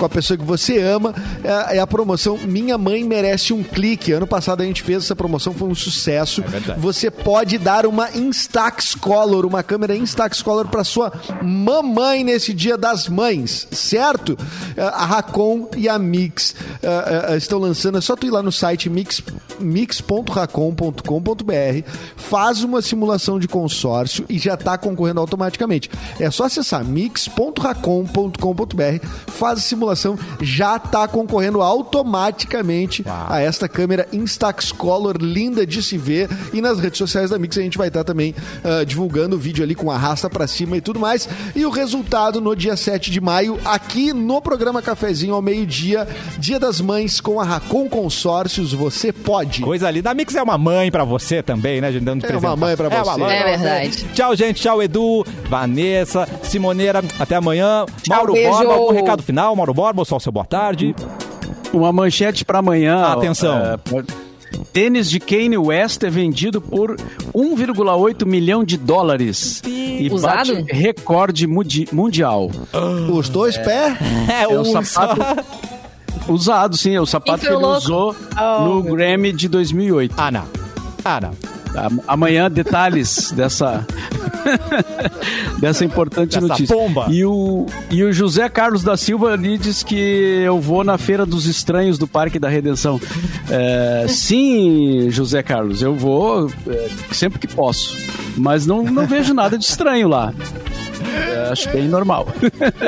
com 0.00 0.06
a 0.06 0.08
pessoa 0.08 0.38
que 0.38 0.44
você 0.44 0.80
ama, 0.80 1.14
é, 1.44 1.76
é 1.76 1.78
a 1.78 1.86
promoção 1.86 2.38
Minha 2.38 2.78
Mãe 2.78 3.04
Merece 3.04 3.52
um 3.52 3.62
Clique. 3.62 4.12
Ano 4.12 4.26
passado 4.26 4.62
a 4.62 4.64
gente 4.64 4.82
fez 4.82 5.04
essa 5.04 5.14
promoção, 5.14 5.52
foi 5.52 5.68
um 5.68 5.74
sucesso. 5.74 6.40
verdade. 6.42 6.80
Você 6.80 7.10
pode 7.10 7.58
dar 7.58 7.84
uma 7.84 8.10
Instax 8.16 8.94
Color, 8.94 9.44
uma 9.44 9.62
câmera 9.62 9.94
Instax 9.94 10.40
Color 10.40 10.68
para 10.68 10.82
sua 10.84 11.12
mamãe 11.42 12.24
nesse 12.24 12.54
Dia 12.54 12.78
das 12.78 13.08
Mães, 13.08 13.68
certo? 13.70 14.38
É, 14.74 14.82
A 14.82 15.04
Racon 15.04 15.68
e 15.76 15.86
a 15.86 15.98
Mix 15.98 16.54
é, 16.82 17.34
é, 17.34 17.36
estão 17.36 17.58
lançando, 17.58 17.98
é 17.98 18.00
só 18.00 18.16
tu 18.16 18.26
ir 18.26 18.30
lá 18.30 18.42
no 18.42 18.50
site 18.50 18.88
mix, 18.88 19.22
mix.racon.com.br, 19.58 21.90
faz 22.16 22.64
uma 22.64 22.80
simulação 22.80 23.38
de 23.38 23.46
consórcio 23.46 24.24
e 24.30 24.38
já 24.38 24.54
está 24.54 24.78
concorrendo 24.78 25.20
automaticamente. 25.20 25.90
É 26.18 26.30
só 26.30 26.44
acessar 26.44 26.82
mix.racon.com.br, 26.82 29.06
faz 29.26 29.58
a 29.58 29.62
simulação, 29.62 29.89
já 30.40 30.76
está 30.76 31.06
concorrendo 31.08 31.60
automaticamente 31.62 33.04
a 33.28 33.40
esta 33.40 33.68
câmera 33.68 34.06
Instax 34.12 34.72
Color 34.72 35.16
linda 35.20 35.66
de 35.66 35.82
se 35.82 35.96
ver 35.98 36.28
e 36.52 36.60
nas 36.60 36.78
redes 36.78 36.98
sociais 36.98 37.30
da 37.30 37.38
Mix 37.38 37.56
a 37.58 37.62
gente 37.62 37.78
vai 37.78 37.88
estar 37.88 38.04
também 38.04 38.34
ah, 38.64 38.84
divulgando 38.84 39.36
o 39.36 39.38
vídeo 39.38 39.62
ali 39.64 39.74
com 39.74 39.90
arrasta 39.90 40.28
pra 40.30 40.46
cima 40.46 40.76
e 40.76 40.80
tudo 40.80 40.98
mais. 41.00 41.28
E 41.54 41.64
o 41.64 41.70
resultado 41.70 42.40
no 42.40 42.54
dia 42.54 42.76
7 42.76 43.10
de 43.10 43.20
maio, 43.20 43.58
aqui 43.64 44.12
no 44.12 44.40
programa 44.40 44.82
Cafezinho 44.82 45.34
ao 45.34 45.42
meio-dia, 45.42 46.06
Dia 46.38 46.58
das 46.58 46.80
Mães 46.80 47.20
com 47.20 47.40
a 47.40 47.44
Racon 47.44 47.88
Consórcios, 47.88 48.72
você 48.72 49.12
pode. 49.12 49.62
Coisa 49.62 49.88
ali. 49.88 50.00
Da 50.02 50.14
Mix 50.14 50.34
é 50.34 50.42
uma 50.42 50.56
mãe 50.58 50.90
pra 50.90 51.04
você 51.04 51.42
também, 51.42 51.80
né? 51.80 51.92
gente? 51.92 52.04
Dando 52.04 52.24
É 52.24 52.28
presente 52.28 52.46
uma 52.46 52.56
mãe 52.56 52.76
pra 52.76 52.86
É 52.86 52.88
uma 52.88 53.04
você. 53.04 53.20
mãe 53.20 53.34
É 53.36 53.42
pra 53.42 53.50
você. 53.52 53.58
verdade. 53.58 54.04
Tchau, 54.14 54.36
gente. 54.36 54.60
Tchau, 54.62 54.82
Edu, 54.82 55.24
Vanessa, 55.48 56.28
Simoneira. 56.42 57.02
Até 57.18 57.36
amanhã. 57.36 57.84
Mauro 58.08 58.32
beijo. 58.32 58.50
Borba, 58.50 58.72
algum 58.74 58.92
recado 58.92 59.22
final? 59.22 59.54
Mauro 59.54 59.74
Borba, 59.80 60.04
só 60.04 60.16
o 60.18 60.20
seu 60.20 60.30
boa 60.30 60.44
tarde. 60.44 60.94
Uma 61.72 61.90
manchete 61.90 62.44
para 62.44 62.58
amanhã. 62.58 63.02
Atenção. 63.02 63.56
É, 63.56 63.78
Tênis 64.74 65.08
de 65.10 65.18
Kanye 65.18 65.56
West 65.56 66.02
é 66.02 66.10
vendido 66.10 66.60
por 66.60 66.96
1,8 67.34 68.26
milhão 68.26 68.62
de 68.62 68.76
dólares. 68.76 69.62
E 69.64 70.06
Usado? 70.12 70.54
bate 70.54 70.70
recorde 70.70 71.46
mundial. 71.46 72.50
Os 73.10 73.30
dois 73.30 73.56
pés? 73.56 73.96
É, 74.28 74.42
É 74.42 74.48
o 74.48 74.60
um 74.60 74.82
sapato 74.82 75.22
usado, 76.28 76.76
sim. 76.76 76.94
É 76.94 77.00
o 77.00 77.06
sapato 77.06 77.40
que 77.40 77.46
ele 77.46 77.64
usou 77.64 78.14
Oh, 78.38 78.64
no 78.64 78.82
Grammy 78.82 79.32
de 79.32 79.48
2008. 79.48 80.14
Ah, 80.18 80.30
não. 80.30 80.44
Ah, 81.02 81.20
não. 81.22 81.30
Am- 81.76 82.00
Amanhã, 82.06 82.50
detalhes 82.50 83.30
dessa 83.32 83.86
dessa 85.60 85.84
importante 85.84 86.38
notícia. 86.40 86.74
bomba. 86.74 87.06
E 87.10 87.24
o, 87.24 87.66
e 87.90 88.02
o 88.02 88.12
José 88.12 88.48
Carlos 88.48 88.82
da 88.82 88.96
Silva 88.96 89.32
ali 89.32 89.58
diz 89.58 89.82
que 89.82 89.94
eu 90.44 90.60
vou 90.60 90.82
na 90.84 90.98
Feira 90.98 91.24
dos 91.26 91.46
Estranhos 91.46 91.98
do 91.98 92.06
Parque 92.06 92.38
da 92.38 92.48
Redenção. 92.48 93.00
É, 93.48 94.06
sim, 94.08 95.08
José 95.10 95.42
Carlos, 95.42 95.82
eu 95.82 95.94
vou 95.94 96.50
é, 96.66 96.88
sempre 97.12 97.38
que 97.38 97.46
posso. 97.46 97.96
Mas 98.36 98.66
não, 98.66 98.82
não 98.82 99.06
vejo 99.06 99.34
nada 99.34 99.58
de 99.58 99.64
estranho 99.64 100.08
lá. 100.08 100.32
É, 101.20 101.52
acho 101.52 101.68
bem 101.70 101.88
normal. 101.88 102.28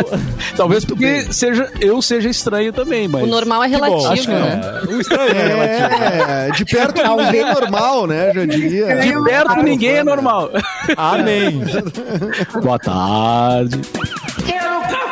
Talvez 0.56 0.84
porque 0.84 1.32
seja, 1.32 1.70
eu 1.80 2.00
seja 2.00 2.28
estranho 2.28 2.72
também, 2.72 3.08
mas. 3.08 3.22
O 3.22 3.26
normal 3.26 3.64
é 3.64 3.68
Bom, 3.68 3.74
acho 3.74 3.84
relativo, 3.84 4.26
que 4.26 4.32
né? 4.32 4.80
não. 4.84 4.96
O 4.96 5.00
estranho 5.00 5.30
é 5.30 5.46
relativo. 5.46 6.02
É, 6.02 6.50
de 6.50 6.64
perto 6.64 7.02
não 7.02 7.20
é 7.20 7.54
normal, 7.54 8.06
né? 8.06 8.32
Já 8.34 8.44
diria. 8.46 8.96
De 8.96 9.24
perto 9.24 9.62
ninguém 9.62 9.96
é 9.96 10.04
normal. 10.04 10.50
Amém. 10.96 11.62
Boa 12.62 12.78
tarde. 12.78 13.80
Quero 14.46 15.11